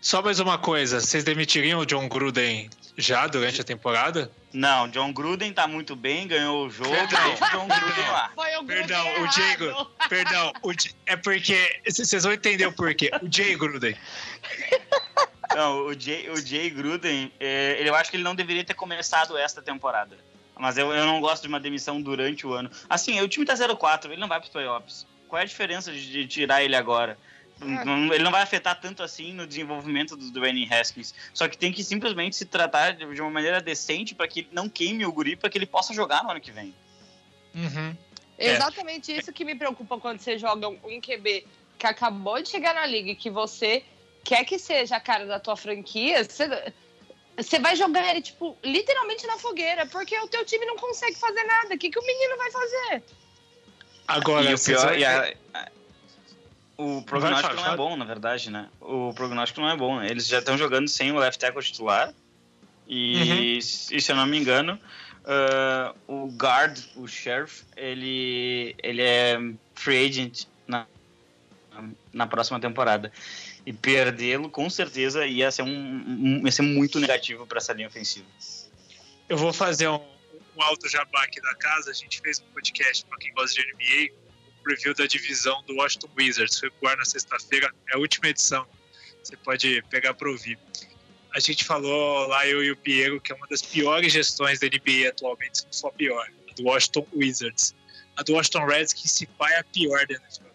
Só 0.00 0.22
mais 0.22 0.40
uma 0.40 0.56
coisa, 0.56 1.00
vocês 1.00 1.24
demitiriam 1.24 1.80
o 1.80 1.86
John 1.86 2.08
Gruden 2.08 2.70
já 2.96 3.26
durante 3.26 3.60
a 3.60 3.64
temporada? 3.64 4.30
Não, 4.52 4.88
John 4.88 5.12
Gruden 5.12 5.52
tá 5.52 5.68
muito 5.68 5.94
bem, 5.94 6.26
ganhou 6.26 6.66
o 6.66 6.70
jogo, 6.70 6.90
deixa 6.90 7.28
o 7.28 7.50
John 7.50 7.68
Gruden 7.68 8.10
lá. 8.10 8.32
Foi 8.34 8.56
o 8.56 8.64
perdão, 8.64 9.22
o 9.22 9.28
Diego, 9.28 9.90
perdão, 10.08 10.52
o, 10.62 10.72
é 11.06 11.16
porque 11.16 11.80
vocês 11.86 12.24
vão 12.24 12.32
entender 12.32 12.66
o 12.66 12.72
porquê. 12.72 13.10
O 13.22 13.32
Jay 13.32 13.54
Gruden. 13.54 13.96
Não, 15.54 15.86
o 15.86 15.98
Jay, 15.98 16.28
o 16.30 16.36
Jay 16.36 16.70
Gruden, 16.70 17.32
é, 17.40 17.76
eu 17.80 17.94
acho 17.94 18.10
que 18.10 18.16
ele 18.16 18.22
não 18.22 18.36
deveria 18.36 18.64
ter 18.64 18.74
começado 18.74 19.36
esta 19.36 19.60
temporada. 19.60 20.16
Mas 20.56 20.78
eu, 20.78 20.92
eu 20.92 21.04
não 21.06 21.20
gosto 21.20 21.42
de 21.42 21.48
uma 21.48 21.58
demissão 21.58 22.00
durante 22.00 22.46
o 22.46 22.52
ano. 22.52 22.70
Assim, 22.88 23.20
o 23.20 23.26
time 23.26 23.44
tá 23.44 23.54
0-4, 23.54 24.04
ele 24.06 24.20
não 24.20 24.28
vai 24.28 24.38
pros 24.38 24.52
playoffs. 24.52 25.06
Qual 25.26 25.40
é 25.40 25.42
a 25.42 25.46
diferença 25.46 25.90
de, 25.90 26.08
de 26.08 26.26
tirar 26.26 26.62
ele 26.62 26.76
agora? 26.76 27.18
É. 27.60 28.14
Ele 28.14 28.24
não 28.24 28.30
vai 28.30 28.42
afetar 28.42 28.80
tanto 28.80 29.02
assim 29.02 29.32
no 29.32 29.46
desenvolvimento 29.46 30.16
do 30.16 30.30
Dwayne 30.30 30.68
Haskins. 30.72 31.14
Só 31.34 31.46
que 31.46 31.58
tem 31.58 31.72
que 31.72 31.84
simplesmente 31.84 32.36
se 32.36 32.44
tratar 32.44 32.92
de 32.92 33.20
uma 33.20 33.30
maneira 33.30 33.60
decente 33.60 34.14
para 34.14 34.26
que 34.26 34.48
não 34.52 34.68
queime 34.68 35.04
o 35.04 35.12
guri, 35.12 35.36
para 35.36 35.50
que 35.50 35.58
ele 35.58 35.66
possa 35.66 35.92
jogar 35.92 36.24
no 36.24 36.30
ano 36.30 36.40
que 36.40 36.50
vem. 36.50 36.74
Uhum. 37.54 37.96
É. 38.38 38.54
Exatamente 38.54 39.14
isso 39.14 39.32
que 39.32 39.44
me 39.44 39.54
preocupa 39.54 39.98
quando 39.98 40.20
você 40.20 40.38
joga 40.38 40.68
um 40.68 41.00
QB 41.00 41.46
que 41.78 41.86
acabou 41.86 42.42
de 42.42 42.48
chegar 42.48 42.74
na 42.74 42.86
liga 42.86 43.10
e 43.10 43.16
que 43.16 43.28
você 43.28 43.84
quer 44.24 44.44
que 44.44 44.58
seja 44.58 44.96
a 44.96 45.00
cara 45.00 45.26
da 45.26 45.40
tua 45.40 45.56
franquia, 45.56 46.24
você, 46.24 46.72
você 47.36 47.58
vai 47.58 47.76
jogar 47.76 48.08
ele, 48.10 48.22
tipo, 48.22 48.56
literalmente 48.62 49.26
na 49.26 49.36
fogueira, 49.38 49.86
porque 49.86 50.18
o 50.18 50.28
teu 50.28 50.44
time 50.44 50.64
não 50.66 50.76
consegue 50.76 51.16
fazer 51.16 51.42
nada. 51.44 51.74
O 51.74 51.78
que, 51.78 51.90
que 51.90 51.98
o 51.98 52.06
menino 52.06 52.36
vai 52.36 52.50
fazer? 52.50 53.02
Agora, 54.08 54.50
e 54.50 54.54
o 54.54 54.58
pior, 54.58 54.98
e 54.98 55.04
a, 55.04 55.34
o 56.80 57.02
prognóstico 57.02 57.54
não 57.54 57.72
é 57.72 57.76
bom, 57.76 57.94
na 57.94 58.06
verdade, 58.06 58.50
né? 58.50 58.70
O 58.80 59.12
prognóstico 59.12 59.60
não 59.60 59.68
é 59.68 59.76
bom. 59.76 59.98
Né? 59.98 60.08
Eles 60.08 60.26
já 60.26 60.38
estão 60.38 60.56
jogando 60.56 60.88
sem 60.88 61.12
o 61.12 61.18
left 61.18 61.38
tackle 61.38 61.62
titular. 61.62 62.14
E, 62.88 63.16
uhum. 63.16 63.96
e 63.96 64.00
se 64.00 64.10
eu 64.10 64.16
não 64.16 64.26
me 64.26 64.38
engano, 64.38 64.80
uh, 65.24 65.94
o 66.06 66.28
guard, 66.28 66.78
o 66.96 67.06
sheriff, 67.06 67.64
ele, 67.76 68.74
ele 68.82 69.02
é 69.02 69.38
free 69.74 70.06
agent 70.06 70.44
na, 70.66 70.86
na 72.12 72.26
próxima 72.26 72.58
temporada. 72.58 73.12
E 73.66 73.74
perdê-lo, 73.74 74.48
com 74.48 74.70
certeza, 74.70 75.26
ia 75.26 75.50
ser, 75.50 75.62
um, 75.62 75.68
um, 75.68 76.42
ia 76.46 76.52
ser 76.52 76.62
muito 76.62 76.98
negativo 76.98 77.46
para 77.46 77.58
essa 77.58 77.74
linha 77.74 77.88
ofensiva. 77.88 78.26
Eu 79.28 79.36
vou 79.36 79.52
fazer 79.52 79.86
um, 79.86 80.00
um 80.56 80.62
alto 80.62 80.88
jabá 80.88 81.24
aqui 81.24 81.42
da 81.42 81.54
casa. 81.56 81.90
A 81.90 81.94
gente 81.94 82.22
fez 82.22 82.40
um 82.40 82.54
podcast 82.54 83.04
para 83.04 83.18
quem 83.18 83.34
gosta 83.34 83.60
de 83.60 83.72
NBA 83.74 84.29
preview 84.70 84.94
da 84.94 85.06
divisão 85.06 85.62
do 85.64 85.74
Washington 85.76 86.08
Wizards. 86.16 86.58
Foi 86.58 86.70
pro 86.70 86.88
ar 86.88 86.96
na 86.96 87.04
sexta-feira, 87.04 87.72
é 87.90 87.96
a 87.96 87.98
última 87.98 88.28
edição. 88.28 88.66
Você 89.22 89.36
pode 89.36 89.82
pegar 89.90 90.14
para 90.14 90.30
ouvir. 90.30 90.58
A 91.34 91.40
gente 91.40 91.64
falou 91.64 92.26
lá, 92.26 92.46
eu 92.46 92.62
e 92.62 92.70
o 92.70 92.76
Piero, 92.76 93.20
que 93.20 93.32
é 93.32 93.34
uma 93.34 93.46
das 93.46 93.62
piores 93.62 94.12
gestões 94.12 94.58
da 94.58 94.66
NBA 94.66 95.08
atualmente, 95.08 95.64
não 95.82 95.90
a 95.90 95.92
pior, 95.92 96.28
a 96.50 96.54
do 96.54 96.64
Washington 96.64 97.06
Wizards. 97.14 97.74
A 98.16 98.22
do 98.22 98.34
Washington 98.34 98.66
Redskins, 98.66 99.12
se 99.12 99.26
pai, 99.26 99.52
é 99.54 99.58
a 99.58 99.64
pior 99.64 100.06
da 100.06 100.14
NFL. 100.14 100.46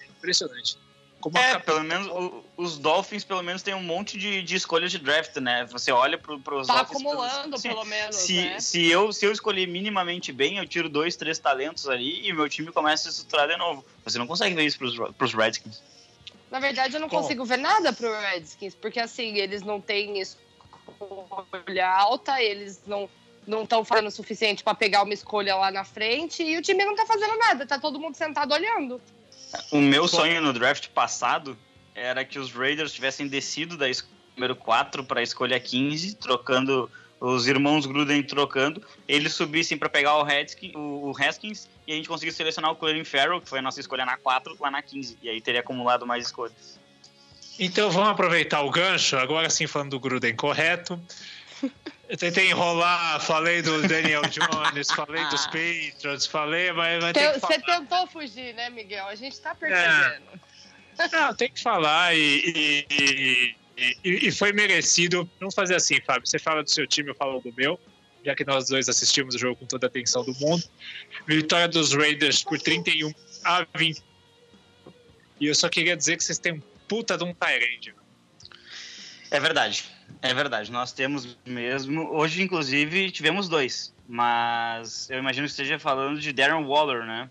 É 0.00 0.06
impressionante. 0.06 0.78
Como 1.20 1.36
é, 1.36 1.58
pelo 1.58 1.82
menos 1.82 2.06
o, 2.06 2.44
os 2.56 2.78
Dolphins 2.78 3.24
pelo 3.24 3.42
menos 3.42 3.60
tem 3.60 3.74
um 3.74 3.82
monte 3.82 4.16
de, 4.16 4.40
de 4.42 4.54
escolhas 4.54 4.92
de 4.92 4.98
draft, 4.98 5.36
né? 5.36 5.66
Você 5.72 5.90
olha 5.90 6.16
para 6.16 6.32
os 6.32 6.66
tá 6.66 6.76
Dolphins... 6.76 6.90
acumulando, 6.90 7.56
assim, 7.56 7.68
pelo 7.68 7.84
menos, 7.84 8.16
se, 8.16 8.36
né? 8.36 8.60
se, 8.60 8.86
eu, 8.86 9.12
se 9.12 9.26
eu 9.26 9.32
escolher 9.32 9.66
minimamente 9.66 10.32
bem, 10.32 10.58
eu 10.58 10.66
tiro 10.66 10.88
dois, 10.88 11.16
três 11.16 11.38
talentos 11.38 11.88
ali 11.88 12.26
e 12.26 12.32
meu 12.32 12.48
time 12.48 12.70
começa 12.70 13.08
a 13.08 13.12
se 13.12 13.18
estruturar 13.18 13.48
de 13.48 13.56
novo. 13.56 13.84
Você 14.04 14.16
não 14.16 14.28
consegue 14.28 14.54
ver 14.54 14.64
isso 14.64 14.78
para 14.78 15.26
os 15.26 15.34
Redskins. 15.34 15.82
Na 16.50 16.60
verdade, 16.60 16.94
eu 16.94 17.00
não 17.00 17.08
Bom. 17.08 17.20
consigo 17.20 17.44
ver 17.44 17.58
nada 17.58 17.92
para 17.92 18.08
os 18.08 18.18
Redskins, 18.30 18.74
porque 18.76 19.00
assim, 19.00 19.36
eles 19.36 19.62
não 19.62 19.80
têm 19.80 20.20
escolha 20.20 21.88
alta, 21.88 22.40
eles 22.40 22.80
não 22.86 23.10
não 23.46 23.62
estão 23.62 23.82
fazendo 23.82 24.08
o 24.08 24.10
suficiente 24.10 24.62
para 24.62 24.74
pegar 24.74 25.02
uma 25.02 25.14
escolha 25.14 25.56
lá 25.56 25.70
na 25.70 25.82
frente 25.82 26.42
e 26.42 26.58
o 26.58 26.62
time 26.62 26.84
não 26.84 26.94
tá 26.94 27.06
fazendo 27.06 27.34
nada, 27.38 27.66
tá 27.66 27.78
todo 27.78 27.98
mundo 27.98 28.14
sentado 28.14 28.52
olhando. 28.52 29.00
O 29.70 29.80
meu 29.80 30.06
sonho 30.06 30.40
no 30.40 30.52
draft 30.52 30.88
passado 30.88 31.56
era 31.94 32.24
que 32.24 32.38
os 32.38 32.52
Raiders 32.52 32.92
tivessem 32.92 33.26
descido 33.26 33.76
da 33.76 33.86
número 34.36 34.54
4 34.54 35.04
para 35.04 35.20
a 35.20 35.22
escolha 35.22 35.58
15, 35.58 36.16
trocando 36.16 36.90
os 37.20 37.46
irmãos 37.46 37.84
Gruden 37.84 38.22
trocando, 38.22 38.82
eles 39.06 39.34
subissem 39.34 39.76
para 39.76 39.88
pegar 39.88 40.16
o, 40.16 40.22
Redskins, 40.22 40.72
o, 40.74 41.12
Haskins 41.18 41.68
e 41.86 41.92
a 41.92 41.96
gente 41.96 42.08
conseguisse 42.08 42.36
selecionar 42.36 42.70
o 42.70 42.76
Colin 42.76 43.04
Farrell, 43.04 43.40
que 43.40 43.48
foi 43.48 43.58
a 43.58 43.62
nossa 43.62 43.80
escolha 43.80 44.04
na 44.04 44.16
4, 44.16 44.56
lá 44.60 44.70
na 44.70 44.82
15, 44.82 45.18
e 45.22 45.28
aí 45.28 45.40
teria 45.40 45.60
acumulado 45.60 46.06
mais 46.06 46.26
escolhas. 46.26 46.78
Então 47.58 47.90
vamos 47.90 48.10
aproveitar 48.10 48.62
o 48.62 48.70
gancho, 48.70 49.16
agora 49.16 49.50
sim 49.50 49.66
falando 49.66 49.90
do 49.90 50.00
Gruden 50.00 50.36
correto. 50.36 51.00
Eu 52.08 52.16
tentei 52.16 52.50
enrolar, 52.50 53.20
falei 53.20 53.60
do 53.60 53.86
Daniel 53.86 54.22
Jones, 54.22 54.90
falei 54.90 55.22
dos 55.26 55.44
ah. 55.44 55.50
Patriots, 55.50 56.26
falei, 56.26 56.72
mas, 56.72 57.02
mas 57.02 57.12
tem 57.12 57.32
Você 57.38 57.60
tentou 57.60 58.06
fugir, 58.06 58.54
né, 58.54 58.70
Miguel? 58.70 59.06
A 59.06 59.14
gente 59.14 59.38
tá 59.40 59.54
percebendo. 59.54 60.40
É. 60.98 61.08
Não, 61.12 61.34
tem 61.34 61.50
que 61.50 61.62
falar 61.62 62.16
e, 62.16 62.86
e, 62.90 63.54
e, 64.02 64.28
e, 64.28 64.32
foi 64.32 64.52
merecido. 64.52 65.30
Vamos 65.38 65.54
fazer 65.54 65.76
assim, 65.76 66.00
Fábio. 66.00 66.26
Você 66.26 66.38
fala 66.38 66.64
do 66.64 66.70
seu 66.70 66.86
time, 66.86 67.10
eu 67.10 67.14
falo 67.14 67.40
do 67.40 67.52
meu, 67.52 67.78
já 68.24 68.34
que 68.34 68.44
nós 68.44 68.68
dois 68.68 68.88
assistimos 68.88 69.34
o 69.34 69.38
jogo 69.38 69.56
com 69.56 69.66
toda 69.66 69.86
a 69.86 69.88
atenção 69.88 70.24
do 70.24 70.34
mundo. 70.34 70.64
Vitória 71.26 71.68
dos 71.68 71.92
Raiders 71.92 72.42
por 72.42 72.58
31 72.58 73.12
a 73.44 73.66
20. 73.76 74.02
E 75.40 75.46
eu 75.46 75.54
só 75.54 75.68
queria 75.68 75.96
dizer 75.96 76.16
que 76.16 76.24
vocês 76.24 76.38
têm 76.38 76.54
um 76.54 76.62
puta 76.88 77.16
de 77.16 77.22
um 77.22 77.32
Tyrande. 77.32 77.94
É 79.30 79.38
verdade. 79.38 79.84
É 80.20 80.34
verdade, 80.34 80.72
nós 80.72 80.92
temos 80.92 81.38
mesmo. 81.46 82.10
Hoje, 82.12 82.42
inclusive, 82.42 83.10
tivemos 83.10 83.48
dois. 83.48 83.94
Mas 84.08 85.08
eu 85.10 85.18
imagino 85.18 85.46
que 85.46 85.50
esteja 85.50 85.78
falando 85.78 86.18
de 86.18 86.32
Darren 86.32 86.64
Waller, 86.64 87.04
né? 87.04 87.30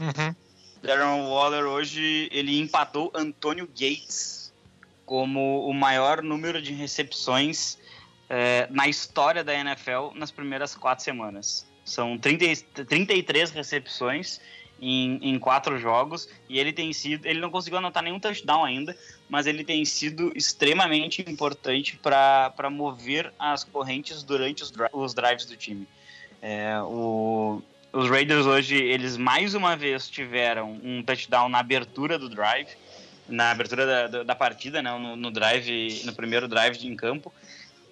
Uhum. 0.00 0.34
Darren 0.82 1.28
Waller 1.28 1.64
hoje 1.64 2.28
ele 2.32 2.58
empatou 2.58 3.10
Antônio 3.14 3.66
Gates 3.68 4.52
como 5.04 5.66
o 5.68 5.72
maior 5.72 6.22
número 6.22 6.60
de 6.60 6.72
recepções 6.72 7.78
é, 8.28 8.66
na 8.70 8.88
história 8.88 9.44
da 9.44 9.54
NFL 9.54 10.10
nas 10.14 10.30
primeiras 10.30 10.74
quatro 10.74 11.04
semanas. 11.04 11.64
São 11.84 12.18
30, 12.18 12.84
33 12.84 13.52
recepções 13.52 14.40
em, 14.80 15.18
em 15.22 15.38
quatro 15.38 15.78
jogos 15.78 16.28
e 16.48 16.58
ele 16.58 16.72
tem 16.72 16.92
sido, 16.92 17.26
ele 17.26 17.40
não 17.40 17.50
conseguiu 17.50 17.78
anotar 17.78 18.02
nenhum 18.02 18.20
touchdown 18.20 18.64
ainda, 18.64 18.96
mas 19.28 19.46
ele 19.46 19.64
tem 19.64 19.84
sido 19.84 20.32
extremamente 20.34 21.24
importante 21.26 21.98
para 22.02 22.70
mover 22.70 23.32
as 23.38 23.64
correntes 23.64 24.22
durante 24.22 24.62
os, 24.62 24.72
os 24.92 25.14
drives 25.14 25.46
do 25.46 25.56
time. 25.56 25.86
É, 26.42 26.78
o, 26.82 27.62
os 27.92 28.10
Raiders 28.10 28.46
hoje, 28.46 28.76
eles 28.76 29.16
mais 29.16 29.54
uma 29.54 29.76
vez 29.76 30.08
tiveram 30.08 30.78
um 30.82 31.02
touchdown 31.02 31.48
na 31.48 31.58
abertura 31.58 32.18
do 32.18 32.28
drive. 32.28 32.68
na 33.28 33.50
abertura 33.50 34.08
da, 34.08 34.22
da 34.22 34.34
partida, 34.34 34.82
né, 34.82 34.90
no, 34.98 35.16
no, 35.16 35.30
drive, 35.30 36.02
no 36.04 36.14
primeiro 36.14 36.46
drive 36.46 36.86
em 36.86 36.94
campo. 36.94 37.32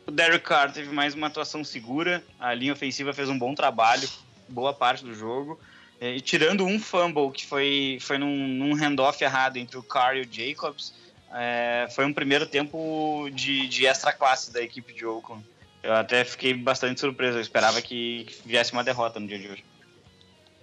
O 0.06 0.10
Derek 0.10 0.44
Carr 0.44 0.70
teve 0.70 0.92
mais 0.92 1.14
uma 1.14 1.28
atuação 1.28 1.64
segura, 1.64 2.22
a 2.38 2.52
linha 2.52 2.74
ofensiva 2.74 3.14
fez 3.14 3.30
um 3.30 3.38
bom 3.38 3.54
trabalho, 3.54 4.06
boa 4.48 4.74
parte 4.74 5.02
do 5.02 5.14
jogo. 5.14 5.58
E 6.00 6.20
tirando 6.20 6.64
um 6.64 6.78
fumble 6.78 7.30
que 7.30 7.46
foi, 7.46 7.98
foi 8.00 8.18
num, 8.18 8.48
num 8.48 8.74
handoff 8.74 9.22
errado 9.22 9.56
entre 9.56 9.78
o 9.78 9.82
Carr 9.82 10.16
e 10.16 10.22
o 10.22 10.28
Jacobs, 10.30 10.92
é, 11.32 11.88
foi 11.90 12.04
um 12.04 12.12
primeiro 12.12 12.46
tempo 12.46 13.28
de, 13.32 13.66
de 13.68 13.86
extra 13.86 14.12
classe 14.12 14.52
da 14.52 14.62
equipe 14.62 14.92
de 14.92 15.04
Oakland. 15.06 15.44
Eu 15.82 15.92
até 15.94 16.24
fiquei 16.24 16.54
bastante 16.54 17.00
surpreso, 17.00 17.38
eu 17.38 17.42
esperava 17.42 17.80
que 17.82 18.26
viesse 18.44 18.72
uma 18.72 18.84
derrota 18.84 19.20
no 19.20 19.26
dia 19.26 19.38
de 19.38 19.48
hoje. 19.48 19.64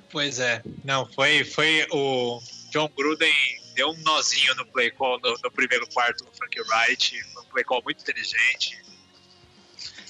Pois 0.09 0.39
é, 0.39 0.61
não, 0.83 1.05
foi, 1.05 1.43
foi 1.43 1.87
o 1.91 2.39
John 2.71 2.89
Gruden 2.95 3.33
deu 3.73 3.89
um 3.89 3.97
nozinho 4.01 4.53
no 4.55 4.65
play 4.65 4.91
call 4.91 5.19
no, 5.19 5.37
no 5.43 5.51
primeiro 5.51 5.87
quarto 5.87 6.25
do 6.25 6.31
Frank 6.31 6.59
Wright, 6.61 7.21
um 7.37 7.43
play 7.45 7.63
call 7.63 7.81
muito 7.83 8.01
inteligente. 8.01 8.81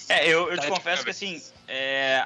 É, 0.10 0.28
eu, 0.28 0.50
eu 0.50 0.58
te 0.58 0.68
tá 0.68 0.70
confesso 0.70 1.04
que 1.04 1.10
assim, 1.10 1.42
é, 1.68 2.24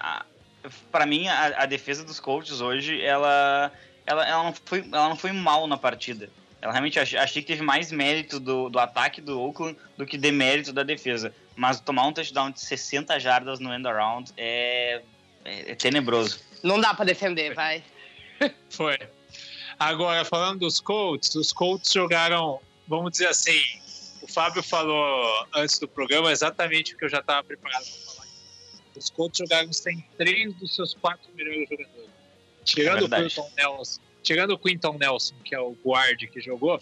para 0.92 1.06
mim 1.06 1.28
a, 1.28 1.64
a, 1.64 1.66
defesa 1.66 2.04
dos 2.04 2.20
Colts 2.20 2.62
hoje, 2.62 3.02
ela, 3.02 3.72
ela, 4.06 4.28
ela, 4.28 4.44
não 4.44 4.54
foi, 4.54 4.80
ela 4.92 5.10
não 5.10 5.16
foi 5.16 5.32
mal 5.32 5.68
na 5.68 5.78
partida. 5.78 6.30
Ela 6.62 6.72
realmente 6.72 7.00
achei, 7.00 7.20
achei 7.20 7.42
que 7.42 7.48
teve 7.48 7.62
mais 7.62 7.92
mérito 7.92 8.40
do, 8.40 8.70
do 8.70 8.80
ataque 8.80 9.22
do 9.22 9.40
Oakland 9.40 9.78
do 9.98 10.06
que 10.06 10.18
demérito 10.18 10.74
da 10.74 10.84
defesa. 10.84 11.34
Mas 11.56 11.80
tomar 11.80 12.08
um 12.08 12.14
touchdown 12.14 12.52
de 12.52 12.60
60 12.60 13.20
jardas 13.20 13.60
no 13.60 13.74
end 13.74 13.88
around 13.88 14.32
é, 14.36 15.02
é, 15.44 15.72
é 15.72 15.76
tenebroso. 15.76 16.40
Não 16.64 16.80
dá 16.80 16.94
para 16.94 17.06
defender, 17.06 17.54
vai. 17.54 17.84
Foi. 18.70 18.98
Agora, 19.78 20.24
falando 20.26 20.60
dos 20.60 20.80
Colts, 20.80 21.36
os 21.36 21.52
Colts 21.52 21.92
jogaram, 21.92 22.60
vamos 22.88 23.12
dizer 23.12 23.28
assim, 23.28 23.62
o 24.22 24.28
Fábio 24.28 24.64
falou 24.64 25.46
antes 25.54 25.78
do 25.78 25.88
programa 25.88 26.32
exatamente 26.32 26.96
o 26.96 26.98
que 26.98 27.06
eu 27.06 27.10
já 27.10 27.20
estava 27.20 27.44
preparado 27.44 27.84
para 27.84 28.14
falar. 28.14 28.15
Os 28.96 29.10
Colts 29.10 29.38
jogaram 29.38 29.72
sem 29.74 30.04
três 30.18 30.54
dos 30.56 30.76
seus 30.76 30.94
quatro 30.94 31.30
melhores 31.36 31.68
jogadores. 31.70 32.10
Tirando 32.64 33.14
é 33.14 33.20
o 33.20 33.24
Quinton 33.24 33.52
Nelson, 33.58 34.02
tirando 34.24 34.52
o 34.52 34.58
Quinton 34.58 34.98
Nelson, 34.98 35.36
que 35.44 35.54
é 35.54 35.60
o 35.60 35.78
guard 35.86 36.20
que 36.20 36.42
jogou, 36.42 36.82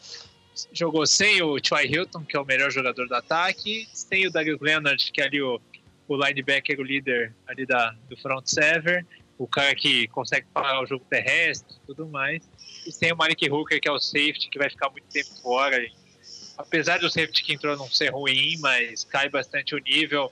jogou 0.71 1.05
sem 1.05 1.41
o 1.41 1.59
Troy 1.59 1.85
Hilton, 1.85 2.23
que 2.23 2.37
é 2.37 2.39
o 2.39 2.45
melhor 2.45 2.71
jogador 2.71 3.07
do 3.07 3.15
ataque, 3.15 3.87
sem 3.93 4.27
o 4.27 4.31
Darius 4.31 4.61
Leonard, 4.61 5.11
que 5.11 5.21
é 5.21 5.25
ali 5.25 5.41
o, 5.41 5.59
o 6.07 6.15
linebacker, 6.15 6.79
o 6.79 6.83
líder 6.83 7.33
ali 7.47 7.65
da, 7.65 7.95
do 8.09 8.15
front 8.17 8.45
seven, 8.45 9.05
o 9.37 9.47
cara 9.47 9.75
que 9.75 10.07
consegue 10.09 10.47
parar 10.53 10.81
o 10.81 10.85
jogo 10.85 11.05
terrestre 11.09 11.75
e 11.83 11.87
tudo 11.87 12.07
mais, 12.07 12.41
e 12.85 12.91
sem 12.91 13.11
o 13.11 13.17
Malik 13.17 13.49
Hooker, 13.49 13.81
que 13.81 13.87
é 13.87 13.91
o 13.91 13.99
safety, 13.99 14.49
que 14.49 14.59
vai 14.59 14.69
ficar 14.69 14.89
muito 14.89 15.07
tempo 15.07 15.29
fora. 15.41 15.85
Apesar 16.57 16.99
do 16.99 17.09
safety 17.09 17.43
que 17.43 17.53
entrou 17.53 17.75
não 17.75 17.89
ser 17.89 18.09
ruim, 18.09 18.57
mas 18.59 19.03
cai 19.03 19.27
bastante 19.27 19.73
o 19.73 19.79
nível. 19.79 20.31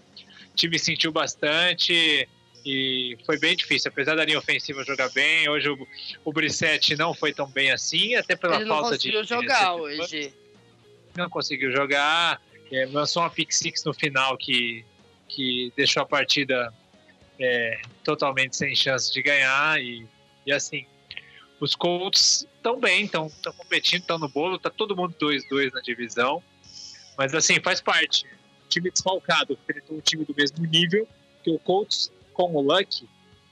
O 0.61 0.69
time 0.69 0.77
sentiu 0.77 1.11
bastante 1.11 2.29
e 2.63 3.17
foi 3.25 3.39
bem 3.39 3.55
difícil. 3.55 3.89
Apesar 3.89 4.13
da 4.13 4.23
linha 4.23 4.37
ofensiva 4.37 4.83
jogar 4.83 5.09
bem, 5.09 5.49
hoje 5.49 5.67
o, 5.67 5.87
o 6.23 6.31
Brissette 6.31 6.95
não 6.95 7.15
foi 7.15 7.33
tão 7.33 7.47
bem 7.47 7.71
assim, 7.71 8.13
até 8.13 8.35
pela 8.35 8.57
Ele 8.57 8.67
falta 8.67 8.95
de. 8.95 9.11
Não 9.11 9.21
conseguiu 9.21 9.23
jogar 9.23 9.73
hoje. 9.73 10.33
Não 11.17 11.29
conseguiu 11.31 11.71
jogar. 11.71 12.39
É, 12.71 12.85
lançou 12.85 13.23
uma 13.23 13.29
pick 13.31 13.51
six 13.51 13.83
no 13.83 13.91
final 13.91 14.37
que, 14.37 14.85
que 15.27 15.73
deixou 15.75 16.03
a 16.03 16.05
partida 16.05 16.71
é, 17.39 17.81
totalmente 18.03 18.55
sem 18.55 18.75
chance 18.75 19.11
de 19.11 19.19
ganhar. 19.23 19.81
E, 19.81 20.05
e 20.45 20.53
assim, 20.53 20.85
os 21.59 21.73
Colts 21.73 22.47
estão 22.55 22.79
bem, 22.79 23.05
estão 23.05 23.31
competindo, 23.57 24.01
estão 24.01 24.19
no 24.19 24.29
bolo, 24.29 24.59
tá 24.59 24.69
todo 24.69 24.95
mundo 24.95 25.15
2-2 25.19 25.73
na 25.73 25.81
divisão. 25.81 26.43
Mas 27.17 27.33
assim, 27.33 27.59
faz 27.59 27.81
parte. 27.81 28.27
Time 28.71 28.89
desfalcado 28.89 29.53
enfrentou 29.53 29.97
um 29.97 29.99
time 29.99 30.25
do 30.25 30.33
mesmo 30.33 30.65
nível, 30.65 31.07
que 31.43 31.51
o 31.51 31.59
Colts 31.59 32.11
com 32.33 32.55
o 32.55 32.61
Luck 32.61 33.07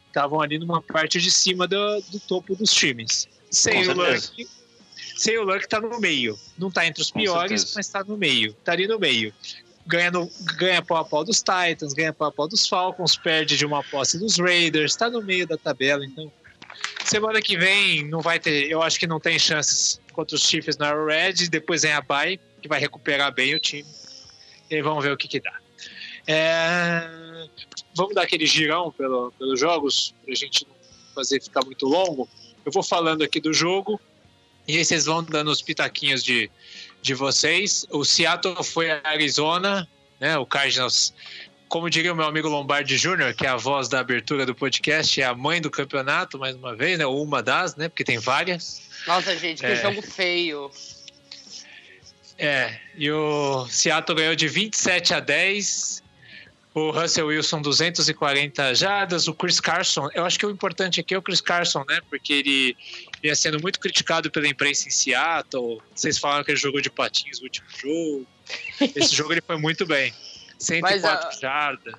estavam 0.08 0.42
ali 0.42 0.58
numa 0.58 0.82
parte 0.82 1.20
de 1.20 1.30
cima 1.30 1.68
do, 1.68 2.02
do 2.10 2.20
topo 2.22 2.56
dos 2.56 2.72
times. 2.72 3.28
Sem 3.52 3.88
o 3.88 3.94
Luck, 3.94 4.48
sem 5.18 5.38
o 5.38 5.44
Luck 5.44 5.68
tá 5.68 5.80
no 5.80 6.00
meio. 6.00 6.40
Não 6.58 6.72
tá 6.72 6.86
entre 6.86 7.02
os 7.02 7.12
piores, 7.12 7.74
mas 7.76 7.88
tá 7.90 8.04
no 8.04 8.18
meio. 8.18 8.54
Tá 8.64 8.72
ali 8.72 8.88
no 8.88 8.98
meio. 8.98 9.34
Ganha, 9.86 10.12
no, 10.12 10.30
ganha 10.56 10.82
pau 10.82 10.98
a 10.98 11.04
pau 11.06 11.24
dos 11.24 11.40
Titans, 11.40 11.94
ganha 11.94 12.14
pau 12.14 12.28
a 12.28 12.32
pau 12.32 12.48
dos 12.48 12.68
Falcons, 12.68 13.18
perde 13.18 13.58
de 13.58 13.66
uma 13.66 13.84
posse 13.84 14.20
dos 14.20 14.38
Raiders, 14.38 14.96
tá 14.96 15.10
no 15.10 15.22
meio 15.22 15.48
da 15.48 15.58
tabela, 15.58 16.06
então 16.06 16.32
semana 17.04 17.42
que 17.42 17.58
vem 17.58 18.08
não 18.08 18.22
vai 18.22 18.40
ter, 18.40 18.70
eu 18.70 18.84
acho 18.84 19.00
que 19.00 19.08
não 19.08 19.20
tem 19.20 19.40
chances 19.40 20.00
contra 20.14 20.36
os 20.36 20.44
Chiefs 20.44 20.78
na 20.78 20.94
Red, 20.94 21.50
depois 21.50 21.82
vem 21.82 21.92
a 21.92 22.02
Bay, 22.02 22.40
que 22.62 22.68
vai 22.68 22.80
recuperar 22.80 23.34
bem 23.34 23.56
o 23.56 23.60
time. 23.60 23.88
E 24.70 24.82
vamos 24.82 25.04
ver 25.04 25.12
o 25.12 25.18
que 25.18 25.28
que 25.28 25.40
dá. 25.40 25.58
É, 26.28 27.10
vamos 27.96 28.14
dar 28.14 28.24
aquele 28.24 28.46
girão 28.46 28.92
pelo, 28.92 29.32
pelos 29.38 29.60
jogos, 29.60 30.14
para 30.24 30.34
a 30.34 30.36
gente 30.36 30.66
não 30.68 30.76
fazer 31.16 31.42
ficar 31.42 31.66
muito 31.66 31.86
longo. 31.88 32.30
Eu 32.66 32.72
vou 32.72 32.84
falando 32.84 33.24
aqui 33.24 33.40
do 33.40 33.54
jogo 33.54 34.00
e 34.68 34.78
aí 34.78 34.86
vocês 34.86 35.06
vão 35.06 35.24
dando 35.24 35.50
os 35.50 35.62
pitaquinhos 35.62 36.24
de, 36.24 36.52
de 37.02 37.14
vocês. 37.16 37.88
O 37.90 38.06
Seattle 38.06 38.64
foi 38.64 38.92
a 38.92 39.02
Arizona, 39.04 39.90
né? 40.20 40.38
O 40.38 40.46
Cardinals, 40.46 41.12
como 41.68 41.90
diria 41.90 42.14
o 42.14 42.16
meu 42.16 42.26
amigo 42.26 42.48
Lombardi 42.48 42.96
Jr., 42.96 43.34
que 43.36 43.48
é 43.48 43.50
a 43.50 43.56
voz 43.56 43.90
da 43.90 44.00
abertura 44.00 44.46
do 44.46 44.54
podcast, 44.54 45.20
é 45.20 45.26
a 45.26 45.34
mãe 45.34 45.60
do 45.60 45.72
campeonato, 45.72 46.38
mais 46.38 46.56
uma 46.56 46.76
vez, 46.76 47.00
né? 47.00 47.06
Ou 47.08 47.24
uma 47.24 47.42
das, 47.42 47.76
né? 47.76 47.90
Porque 47.90 48.04
tem 48.04 48.20
várias. 48.20 48.82
Nossa, 49.08 49.36
gente, 49.36 49.62
que 49.62 49.66
é... 49.66 49.76
jogo 49.76 50.04
feio. 50.04 50.70
É, 52.40 52.80
e 52.96 53.12
o 53.12 53.68
Seattle 53.68 54.18
ganhou 54.18 54.36
de 54.36 54.48
27 54.48 55.14
a 55.14 55.20
10 55.20 56.02
o 56.74 56.92
Russell 56.92 57.28
Wilson 57.28 57.62
240 57.62 58.76
jardas, 58.76 59.28
o 59.28 59.34
Chris 59.34 59.60
Carson, 59.60 60.08
eu 60.14 60.24
acho 60.24 60.38
que 60.38 60.46
o 60.46 60.52
importante 60.52 61.00
aqui 61.00 61.14
é 61.16 61.18
o 61.18 61.22
Chris 61.22 61.42
Carson, 61.42 61.84
né? 61.88 62.00
Porque 62.10 62.32
ele 62.32 62.78
ia 63.24 63.36
sendo 63.36 63.60
muito 63.60 63.80
criticado 63.80 64.30
pela 64.30 64.48
imprensa 64.48 64.88
em 64.88 64.92
Seattle. 64.92 65.82
Vocês 65.94 66.18
falaram 66.18 66.44
que 66.44 66.52
ele 66.52 66.60
jogou 66.60 66.80
de 66.80 66.90
patins 66.90 67.40
no 67.40 67.46
último 67.46 67.68
jogo. 67.70 68.28
Esse 68.96 69.16
jogo 69.16 69.34
ele 69.34 69.42
foi 69.42 69.58
muito 69.58 69.86
bem. 69.86 70.14
104 70.60 71.26
mas, 71.26 71.40
jardas. 71.40 71.96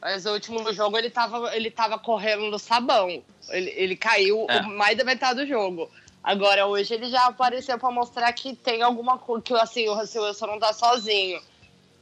Mas 0.00 0.26
o 0.26 0.32
último 0.32 0.72
jogo 0.72 0.98
ele 0.98 1.08
tava, 1.08 1.56
ele 1.56 1.70
tava 1.70 1.98
correndo 1.98 2.50
no 2.50 2.58
sabão. 2.58 3.22
Ele, 3.48 3.72
ele 3.74 3.96
caiu 3.96 4.46
é. 4.50 4.60
mais 4.62 4.98
da 4.98 5.04
metade 5.04 5.40
do 5.40 5.46
jogo. 5.46 5.90
Agora, 6.24 6.66
hoje 6.66 6.94
ele 6.94 7.10
já 7.10 7.26
apareceu 7.26 7.78
para 7.78 7.90
mostrar 7.90 8.32
que 8.32 8.56
tem 8.56 8.80
alguma 8.80 9.18
coisa, 9.18 9.42
que 9.42 9.52
assim, 9.54 9.86
o 9.88 9.94
Russell 9.94 10.24
Wilson 10.24 10.46
não 10.46 10.58
tá 10.58 10.72
sozinho. 10.72 11.38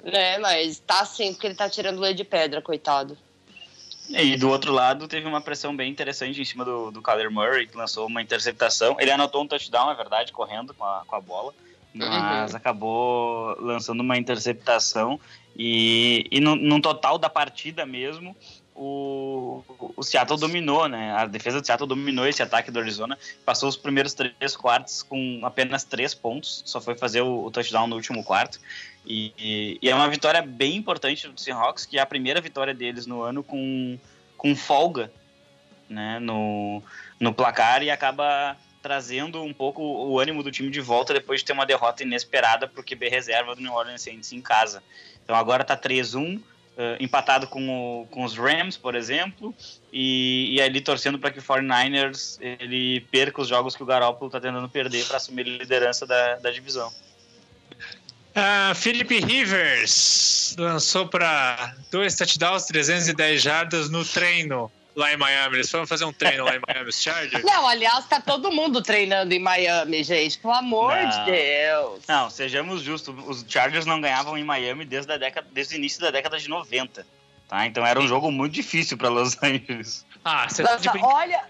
Né, 0.04 0.38
mas 0.38 0.80
tá 0.80 1.04
sim, 1.04 1.32
porque 1.32 1.46
ele 1.46 1.54
tá 1.54 1.68
tirando 1.68 2.00
leite 2.00 2.18
de 2.18 2.24
pedra, 2.24 2.60
coitado. 2.60 3.16
E 4.08 4.36
do 4.36 4.48
outro 4.50 4.72
lado, 4.72 5.06
teve 5.06 5.26
uma 5.26 5.40
pressão 5.40 5.74
bem 5.74 5.90
interessante 5.90 6.40
em 6.40 6.44
cima 6.44 6.64
do, 6.64 6.90
do 6.90 7.00
Kyler 7.00 7.30
Murray, 7.30 7.66
que 7.66 7.76
lançou 7.76 8.06
uma 8.06 8.20
interceptação. 8.20 8.96
Ele 8.98 9.10
anotou 9.10 9.42
um 9.42 9.46
touchdown, 9.46 9.90
é 9.90 9.94
verdade, 9.94 10.32
correndo 10.32 10.74
com 10.74 10.84
a, 10.84 11.02
com 11.06 11.14
a 11.14 11.20
bola, 11.20 11.54
mas 11.94 12.50
uhum. 12.50 12.56
acabou 12.56 13.56
lançando 13.60 14.00
uma 14.00 14.18
interceptação. 14.18 15.20
E, 15.56 16.26
e 16.30 16.40
no, 16.40 16.56
no 16.56 16.80
total 16.80 17.16
da 17.16 17.28
partida 17.28 17.86
mesmo, 17.86 18.36
o, 18.74 19.62
o 19.96 20.02
Seattle 20.02 20.38
dominou, 20.38 20.88
né? 20.88 21.12
A 21.12 21.26
defesa 21.26 21.60
do 21.60 21.66
Seattle 21.66 21.88
dominou 21.88 22.26
esse 22.26 22.42
ataque 22.42 22.70
do 22.70 22.78
Arizona. 22.78 23.18
Passou 23.44 23.68
os 23.68 23.76
primeiros 23.76 24.14
três 24.14 24.56
quartos 24.56 25.02
com 25.02 25.40
apenas 25.42 25.84
três 25.84 26.14
pontos. 26.14 26.62
Só 26.64 26.80
foi 26.80 26.94
fazer 26.94 27.20
o, 27.20 27.44
o 27.44 27.50
touchdown 27.50 27.86
no 27.86 27.96
último 27.96 28.24
quarto. 28.24 28.60
E, 29.04 29.78
e, 29.82 29.88
é 29.88 29.94
uma 29.94 30.08
vitória 30.08 30.42
bem 30.42 30.76
importante 30.76 31.28
do 31.28 31.40
Seahawks, 31.40 31.84
que 31.84 31.98
é 31.98 32.00
a 32.00 32.06
primeira 32.06 32.40
vitória 32.40 32.72
deles 32.72 33.06
no 33.06 33.22
ano 33.22 33.42
com, 33.42 33.98
com 34.36 34.54
folga 34.56 35.10
né, 35.92 36.18
no, 36.18 36.82
no 37.20 37.32
placar 37.32 37.82
e 37.82 37.90
acaba 37.90 38.56
trazendo 38.82 39.40
um 39.42 39.52
pouco 39.52 39.80
o 39.80 40.18
ânimo 40.18 40.42
do 40.42 40.50
time 40.50 40.68
de 40.68 40.80
volta 40.80 41.14
depois 41.14 41.40
de 41.40 41.46
ter 41.46 41.52
uma 41.52 41.64
derrota 41.64 42.02
inesperada 42.02 42.66
para 42.66 42.80
o 42.80 42.84
QB 42.84 43.08
reserva 43.08 43.54
do 43.54 43.60
New 43.60 43.72
Orleans 43.72 44.02
Saints 44.02 44.32
em 44.32 44.40
casa. 44.40 44.82
Então 45.22 45.36
agora 45.36 45.62
está 45.62 45.76
3-1, 45.76 46.40
uh, 46.76 47.02
empatado 47.02 47.46
com, 47.46 48.02
o, 48.02 48.06
com 48.06 48.24
os 48.24 48.36
Rams, 48.36 48.76
por 48.76 48.94
exemplo, 48.94 49.54
e, 49.92 50.54
e 50.54 50.60
ali 50.60 50.80
torcendo 50.80 51.18
para 51.18 51.30
que 51.30 51.38
o 51.38 51.42
49ers 51.42 52.38
ele 52.40 53.00
perca 53.10 53.40
os 53.40 53.48
jogos 53.48 53.76
que 53.76 53.82
o 53.82 53.86
Garoppolo 53.86 54.28
está 54.28 54.40
tentando 54.40 54.68
perder 54.68 55.06
para 55.06 55.16
assumir 55.16 55.46
a 55.46 55.58
liderança 55.58 56.06
da, 56.06 56.36
da 56.36 56.50
divisão. 56.50 56.92
Uh, 58.34 58.74
Philip 58.74 59.20
Rivers 59.20 60.56
lançou 60.58 61.06
para 61.06 61.74
dois 61.90 62.14
touchdowns, 62.14 62.64
310 62.64 63.42
jardas 63.42 63.90
no 63.90 64.04
treino 64.04 64.72
lá 64.94 65.12
em 65.12 65.16
Miami. 65.16 65.56
Eles 65.56 65.70
foram 65.70 65.86
fazer 65.86 66.04
um 66.04 66.12
treino 66.12 66.44
lá 66.44 66.56
em 66.56 66.60
Miami, 66.66 66.88
os 66.88 67.00
Chargers? 67.00 67.42
Não, 67.44 67.66
aliás, 67.66 68.06
tá 68.06 68.20
todo 68.20 68.50
mundo 68.50 68.82
treinando 68.82 69.32
em 69.32 69.38
Miami, 69.38 70.02
gente. 70.04 70.38
Pelo 70.38 70.54
amor 70.54 70.94
não. 70.94 71.08
de 71.10 71.30
Deus. 71.30 72.02
Não, 72.08 72.30
sejamos 72.30 72.82
justos. 72.82 73.14
Os 73.26 73.44
Chargers 73.48 73.86
não 73.86 74.00
ganhavam 74.00 74.36
em 74.36 74.44
Miami 74.44 74.84
desde, 74.84 75.12
a 75.12 75.16
década, 75.16 75.46
desde 75.50 75.74
o 75.74 75.78
início 75.78 76.00
da 76.00 76.10
década 76.10 76.38
de 76.38 76.48
90. 76.48 77.06
Tá? 77.48 77.66
Então 77.66 77.84
era 77.84 78.00
um 78.00 78.06
jogo 78.06 78.30
muito 78.30 78.52
difícil 78.52 78.96
para 78.96 79.08
Los 79.08 79.36
Angeles. 79.42 80.04
Ah, 80.24 80.48
você 80.48 80.62
Nossa, 80.62 80.90
tá 80.90 80.98
olha, 81.02 81.44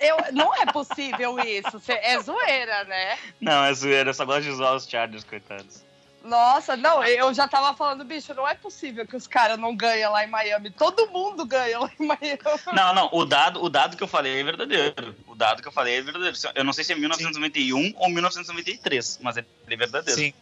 eu, 0.00 0.16
não 0.32 0.54
é 0.54 0.66
possível 0.66 1.38
isso. 1.40 1.80
É 1.88 2.20
zoeira, 2.20 2.84
né? 2.84 3.18
Não, 3.40 3.64
é 3.64 3.72
zoeira. 3.72 4.10
Eu 4.10 4.14
só 4.14 4.24
gosto 4.24 4.42
de 4.42 4.50
usar 4.50 4.74
os 4.74 4.88
Chargers, 4.88 5.24
coitados. 5.24 5.83
Nossa, 6.24 6.74
não, 6.74 7.04
eu 7.04 7.34
já 7.34 7.46
tava 7.46 7.76
falando, 7.76 8.02
bicho, 8.02 8.32
não 8.32 8.48
é 8.48 8.54
possível 8.54 9.06
que 9.06 9.14
os 9.14 9.26
caras 9.26 9.58
não 9.58 9.76
ganham 9.76 10.10
lá 10.10 10.24
em 10.24 10.30
Miami. 10.30 10.70
Todo 10.70 11.06
mundo 11.08 11.44
ganha 11.44 11.78
lá 11.78 11.90
em 12.00 12.06
Miami. 12.06 12.38
Não, 12.72 12.94
não, 12.94 13.10
o 13.12 13.26
dado, 13.26 13.62
o 13.62 13.68
dado 13.68 13.94
que 13.94 14.02
eu 14.02 14.08
falei 14.08 14.40
é 14.40 14.42
verdadeiro. 14.42 15.14
O 15.26 15.34
dado 15.34 15.60
que 15.60 15.68
eu 15.68 15.72
falei 15.72 15.96
é 15.96 16.02
verdadeiro. 16.02 16.34
Eu 16.54 16.64
não 16.64 16.72
sei 16.72 16.82
se 16.82 16.92
é 16.92 16.96
1991 16.96 17.78
Sim. 17.78 17.94
ou 17.98 18.08
1993, 18.08 19.20
mas 19.22 19.36
é 19.36 19.44
verdadeiro. 19.68 20.18
Sim. 20.18 20.32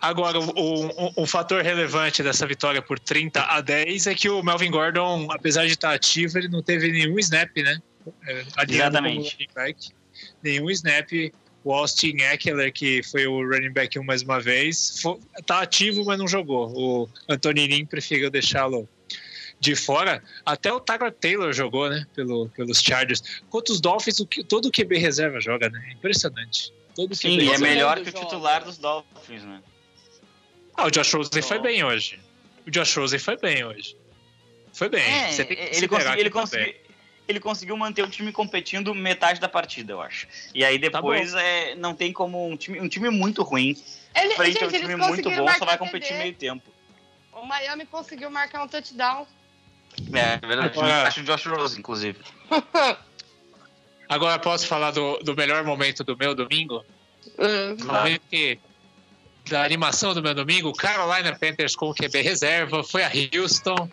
Agora, 0.00 0.38
o, 0.38 0.44
o, 0.46 1.12
o, 1.16 1.26
fator 1.26 1.62
relevante 1.62 2.22
dessa 2.22 2.46
vitória 2.46 2.80
por 2.80 2.98
30 2.98 3.42
a 3.42 3.60
10 3.60 4.06
é 4.06 4.14
que 4.14 4.30
o 4.30 4.42
Melvin 4.42 4.70
Gordon, 4.70 5.26
apesar 5.30 5.66
de 5.66 5.72
estar 5.72 5.92
ativo, 5.92 6.38
ele 6.38 6.48
não 6.48 6.62
teve 6.62 6.90
nenhum 6.90 7.18
snap, 7.18 7.50
né? 7.56 7.82
É, 8.26 8.44
Exatamente. 8.68 9.48
Nenhum 10.42 10.70
snap 10.70 11.10
o 11.62 11.72
Austin 11.72 12.16
Eckler, 12.20 12.72
que 12.72 13.02
foi 13.02 13.26
o 13.26 13.46
running 13.46 13.72
back 13.72 13.98
1 13.98 14.02
mais 14.02 14.22
uma 14.22 14.40
vez, 14.40 15.02
está 15.38 15.60
ativo, 15.60 16.04
mas 16.04 16.18
não 16.18 16.26
jogou. 16.26 16.72
O 16.74 17.08
Anthony 17.28 17.66
Lynn 17.66 17.86
preferiu 17.86 18.30
deixá-lo 18.30 18.88
de 19.58 19.76
fora. 19.76 20.22
Até 20.44 20.72
o 20.72 20.80
Tyler 20.80 21.12
Taylor 21.12 21.52
jogou, 21.52 21.90
né? 21.90 22.06
Pelo, 22.14 22.48
pelos 22.48 22.80
Chargers. 22.80 23.22
Quanto 23.50 23.70
os 23.70 23.80
Dolphins, 23.80 24.18
o 24.20 24.26
que, 24.26 24.42
todo 24.42 24.66
o 24.66 24.72
QB 24.72 24.98
reserva 24.98 25.38
joga, 25.40 25.68
né? 25.68 25.90
Impressionante. 25.92 26.72
Todo 26.94 27.14
Sim, 27.14 27.36
QB 27.36 27.52
é 27.52 27.58
melhor 27.58 28.00
que 28.00 28.08
o 28.08 28.12
titular 28.12 28.64
dos 28.64 28.78
Dolphins, 28.78 29.44
né? 29.44 29.62
Ah, 30.76 30.86
o 30.86 30.90
Josh 30.90 31.12
Rosen 31.12 31.42
foi 31.42 31.58
bem 31.58 31.84
hoje. 31.84 32.18
O 32.66 32.70
Josh 32.70 32.96
Rosen 32.96 33.18
foi 33.18 33.36
bem 33.36 33.64
hoje. 33.64 33.96
Foi 34.72 34.88
bem. 34.88 35.02
É, 35.02 35.34
ele, 35.76 35.88
conseguiu, 35.88 36.18
ele, 36.18 36.30
conseguiu, 36.30 36.74
ele 37.30 37.40
conseguiu 37.40 37.76
manter 37.76 38.02
o 38.02 38.08
time 38.08 38.32
competindo 38.32 38.94
metade 38.94 39.40
da 39.40 39.48
partida, 39.48 39.92
eu 39.92 40.00
acho. 40.00 40.26
E 40.54 40.64
aí 40.64 40.78
tá 40.78 40.88
depois 40.88 41.32
tá 41.32 41.42
é, 41.42 41.74
não 41.74 41.94
tem 41.94 42.12
como 42.12 42.46
um 42.46 42.56
time, 42.56 42.80
um 42.80 42.88
time 42.88 43.08
muito 43.10 43.42
ruim. 43.42 43.76
Ele, 44.14 44.34
frente 44.34 44.52
gente, 44.58 44.64
a 44.64 44.66
um 44.66 44.70
time 44.70 44.96
muito 44.96 45.30
bom, 45.30 45.48
só 45.58 45.64
vai 45.64 45.78
competir 45.78 46.08
TD. 46.08 46.18
meio 46.18 46.34
tempo. 46.34 46.70
O 47.32 47.46
Miami 47.46 47.86
conseguiu 47.86 48.30
marcar 48.30 48.62
um 48.62 48.68
touchdown. 48.68 49.26
É, 50.12 50.34
é 50.42 50.46
verdade. 50.46 50.78
Agora... 50.78 51.08
Acho 51.08 51.20
o 51.20 51.24
Josh 51.24 51.46
Rose, 51.46 51.78
inclusive. 51.78 52.18
Agora 54.08 54.38
posso 54.40 54.66
falar 54.66 54.90
do, 54.90 55.18
do 55.18 55.36
melhor 55.36 55.62
momento 55.62 56.02
do 56.02 56.16
meu 56.16 56.34
domingo? 56.34 56.84
Uhum. 57.38 57.76
Momento 57.86 58.22
que 58.28 58.58
da 59.48 59.64
animação 59.64 60.14
do 60.14 60.22
meu 60.22 60.34
domingo, 60.34 60.72
Carolina 60.72 61.36
Panthers 61.38 61.76
com 61.76 61.90
o 61.90 61.94
QB 61.94 62.20
reserva, 62.20 62.82
foi 62.82 63.04
a 63.04 63.10
Houston 63.34 63.88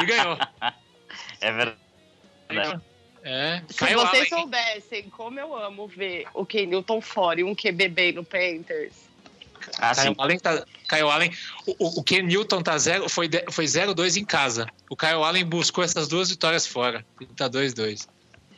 e 0.00 0.06
ganhou. 0.06 0.38
é 1.40 1.52
verdade. 1.52 1.87
É. 3.24 3.62
Se 3.68 3.78
Caiu 3.78 3.98
vocês 3.98 4.32
Allen. 4.32 4.42
soubessem 4.42 5.10
como 5.10 5.38
eu 5.38 5.56
amo 5.56 5.86
ver 5.86 6.26
o 6.32 6.46
Kenilton 6.46 7.00
fora 7.00 7.40
e 7.40 7.44
um 7.44 7.54
QBB 7.54 8.12
no 8.12 8.24
Panthers. 8.24 9.08
Ah, 9.78 9.94
Kyle 9.94 10.14
Allen, 10.16 10.38
tá, 10.38 10.64
Kyle 10.88 11.10
Allen 11.10 11.30
o, 11.66 12.00
o 12.00 12.02
Ken 12.02 12.22
Newton 12.22 12.62
tá 12.62 12.78
zero, 12.78 13.08
foi, 13.08 13.28
foi 13.50 13.64
0-2 13.64 14.16
em 14.16 14.24
casa. 14.24 14.66
O 14.88 14.96
Kyle 14.96 15.22
Allen 15.22 15.44
buscou 15.44 15.84
essas 15.84 16.08
duas 16.08 16.30
vitórias 16.30 16.66
fora. 16.66 17.04
E 17.20 17.26
tá 17.26 17.50
2-2. 17.50 18.08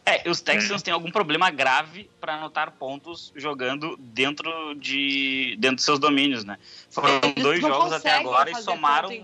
É, 0.07 0.29
os 0.29 0.41
Texans 0.41 0.83
têm 0.83 0.93
algum 0.93 1.11
problema 1.11 1.51
grave 1.51 2.11
para 2.21 2.35
anotar 2.35 2.73
pontos 2.73 3.33
jogando 3.37 3.97
dentro 3.99 4.75
de 4.75 5.57
dentro 5.59 5.77
dos 5.77 5.85
seus 5.85 5.99
domínios, 5.99 6.43
né? 6.43 6.59
Foram 6.91 7.21
eles 7.23 7.43
dois 7.43 7.61
jogos 7.61 7.93
até 7.93 8.13
agora 8.13 8.51
e 8.51 8.55
somaram. 8.57 9.09
Que, 9.09 9.23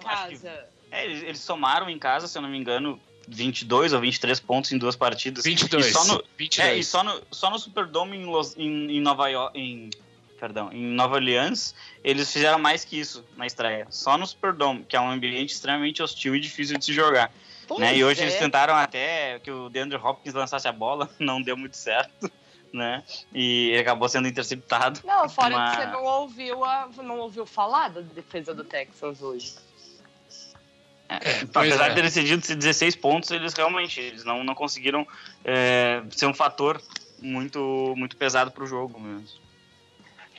é, 0.90 1.04
eles, 1.04 1.22
eles, 1.22 1.40
somaram 1.40 1.88
em 1.90 1.98
casa, 1.98 2.28
se 2.28 2.36
eu 2.38 2.42
não 2.42 2.48
me 2.48 2.58
engano, 2.58 3.00
22 3.28 3.92
ou 3.92 4.00
23 4.00 4.40
pontos 4.40 4.72
em 4.72 4.78
duas 4.78 4.96
partidas. 4.96 5.44
22. 5.44 5.86
E 5.86 5.92
só 5.92 6.04
no, 6.04 6.24
22. 6.36 6.68
É, 6.68 6.76
e 6.76 6.84
só 6.84 7.02
no, 7.02 7.22
só 7.30 7.50
no 7.50 7.58
Superdome 7.58 8.16
em, 8.16 8.24
Los, 8.24 8.56
em, 8.56 8.90
em 8.90 9.00
Nova 9.00 9.28
York, 9.28 9.58
em, 9.58 9.90
perdão, 10.38 10.70
em 10.72 10.84
Nova 10.84 11.16
Orleans, 11.16 11.74
eles 12.04 12.32
fizeram 12.32 12.58
mais 12.58 12.84
que 12.84 12.98
isso 12.98 13.24
na 13.36 13.46
estreia. 13.46 13.86
Só 13.90 14.16
no 14.16 14.26
Superdome, 14.26 14.84
que 14.88 14.96
é 14.96 15.00
um 15.00 15.10
ambiente 15.10 15.52
extremamente 15.52 16.02
hostil 16.02 16.36
e 16.36 16.40
difícil 16.40 16.78
de 16.78 16.84
se 16.84 16.92
jogar. 16.92 17.32
Né? 17.78 17.96
E 17.96 18.04
hoje 18.04 18.20
é. 18.20 18.24
eles 18.24 18.38
tentaram 18.38 18.74
até 18.74 19.40
que 19.40 19.50
o 19.50 19.68
DeAndre 19.68 19.98
Hopkins 19.98 20.34
lançasse 20.34 20.68
a 20.68 20.72
bola, 20.72 21.10
não 21.18 21.42
deu 21.42 21.56
muito 21.56 21.76
certo. 21.76 22.30
Né? 22.72 23.02
E 23.32 23.70
ele 23.70 23.80
acabou 23.80 24.08
sendo 24.08 24.28
interceptado. 24.28 25.00
Não, 25.04 25.28
fora 25.28 25.70
que 25.70 25.76
você 25.76 25.86
não 25.86 26.04
ouviu, 26.04 26.64
a, 26.64 26.88
não 26.98 27.18
ouviu 27.20 27.46
falar 27.46 27.88
da 27.88 28.00
defesa 28.02 28.52
do 28.52 28.64
Texans 28.64 29.22
hoje. 29.22 29.54
É, 31.08 31.42
apesar 31.54 31.86
é. 31.86 31.88
de 31.90 31.94
terem 31.94 32.10
cedido 32.10 32.54
16 32.56 32.96
pontos, 32.96 33.30
eles 33.30 33.54
realmente 33.54 34.00
eles 34.00 34.24
não, 34.24 34.42
não 34.42 34.54
conseguiram 34.54 35.06
é, 35.44 36.02
ser 36.10 36.26
um 36.26 36.34
fator 36.34 36.80
muito, 37.20 37.94
muito 37.96 38.16
pesado 38.16 38.50
para 38.50 38.64
o 38.64 38.66
jogo 38.66 38.98
mesmo. 38.98 39.28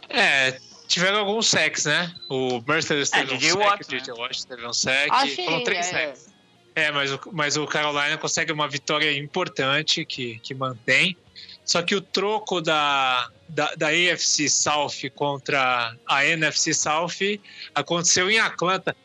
É, 0.09 0.59
tiveram 0.87 1.19
alguns 1.19 1.47
sacks, 1.47 1.85
né? 1.85 2.13
O 2.29 2.61
Mercedes 2.67 3.09
teve 3.09 3.33
é, 3.33 3.35
um 3.35 3.39
sec, 3.39 3.55
Watt, 3.57 3.91
né? 3.91 4.13
o 4.13 4.17
Watt 4.17 4.47
teve 4.47 4.65
um 4.65 4.73
sec, 4.73 5.11
Achei, 5.11 5.45
foram 5.45 5.63
três 5.63 5.87
é. 5.87 5.89
sacks. 5.91 6.37
É, 6.75 6.91
mas 6.91 7.11
o, 7.11 7.19
mas 7.31 7.57
o 7.57 7.65
Carolina 7.65 8.17
consegue 8.17 8.51
uma 8.51 8.67
vitória 8.67 9.11
importante 9.17 10.05
que, 10.05 10.37
que 10.39 10.53
mantém. 10.53 11.17
Só 11.65 11.81
que 11.81 11.95
o 11.95 12.01
troco 12.01 12.61
da, 12.61 13.29
da, 13.49 13.73
da 13.75 13.87
AFC 13.87 14.47
South 14.47 15.09
contra 15.15 15.95
a 16.07 16.25
NFC 16.25 16.73
South 16.73 17.39
aconteceu 17.73 18.29
em 18.29 18.39
Atlanta. 18.39 18.95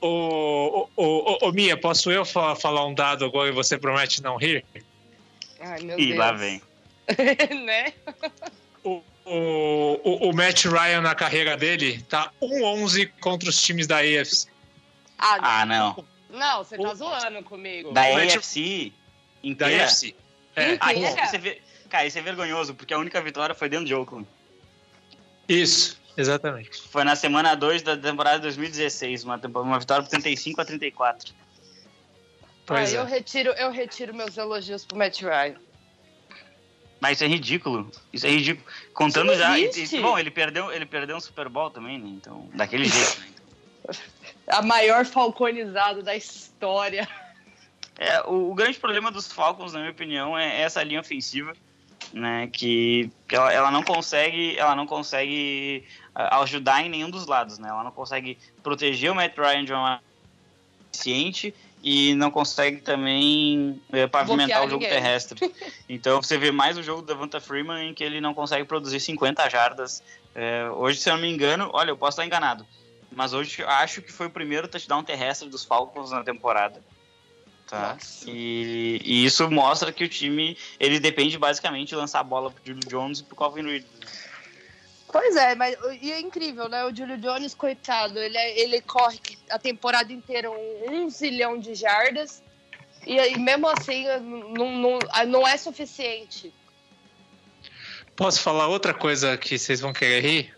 Ô, 0.00 0.88
ô, 0.96 1.02
ô, 1.04 1.38
ô, 1.48 1.52
Mia, 1.52 1.76
posso 1.76 2.10
eu 2.10 2.24
falar 2.24 2.86
um 2.86 2.94
dado 2.94 3.24
agora 3.24 3.50
e 3.50 3.52
você 3.52 3.76
promete 3.76 4.22
não 4.22 4.36
rir? 4.36 4.64
Ai, 5.60 5.82
meu 5.82 5.98
Ih, 5.98 6.06
Deus. 6.06 6.18
lá 6.18 6.32
vem. 6.32 6.62
né? 7.64 7.92
O, 8.82 9.02
o, 9.26 10.28
o, 10.28 10.34
Matt 10.34 10.64
Ryan 10.64 11.02
na 11.02 11.14
carreira 11.14 11.56
dele 11.56 12.02
tá 12.08 12.32
1-11 12.40 13.10
contra 13.20 13.50
os 13.50 13.60
times 13.60 13.86
da 13.86 13.98
AFC. 13.98 14.48
Ah, 15.18 15.66
não. 15.66 16.04
Não, 16.30 16.64
você 16.64 16.78
tá 16.78 16.94
zoando 16.94 17.42
comigo. 17.42 17.92
Da 17.92 18.02
AFC 18.02 18.92
inteira? 19.42 19.76
Da 19.76 19.84
AFC. 19.84 20.14
É. 20.56 20.78
Ah, 20.80 20.94
isso 20.94 21.36
é, 21.36 21.58
cara, 21.88 22.06
isso 22.06 22.18
é 22.18 22.22
vergonhoso, 22.22 22.74
porque 22.74 22.94
a 22.94 22.98
única 22.98 23.20
vitória 23.20 23.54
foi 23.54 23.68
dentro 23.68 23.86
de 23.86 23.94
Oakland. 23.94 24.26
Isso. 25.48 25.99
Exatamente. 26.20 26.82
Foi 26.88 27.04
na 27.04 27.16
semana 27.16 27.54
2 27.54 27.82
da 27.82 27.96
temporada 27.96 28.40
2016, 28.40 29.24
uma, 29.24 29.36
uma 29.36 29.78
vitória 29.78 30.02
por 30.02 30.10
35 30.10 30.60
a 30.60 30.64
34. 30.64 31.34
Pois 32.66 32.92
ah, 32.92 32.96
é. 32.96 33.00
eu, 33.00 33.04
retiro, 33.04 33.50
eu 33.50 33.70
retiro 33.70 34.14
meus 34.14 34.36
elogios 34.36 34.84
pro 34.84 34.96
Matt 34.96 35.22
Ryan. 35.22 35.56
Mas 37.00 37.12
isso 37.16 37.24
é 37.24 37.26
ridículo. 37.26 37.90
Isso 38.12 38.26
é 38.26 38.30
ridículo. 38.30 38.66
Contando 38.92 39.34
já. 39.34 39.58
E, 39.58 39.70
e, 39.70 40.00
bom, 40.00 40.18
ele 40.18 40.30
perdeu, 40.30 40.70
ele 40.70 40.84
perdeu 40.84 41.16
um 41.16 41.20
Super 41.20 41.48
Bowl 41.48 41.70
também, 41.70 41.98
né? 41.98 42.08
Então, 42.08 42.48
daquele 42.54 42.84
jeito, 42.88 43.20
né? 43.20 43.26
Então. 43.28 44.00
A 44.46 44.62
maior 44.62 45.06
falconizada 45.06 46.02
da 46.02 46.14
história. 46.14 47.08
É, 47.98 48.20
o, 48.22 48.50
o, 48.50 48.54
grande 48.54 48.78
problema 48.78 49.10
dos 49.10 49.32
Falcons, 49.32 49.72
na 49.72 49.80
minha 49.80 49.90
opinião, 49.90 50.36
é 50.36 50.60
essa 50.60 50.82
linha 50.82 51.00
ofensiva, 51.00 51.54
né? 52.12 52.48
Que, 52.52 53.10
que 53.26 53.34
ela, 53.34 53.52
ela 53.52 53.70
não 53.70 53.82
consegue, 53.82 54.56
ela 54.58 54.76
não 54.76 54.86
consegue 54.86 55.84
ajudar 56.14 56.82
em 56.84 56.88
nenhum 56.88 57.10
dos 57.10 57.26
lados, 57.26 57.58
né? 57.58 57.68
Ela 57.68 57.84
não 57.84 57.92
consegue 57.92 58.38
proteger 58.62 59.10
o 59.10 59.14
Matt 59.14 59.36
Ryan 59.36 59.64
de 59.64 59.72
uma 59.72 60.00
eficiente 60.92 61.54
e 61.82 62.14
não 62.14 62.30
consegue 62.30 62.80
também 62.80 63.80
é, 63.90 64.06
pavimentar 64.06 64.60
o 64.60 64.68
jogo 64.68 64.82
ninguém. 64.82 64.90
terrestre. 64.90 65.40
Então 65.88 66.22
você 66.22 66.38
vê 66.38 66.52
mais 66.52 66.78
o 66.78 66.82
jogo 66.84 67.02
do 67.02 67.06
Devonta 67.06 67.40
Freeman 67.40 67.88
em 67.88 67.94
que 67.94 68.04
ele 68.04 68.20
não 68.20 68.32
consegue 68.32 68.64
produzir 68.64 69.00
50 69.00 69.48
jardas. 69.48 70.02
É, 70.34 70.68
hoje, 70.70 71.00
se 71.00 71.10
eu 71.10 71.14
não 71.14 71.20
me 71.20 71.28
engano, 71.28 71.68
olha, 71.72 71.90
eu 71.90 71.96
posso 71.96 72.12
estar 72.12 72.24
enganado, 72.24 72.64
mas 73.10 73.32
hoje 73.32 73.64
acho 73.64 74.00
que 74.00 74.12
foi 74.12 74.28
o 74.28 74.30
primeiro 74.30 74.68
touchdown 74.68 75.02
terrestre 75.02 75.48
dos 75.48 75.64
Falcons 75.64 76.12
na 76.12 76.22
temporada. 76.22 76.80
Tá? 77.66 77.96
E, 78.26 79.00
e, 79.04 79.24
isso 79.24 79.48
mostra 79.48 79.92
que 79.92 80.02
o 80.02 80.08
time 80.08 80.56
ele 80.78 80.98
depende 80.98 81.38
basicamente 81.38 81.90
de 81.90 81.94
lançar 81.96 82.18
a 82.18 82.24
bola 82.24 82.50
pro 82.50 82.62
Julio 82.64 82.88
Jones 82.88 83.20
e 83.20 83.24
pro 83.24 83.36
Calvin 83.36 83.62
Ridley. 83.62 83.86
Pois 85.12 85.34
é, 85.34 85.54
mas 85.54 85.76
e 86.00 86.12
é 86.12 86.20
incrível, 86.20 86.68
né? 86.68 86.84
O 86.84 86.94
Julio 86.94 87.18
Jones, 87.18 87.54
coitado, 87.54 88.18
ele, 88.18 88.36
é, 88.36 88.60
ele 88.60 88.80
corre 88.80 89.18
a 89.50 89.58
temporada 89.58 90.12
inteira 90.12 90.50
um, 90.50 90.84
um 90.90 91.10
zilhão 91.10 91.58
de 91.58 91.74
jardas 91.74 92.42
e, 93.06 93.16
e 93.16 93.38
mesmo 93.38 93.68
assim 93.68 94.06
não, 94.20 94.70
não, 94.70 94.98
não 95.26 95.48
é 95.48 95.56
suficiente. 95.56 96.52
Posso 98.14 98.40
falar 98.40 98.68
outra 98.68 98.94
coisa 98.94 99.36
que 99.36 99.58
vocês 99.58 99.80
vão 99.80 99.92
querer 99.92 100.20
rir? 100.20 100.54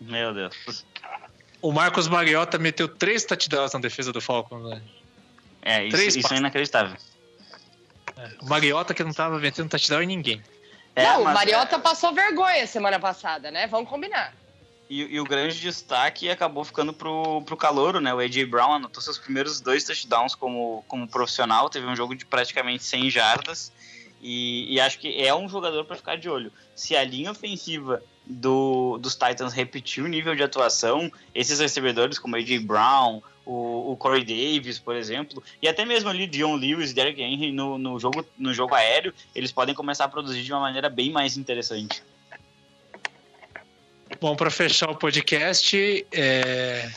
Meu 0.00 0.32
Deus. 0.32 0.86
O 1.60 1.72
Marcos 1.72 2.08
Mariota 2.08 2.58
meteu 2.58 2.88
três 2.88 3.24
touchdowns 3.24 3.72
na 3.72 3.80
defesa 3.80 4.12
do 4.12 4.20
Falcons, 4.20 4.70
né? 4.70 4.82
É, 5.62 5.84
isso, 5.84 6.18
isso 6.18 6.34
é 6.34 6.38
inacreditável. 6.38 6.96
É, 8.16 8.30
o 8.40 8.46
Mariota 8.46 8.94
que 8.94 9.04
não 9.04 9.12
tava 9.12 9.38
metendo 9.38 9.68
touchdown 9.68 10.02
em 10.02 10.06
ninguém. 10.06 10.42
É, 10.94 11.04
não, 11.04 11.22
o 11.22 11.24
Mariota 11.24 11.76
é... 11.76 11.78
passou 11.78 12.12
vergonha 12.12 12.66
semana 12.66 12.98
passada, 12.98 13.50
né? 13.50 13.66
Vamos 13.66 13.88
combinar. 13.88 14.34
E, 14.90 15.14
e, 15.14 15.20
o 15.20 15.24
grande 15.24 15.58
destaque 15.58 16.28
acabou 16.28 16.64
ficando 16.64 16.92
pro, 16.92 17.40
pro 17.42 17.56
calouro, 17.56 17.98
né? 17.98 18.12
O 18.12 18.18
A.J. 18.18 18.44
Brown 18.44 18.74
anotou 18.74 19.00
seus 19.00 19.16
primeiros 19.16 19.58
dois 19.58 19.84
touchdowns 19.84 20.34
como, 20.34 20.84
como 20.86 21.08
profissional, 21.08 21.70
teve 21.70 21.86
um 21.86 21.96
jogo 21.96 22.14
de 22.14 22.26
praticamente 22.26 22.84
100 22.84 23.10
jardas 23.10 23.72
E, 24.20 24.74
e 24.74 24.78
acho 24.78 24.98
que 24.98 25.24
é 25.24 25.34
um 25.34 25.48
jogador 25.48 25.86
para 25.86 25.96
ficar 25.96 26.16
de 26.16 26.28
olho. 26.28 26.52
Se 26.74 26.94
a 26.94 27.02
linha 27.04 27.30
ofensiva 27.30 28.02
do, 28.26 28.98
dos 28.98 29.14
Titans 29.14 29.54
repetir 29.54 30.04
o 30.04 30.08
nível 30.08 30.34
de 30.34 30.42
atuação, 30.42 31.10
esses 31.34 31.58
recebedores 31.58 32.18
como 32.18 32.36
AJ 32.36 32.58
Brown, 32.58 33.22
o, 33.44 33.92
o 33.92 33.96
Corey 33.96 34.24
Davis, 34.24 34.78
por 34.78 34.94
exemplo, 34.96 35.42
e 35.60 35.68
até 35.68 35.84
mesmo 35.84 36.08
ali 36.08 36.26
Dion 36.26 36.54
Lewis, 36.54 36.92
Derrick 36.92 37.20
Henry 37.20 37.52
no, 37.52 37.78
no, 37.78 37.98
jogo, 37.98 38.24
no 38.38 38.54
jogo 38.54 38.74
aéreo, 38.74 39.12
eles 39.34 39.52
podem 39.52 39.74
começar 39.74 40.04
a 40.04 40.08
produzir 40.08 40.42
de 40.42 40.52
uma 40.52 40.60
maneira 40.60 40.88
bem 40.88 41.10
mais 41.10 41.36
interessante. 41.36 42.02
Bom, 44.20 44.36
para 44.36 44.50
fechar 44.50 44.90
o 44.90 44.96
podcast, 44.96 46.06
é... 46.12 46.90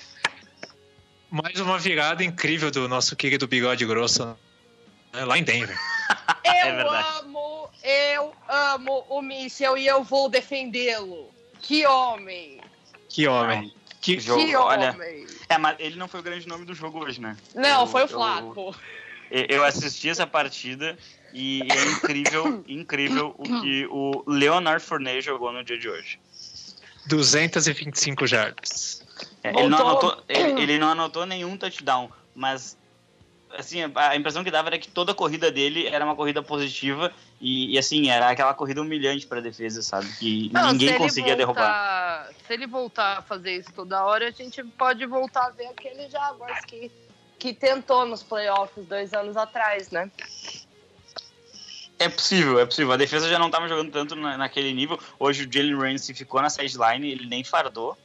mais 1.30 1.60
uma 1.60 1.80
virada 1.80 2.24
incrível 2.24 2.70
do 2.70 2.88
nosso 2.88 3.16
querido 3.16 3.48
Bigode 3.48 3.86
Grosso 3.86 4.38
né, 5.14 5.26
lá 5.26 5.38
em 5.38 5.44
Denver. 5.44 5.76
Eu 6.46 6.52
é 6.52 7.20
amo, 7.20 7.70
eu 7.84 8.34
amo 8.48 9.06
o 9.10 9.22
Michel 9.22 9.78
e 9.78 9.86
eu 9.86 10.04
vou 10.04 10.30
defendê-lo. 10.30 11.30
Que 11.62 11.86
homem! 11.86 12.60
Que 13.10 13.28
homem! 13.28 13.74
Que, 14.06 14.20
jogo, 14.20 14.46
que 14.46 14.56
olha. 14.56 14.92
Homem. 14.92 15.26
É, 15.50 15.58
mas 15.58 15.78
ele 15.80 15.96
não 15.96 16.08
foi 16.08 16.20
o 16.20 16.24
grande 16.24 16.48
nome 16.48 16.64
do 16.64 16.76
jogo 16.76 17.04
hoje, 17.04 17.20
né? 17.20 17.36
Não, 17.56 17.82
eu, 17.82 17.88
foi 17.88 18.04
o 18.04 18.08
Flaco. 18.08 18.76
Eu, 19.32 19.46
eu 19.50 19.64
assisti 19.64 20.10
essa 20.10 20.28
partida 20.28 20.96
e 21.34 21.62
é 21.64 21.86
incrível, 21.86 22.64
incrível 22.70 23.34
o 23.36 23.44
que 23.44 23.88
o 23.90 24.24
Leonard 24.28 24.84
Fournet 24.84 25.22
jogou 25.24 25.52
no 25.52 25.64
dia 25.64 25.80
de 25.80 25.90
hoje. 25.90 26.20
225 27.08 28.28
jardas. 28.28 29.04
É, 29.44 29.50
ele, 29.50 29.70
não 29.70 29.78
anotou, 29.80 30.24
ele, 30.30 30.62
ele, 30.62 30.78
não 30.78 30.90
anotou 30.90 31.26
nenhum 31.26 31.58
touchdown, 31.58 32.12
mas 32.36 32.78
assim, 33.58 33.80
a 33.96 34.16
impressão 34.16 34.44
que 34.44 34.52
dava 34.52 34.70
era 34.70 34.80
que 34.80 34.90
toda 34.90 35.12
a 35.12 35.16
corrida 35.16 35.52
dele 35.52 35.88
era 35.88 36.04
uma 36.04 36.16
corrida 36.16 36.42
positiva 36.42 37.12
e, 37.40 37.74
e 37.74 37.78
assim, 37.78 38.10
era 38.10 38.30
aquela 38.30 38.54
corrida 38.54 38.82
humilhante 38.82 39.28
para 39.28 39.40
a 39.40 39.42
defesa, 39.42 39.82
sabe? 39.82 40.08
Que 40.18 40.50
não, 40.54 40.72
ninguém 40.72 40.98
conseguia 40.98 41.36
voltar, 41.36 41.64
derrubar. 41.64 42.30
Se 42.48 42.54
ele 42.54 42.68
voltar 42.68 43.20
a 43.20 43.22
fazer 43.22 43.58
isso 43.58 43.72
toda 43.74 44.04
hora, 44.04 44.28
a 44.28 44.32
gente 44.32 44.64
pode 44.64 45.06
voltar 45.06 45.48
a 45.48 45.50
ver 45.50 45.68
aquele 45.68 46.10
Jaguars 46.10 46.66
que, 46.66 46.92
que 47.38 47.54
tentou 47.54 48.06
nos 48.06 48.24
playoffs 48.24 48.86
dois 48.86 49.14
anos 49.14 49.38
atrás, 49.38 49.92
né? 49.92 50.12
É 51.98 52.10
possível, 52.10 52.60
é 52.60 52.66
possível. 52.66 52.92
A 52.92 52.98
defesa 52.98 53.30
já 53.30 53.40
não 53.40 53.46
estava 53.46 53.70
jogando 53.70 53.92
tanto 53.92 54.16
na, 54.16 54.38
naquele 54.38 54.74
nível. 54.74 55.00
Hoje 55.18 55.46
o 55.46 55.52
Jalen 55.52 55.78
Ramsey 55.78 56.14
ficou 56.14 56.42
na 56.42 56.50
sideline, 56.50 57.10
ele 57.10 57.26
nem 57.26 57.44
fardou. 57.44 57.98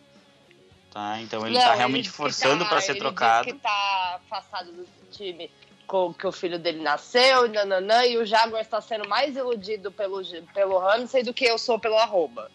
Tá? 0.92 1.20
Então 1.20 1.46
ele 1.46 1.56
está 1.56 1.74
realmente 1.74 2.10
forçando 2.10 2.64
tá, 2.64 2.70
para 2.70 2.80
ser 2.80 2.92
ele 2.92 3.00
trocado. 3.00 3.48
Ele 3.48 3.56
que 3.56 3.62
tá 3.62 4.20
afastado 4.24 4.72
do 4.72 4.86
time 5.10 5.50
com 5.86 6.14
que 6.14 6.24
o 6.24 6.30
filho 6.30 6.56
dele 6.56 6.80
nasceu, 6.80 7.46
e 7.46 7.48
nananã, 7.48 8.06
e 8.06 8.16
o 8.16 8.24
Jaguar 8.24 8.62
está 8.62 8.80
sendo 8.80 9.08
mais 9.08 9.36
iludido 9.36 9.90
pelo, 9.90 10.22
pelo 10.54 10.78
Ramsey 10.78 11.24
do 11.24 11.34
que 11.34 11.44
eu 11.44 11.58
sou 11.58 11.80
pelo 11.80 11.96
arroba. 11.96 12.48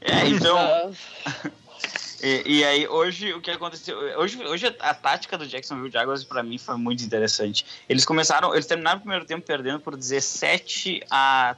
É, 0.00 0.28
então. 0.28 0.94
e, 2.22 2.58
e, 2.58 2.64
aí, 2.64 2.86
hoje, 2.86 3.32
o 3.32 3.40
que 3.40 3.50
aconteceu? 3.50 3.98
Hoje, 4.18 4.40
hoje 4.44 4.66
a, 4.68 4.90
a 4.90 4.94
tática 4.94 5.36
do 5.36 5.48
Jacksonville 5.48 5.90
Jaguars, 5.90 6.22
para 6.22 6.44
mim, 6.44 6.58
foi 6.58 6.76
muito 6.76 7.02
interessante. 7.02 7.66
Eles 7.88 8.04
começaram, 8.04 8.54
eles 8.54 8.66
terminaram 8.66 8.98
o 8.98 9.00
primeiro 9.00 9.24
tempo 9.24 9.44
perdendo 9.44 9.80
por 9.80 9.96
17 9.96 11.02
a 11.10 11.56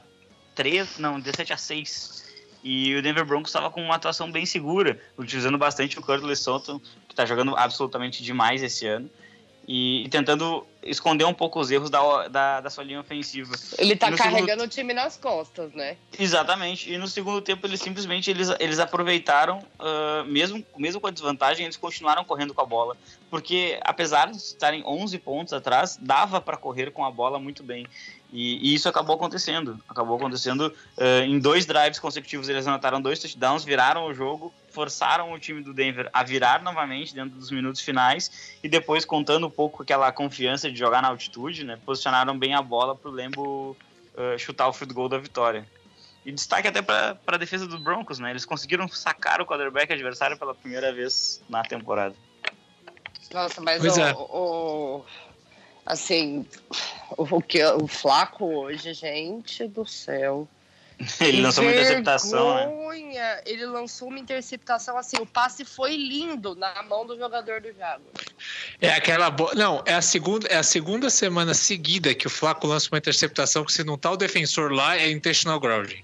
3, 0.55 0.97
não, 0.97 1.19
17 1.19 1.53
a 1.53 1.57
6 1.57 2.19
e 2.63 2.95
o 2.95 3.01
Denver 3.01 3.25
Broncos 3.25 3.49
estava 3.49 3.69
com 3.69 3.81
uma 3.81 3.95
atuação 3.95 4.31
bem 4.31 4.45
segura, 4.45 4.99
utilizando 5.17 5.57
bastante 5.57 5.97
o 5.97 6.01
Curtis 6.01 6.39
Sutton, 6.39 6.79
que 6.79 7.13
está 7.13 7.25
jogando 7.25 7.55
absolutamente 7.55 8.21
demais 8.23 8.61
esse 8.61 8.85
ano. 8.85 9.09
E, 9.71 10.05
e, 10.05 10.09
tentando 10.09 10.65
esconder 10.81 11.25
um 11.25 11.33
pouco 11.33 11.59
os 11.59 11.69
erros 11.69 11.91
da, 11.91 12.27
da, 12.27 12.59
da 12.59 12.69
sua 12.71 12.83
linha 12.83 12.99
ofensiva. 12.99 13.53
Ele 13.77 13.93
está 13.93 14.11
carregando 14.11 14.47
segundo... 14.47 14.63
o 14.63 14.67
time 14.67 14.95
nas 14.95 15.15
costas, 15.15 15.71
né? 15.73 15.95
Exatamente. 16.17 16.91
E 16.91 16.97
no 16.97 17.07
segundo 17.07 17.39
tempo, 17.39 17.67
eles 17.67 17.79
simplesmente 17.79 18.31
eles, 18.31 18.49
eles 18.59 18.79
aproveitaram, 18.79 19.59
uh, 19.79 20.25
mesmo, 20.25 20.65
mesmo 20.75 20.99
com 20.99 21.05
a 21.05 21.11
desvantagem, 21.11 21.65
eles 21.65 21.77
continuaram 21.77 22.25
correndo 22.25 22.51
com 22.51 22.61
a 22.61 22.65
bola. 22.65 22.97
Porque, 23.29 23.79
apesar 23.83 24.31
de 24.31 24.37
estarem 24.37 24.83
11 24.83 25.19
pontos 25.19 25.53
atrás, 25.53 25.99
dava 26.01 26.41
para 26.41 26.57
correr 26.57 26.89
com 26.89 27.05
a 27.05 27.11
bola 27.11 27.37
muito 27.37 27.61
bem. 27.61 27.85
E, 28.33 28.71
e, 28.71 28.73
isso 28.73 28.89
acabou 28.89 29.17
acontecendo. 29.17 29.79
Acabou 29.87 30.17
acontecendo 30.17 30.73
uh, 30.97 31.23
em 31.23 31.37
dois 31.37 31.67
drives 31.67 31.99
consecutivos. 31.99 32.49
Eles 32.49 32.65
anotaram 32.65 32.99
dois 32.99 33.19
touchdowns, 33.19 33.63
viraram 33.63 34.07
o 34.07 34.15
jogo, 34.15 34.51
forçaram 34.79 35.33
o 35.33 35.37
time 35.37 35.61
do 35.61 35.73
Denver 35.73 36.09
a 36.13 36.23
virar 36.23 36.63
novamente 36.63 37.13
dentro 37.13 37.37
dos 37.37 37.51
minutos 37.51 37.81
finais 37.81 38.55
e 38.63 38.69
depois, 38.69 39.03
contando 39.03 39.45
um 39.47 39.49
pouco 39.49 39.83
aquela 39.83 40.09
confiança 40.09 40.71
de 40.71 40.79
jogar 40.79 41.01
na 41.01 41.09
altitude, 41.09 41.65
né, 41.65 41.77
posicionaram 41.85 42.39
bem 42.39 42.53
a 42.53 42.61
bola 42.61 42.95
para 42.95 43.09
o 43.09 43.13
Lembo 43.13 43.75
uh, 44.13 44.39
chutar 44.39 44.69
o 44.69 44.73
field 44.73 44.93
goal 44.93 45.09
da 45.09 45.17
vitória. 45.17 45.67
E 46.25 46.31
destaque 46.31 46.69
até 46.69 46.81
para 46.81 47.17
a 47.27 47.37
defesa 47.37 47.67
do 47.67 47.77
Broncos, 47.77 48.19
né? 48.19 48.29
Eles 48.29 48.45
conseguiram 48.45 48.87
sacar 48.87 49.41
o 49.41 49.45
quarterback 49.45 49.91
adversário 49.91 50.37
pela 50.37 50.55
primeira 50.55 50.93
vez 50.93 51.41
na 51.49 51.61
temporada. 51.61 52.15
Nossa, 53.33 53.59
mas 53.59 53.83
o, 53.83 54.01
é. 54.01 54.13
o, 54.13 55.05
Assim, 55.85 56.45
o, 57.17 57.41
que, 57.41 57.61
o 57.65 57.85
Flaco 57.85 58.45
hoje, 58.45 58.93
gente 58.93 59.67
do 59.67 59.85
céu. 59.85 60.47
Ele 61.21 61.41
lançou 61.41 61.63
uma 61.63 61.71
interceptação, 61.71 62.55
né? 62.55 63.41
Ele 63.45 63.65
lançou 63.65 64.09
uma 64.09 64.19
interceptação 64.19 64.97
assim, 64.97 65.17
o 65.17 65.25
passe 65.25 65.63
foi 65.63 65.95
lindo 65.95 66.55
na 66.55 66.83
mão 66.83 67.05
do 67.05 67.17
jogador 67.17 67.61
do 67.61 67.71
Jaguars. 67.73 68.25
É 68.81 68.89
aquela 68.89 69.29
bo... 69.29 69.49
não, 69.55 69.81
é 69.85 69.93
a 69.93 70.01
segunda, 70.01 70.47
é 70.47 70.57
a 70.57 70.63
segunda 70.63 71.09
semana 71.09 71.53
seguida 71.53 72.13
que 72.13 72.27
o 72.27 72.29
Flaco 72.29 72.67
lança 72.67 72.89
uma 72.91 72.97
interceptação 72.97 73.63
que 73.63 73.71
se 73.71 73.83
não 73.83 73.97
tá 73.97 74.11
o 74.11 74.17
defensor 74.17 74.71
lá 74.71 74.97
é 74.97 75.09
intentional 75.09 75.59
grounding. 75.59 76.03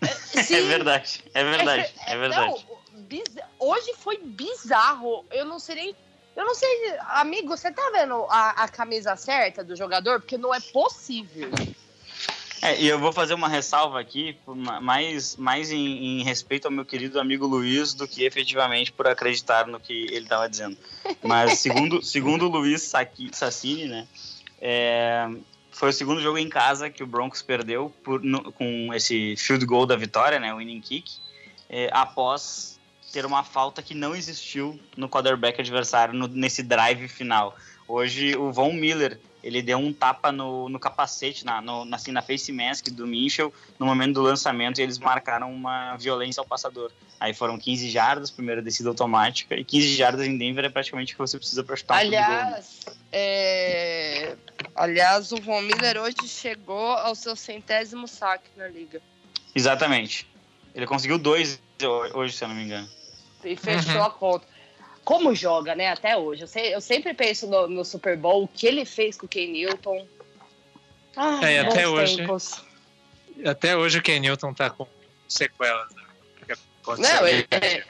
É, 0.00 0.06
é 0.54 0.62
verdade, 0.62 1.24
é 1.34 1.44
verdade, 1.44 1.94
é, 2.06 2.12
é 2.12 2.18
verdade. 2.18 2.66
Não, 2.92 3.02
biz... 3.02 3.24
hoje 3.58 3.94
foi 3.98 4.18
bizarro. 4.18 5.24
Eu 5.30 5.44
não 5.44 5.58
sei 5.58 5.74
nem 5.74 5.96
eu 6.34 6.46
não 6.46 6.54
sei, 6.54 6.96
amigo, 7.10 7.48
você 7.48 7.70
tá 7.70 7.90
vendo 7.92 8.24
a, 8.30 8.62
a 8.62 8.68
camisa 8.68 9.14
certa 9.16 9.62
do 9.62 9.76
jogador? 9.76 10.18
Porque 10.18 10.38
não 10.38 10.54
é 10.54 10.60
possível. 10.60 11.50
É, 12.62 12.80
e 12.80 12.86
eu 12.86 12.96
vou 12.96 13.12
fazer 13.12 13.34
uma 13.34 13.48
ressalva 13.48 13.98
aqui, 13.98 14.36
mais, 14.80 15.34
mais 15.34 15.72
em, 15.72 16.20
em, 16.20 16.22
respeito 16.22 16.66
ao 16.66 16.70
meu 16.70 16.84
querido 16.84 17.18
amigo 17.18 17.44
Luiz 17.44 17.92
do 17.92 18.06
que 18.06 18.24
efetivamente 18.24 18.92
por 18.92 19.08
acreditar 19.08 19.66
no 19.66 19.80
que 19.80 20.06
ele 20.12 20.20
estava 20.20 20.48
dizendo. 20.48 20.76
Mas 21.20 21.58
segundo, 21.58 22.00
segundo 22.06 22.46
o 22.46 22.48
Luiz 22.48 22.92
Sassini, 23.32 23.86
né, 23.86 24.06
é, 24.60 25.28
foi 25.72 25.88
o 25.88 25.92
segundo 25.92 26.20
jogo 26.20 26.38
em 26.38 26.48
casa 26.48 26.88
que 26.88 27.02
o 27.02 27.06
Broncos 27.06 27.42
perdeu 27.42 27.92
por, 28.04 28.22
no, 28.22 28.52
com 28.52 28.94
esse 28.94 29.34
field 29.36 29.66
goal 29.66 29.84
da 29.84 29.96
vitória, 29.96 30.38
né, 30.38 30.54
o 30.54 30.58
winning 30.58 30.80
kick, 30.80 31.10
é, 31.68 31.90
após 31.92 32.78
ter 33.12 33.26
uma 33.26 33.42
falta 33.42 33.82
que 33.82 33.92
não 33.92 34.14
existiu 34.14 34.78
no 34.96 35.08
quarterback 35.08 35.60
adversário 35.60 36.14
no, 36.14 36.28
nesse 36.28 36.62
drive 36.62 37.08
final. 37.08 37.56
Hoje 37.88 38.36
o 38.36 38.52
Von 38.52 38.72
Miller 38.72 39.18
ele 39.42 39.62
deu 39.62 39.78
um 39.78 39.92
tapa 39.92 40.30
no, 40.30 40.68
no 40.68 40.78
capacete, 40.78 41.44
na, 41.44 41.60
no, 41.60 41.86
assim, 41.94 42.12
na 42.12 42.22
face 42.22 42.52
mask 42.52 42.88
do 42.88 43.06
Minchel 43.06 43.52
no 43.78 43.86
momento 43.86 44.14
do 44.14 44.22
lançamento 44.22 44.78
e 44.78 44.82
eles 44.82 44.98
marcaram 44.98 45.52
uma 45.52 45.96
violência 45.96 46.40
ao 46.40 46.46
passador. 46.46 46.90
Aí 47.18 47.34
foram 47.34 47.58
15 47.58 47.90
jardas, 47.90 48.30
primeira 48.30 48.60
descida 48.60 48.88
automática, 48.88 49.54
e 49.54 49.64
15 49.64 49.94
jardas 49.94 50.26
em 50.26 50.36
Denver 50.36 50.64
é 50.64 50.68
praticamente 50.68 51.12
o 51.12 51.16
que 51.16 51.20
você 51.20 51.38
precisa 51.38 51.62
para 51.62 51.76
chutar 51.76 51.98
Aliás, 51.98 52.80
um 52.86 52.92
é... 53.12 54.36
Aliás, 54.74 55.32
o 55.32 55.36
Von 55.36 55.62
Miller 55.62 55.98
hoje 55.98 56.26
chegou 56.26 56.92
ao 56.92 57.14
seu 57.14 57.36
centésimo 57.36 58.08
saque 58.08 58.50
na 58.56 58.68
liga. 58.68 59.00
Exatamente. 59.54 60.26
Ele 60.74 60.86
conseguiu 60.86 61.18
dois 61.18 61.60
hoje, 62.14 62.36
se 62.36 62.44
eu 62.44 62.48
não 62.48 62.54
me 62.54 62.64
engano 62.64 62.88
e 63.44 63.56
fechou 63.56 63.96
uhum. 63.96 64.04
a 64.04 64.10
conta. 64.10 64.46
Como 65.04 65.34
joga, 65.34 65.74
né, 65.74 65.88
até 65.88 66.16
hoje. 66.16 66.42
Eu, 66.42 66.48
sei, 66.48 66.74
eu 66.74 66.80
sempre 66.80 67.12
penso 67.12 67.46
no, 67.48 67.66
no, 67.66 67.84
Super 67.84 68.16
Bowl, 68.16 68.44
o 68.44 68.48
que 68.48 68.66
ele 68.66 68.84
fez 68.84 69.16
com 69.16 69.26
o 69.26 69.28
Ken 69.28 69.48
Newton. 69.48 70.06
Ah, 71.16 71.40
é, 71.42 71.60
até 71.60 71.88
hoje. 71.88 72.18
Tempos. 72.18 72.64
Até 73.44 73.76
hoje 73.76 73.98
o 73.98 74.02
Ken 74.02 74.20
Newton 74.20 74.54
tá 74.54 74.70
com 74.70 74.86
sequelas. 75.28 75.92
Né? 75.92 75.98
Não, 76.98 77.26
ele, 77.26 77.46
é... 77.50 77.84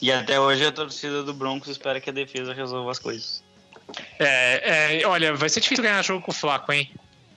E 0.00 0.10
até 0.10 0.40
hoje 0.40 0.64
a 0.64 0.72
torcida 0.72 1.22
do 1.22 1.34
Broncos 1.34 1.68
espera 1.68 2.00
que 2.00 2.10
a 2.10 2.12
defesa 2.12 2.54
resolva 2.54 2.90
as 2.90 2.98
coisas. 2.98 3.44
É, 4.18 5.00
é, 5.02 5.06
olha, 5.06 5.34
vai 5.34 5.48
ser 5.48 5.60
difícil 5.60 5.84
ganhar 5.84 6.02
jogo 6.02 6.24
com 6.24 6.30
o 6.30 6.34
Flaco, 6.34 6.72
hein? 6.72 6.90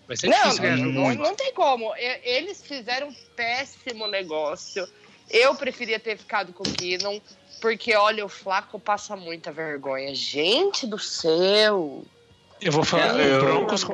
Vai 0.08 0.16
ser 0.16 0.28
não, 0.28 0.38
difícil 0.38 0.62
ganhar 0.62 0.78
jogo. 0.78 0.92
Não, 0.92 1.16
não 1.16 1.36
tem 1.36 1.54
como. 1.54 1.94
Eles 1.98 2.64
fizeram 2.66 3.10
um 3.10 3.16
péssimo 3.36 4.08
negócio. 4.08 4.88
Eu 5.30 5.56
preferia 5.56 6.00
ter 6.00 6.18
ficado 6.18 6.54
com 6.54 6.64
o 6.64 6.72
Keenan, 6.72 7.20
porque 7.62 7.96
olha, 7.96 8.26
o 8.26 8.30
Flaco 8.30 8.80
passa 8.80 9.16
muita 9.16 9.52
vergonha. 9.52 10.14
Gente 10.14 10.86
do 10.86 11.00
céu! 11.00 12.04
Eu 12.62 12.72
vou 12.72 12.84
falar, 12.84 13.20
é, 13.20 13.38
o 13.38 13.42
Broncos. 13.42 13.86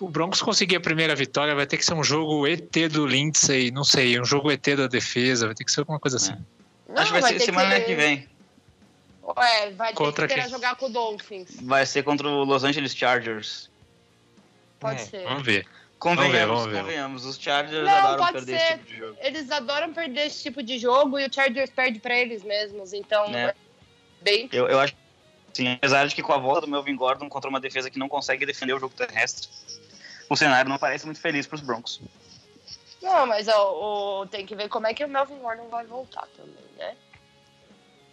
O 0.00 0.08
Broncos 0.08 0.42
conseguir 0.42 0.76
a 0.76 0.80
primeira 0.80 1.14
vitória 1.14 1.54
vai 1.54 1.66
ter 1.66 1.76
que 1.76 1.84
ser 1.84 1.94
um 1.94 2.02
jogo 2.02 2.46
ET 2.46 2.72
do 2.90 3.06
Lindsay, 3.06 3.70
não 3.70 3.84
sei, 3.84 4.20
um 4.20 4.24
jogo 4.24 4.50
ET 4.50 4.66
da 4.76 4.86
defesa, 4.86 5.46
vai 5.46 5.54
ter 5.54 5.64
que 5.64 5.70
ser 5.70 5.80
alguma 5.80 6.00
coisa 6.00 6.16
assim. 6.16 6.32
É. 6.32 6.92
Não, 6.92 7.02
Acho 7.02 7.12
que 7.12 7.20
vai, 7.20 7.32
vai 7.32 7.38
ser 7.38 7.44
semana 7.44 7.80
que... 7.80 7.86
que 7.86 7.94
vem. 7.94 8.28
Ué, 9.26 9.70
vai 9.70 9.94
contra 9.94 10.28
ter 10.28 10.42
que 10.42 10.50
jogar 10.50 10.76
com 10.76 10.86
o 10.86 10.90
Dolphins. 10.90 11.56
Vai 11.62 11.86
ser 11.86 12.02
contra 12.02 12.28
o 12.28 12.44
Los 12.44 12.62
Angeles 12.62 12.94
Chargers. 12.94 13.70
pode 14.78 15.00
é, 15.00 15.04
ser. 15.04 15.24
Vamos 15.24 15.44
ver. 15.44 15.66
Convenhamos, 16.04 16.58
vamos 16.58 16.70
ver, 16.70 16.80
convenhamos. 16.82 17.24
Os 17.24 17.38
Chargers 17.38 17.82
não, 17.82 17.96
adoram 17.96 18.32
perder 18.34 18.60
ser. 18.60 18.66
esse 18.66 18.76
tipo 18.76 18.84
de 18.84 18.98
jogo. 18.98 19.18
Eles 19.22 19.50
adoram 19.50 19.94
perder 19.94 20.26
esse 20.26 20.42
tipo 20.42 20.62
de 20.62 20.78
jogo 20.78 21.18
e 21.18 21.26
o 21.26 21.32
Chargers 21.32 21.70
perde 21.70 21.98
para 21.98 22.14
eles 22.14 22.44
mesmos. 22.44 22.92
Então, 22.92 23.24
é. 23.34 23.44
é 23.44 23.54
bem. 24.20 24.46
Eu, 24.52 24.68
eu 24.68 24.78
acho 24.80 24.94
sim, 25.54 25.72
apesar 25.72 26.06
de 26.06 26.14
que 26.14 26.22
com 26.22 26.34
a 26.34 26.36
volta 26.36 26.60
do 26.60 26.68
Melvin 26.68 26.94
Gordon 26.94 27.26
contra 27.30 27.48
uma 27.48 27.58
defesa 27.58 27.88
que 27.88 27.98
não 27.98 28.06
consegue 28.06 28.44
defender 28.44 28.74
o 28.74 28.78
jogo 28.78 28.94
terrestre, 28.94 29.48
o 30.28 30.36
cenário 30.36 30.68
não 30.68 30.76
parece 30.76 31.06
muito 31.06 31.20
feliz 31.22 31.46
para 31.46 31.56
os 31.56 31.62
Broncos. 31.62 32.02
Não, 33.00 33.26
mas 33.26 33.48
ó, 33.48 33.72
ó, 33.72 34.26
tem 34.26 34.44
que 34.44 34.54
ver 34.54 34.68
como 34.68 34.86
é 34.86 34.92
que 34.92 35.02
o 35.02 35.08
Melvin 35.08 35.38
Gordon 35.38 35.68
vai 35.68 35.86
voltar 35.86 36.28
também, 36.36 36.66
né? 36.76 36.94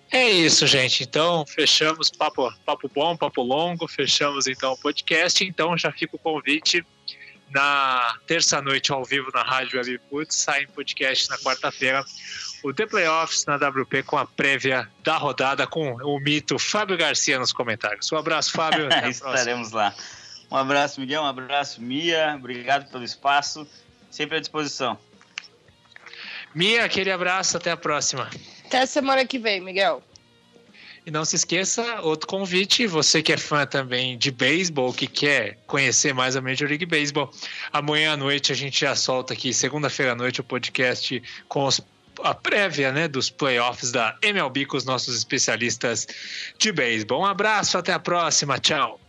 É 0.09 0.29
isso, 0.29 0.65
gente. 0.65 1.03
Então, 1.03 1.45
fechamos 1.45 2.09
papo, 2.09 2.49
papo 2.65 2.89
bom, 2.93 3.17
papo 3.17 3.41
longo, 3.41 3.85
fechamos 3.85 4.47
então 4.47 4.71
o 4.71 4.77
podcast. 4.77 5.43
Então, 5.43 5.77
já 5.77 5.91
fica 5.91 6.15
o 6.15 6.19
convite 6.19 6.85
na 7.51 8.15
terça-noite 8.25 8.91
ao 8.91 9.03
vivo 9.03 9.29
na 9.33 9.43
Rádio 9.43 9.79
Webputs, 9.79 10.37
sai 10.37 10.63
em 10.63 10.67
podcast 10.67 11.29
na 11.29 11.37
quarta-feira. 11.37 12.03
O 12.63 12.73
The 12.73 12.85
Playoffs 12.85 13.45
na 13.45 13.55
WP 13.55 14.03
com 14.03 14.17
a 14.17 14.25
prévia 14.25 14.87
da 15.03 15.17
rodada 15.17 15.65
com 15.65 15.93
o 15.95 16.19
mito 16.19 16.59
Fábio 16.59 16.97
Garcia 16.97 17.39
nos 17.39 17.51
comentários. 17.51 18.11
Um 18.11 18.17
abraço, 18.17 18.51
Fábio. 18.51 18.87
Estaremos 19.09 19.71
lá. 19.71 19.93
Um 20.49 20.57
abraço, 20.57 20.99
Miguel. 20.99 21.23
Um 21.23 21.27
abraço, 21.27 21.81
Mia. 21.81 22.35
Obrigado 22.37 22.89
pelo 22.91 23.03
espaço. 23.03 23.67
Sempre 24.11 24.37
à 24.37 24.39
disposição. 24.39 24.97
Mia, 26.53 26.85
aquele 26.85 27.11
abraço. 27.11 27.57
Até 27.57 27.71
a 27.71 27.77
próxima. 27.77 28.29
Até 28.65 28.85
semana 28.85 29.25
que 29.25 29.39
vem, 29.39 29.59
Miguel. 29.61 30.03
E 31.03 31.09
não 31.09 31.25
se 31.25 31.35
esqueça, 31.35 32.01
outro 32.01 32.27
convite, 32.27 32.85
você 32.85 33.23
que 33.23 33.33
é 33.33 33.37
fã 33.37 33.65
também 33.65 34.15
de 34.17 34.29
beisebol, 34.29 34.93
que 34.93 35.07
quer 35.07 35.57
conhecer 35.65 36.13
mais 36.13 36.35
a 36.35 36.41
Major 36.41 36.69
League 36.69 36.85
Baseball, 36.85 37.31
amanhã 37.73 38.13
à 38.13 38.17
noite 38.17 38.51
a 38.51 38.55
gente 38.55 38.81
já 38.81 38.95
solta 38.95 39.33
aqui, 39.33 39.51
segunda-feira 39.51 40.11
à 40.11 40.15
noite, 40.15 40.41
o 40.41 40.43
podcast 40.43 41.21
com 41.47 41.65
os, 41.65 41.81
a 42.23 42.35
prévia 42.35 42.91
né, 42.91 43.07
dos 43.07 43.31
playoffs 43.31 43.91
da 43.91 44.15
MLB 44.21 44.67
com 44.67 44.77
os 44.77 44.85
nossos 44.85 45.17
especialistas 45.17 46.07
de 46.59 46.71
beisebol. 46.71 47.21
Um 47.21 47.25
abraço, 47.25 47.79
até 47.79 47.93
a 47.93 47.99
próxima, 47.99 48.59
tchau. 48.59 49.00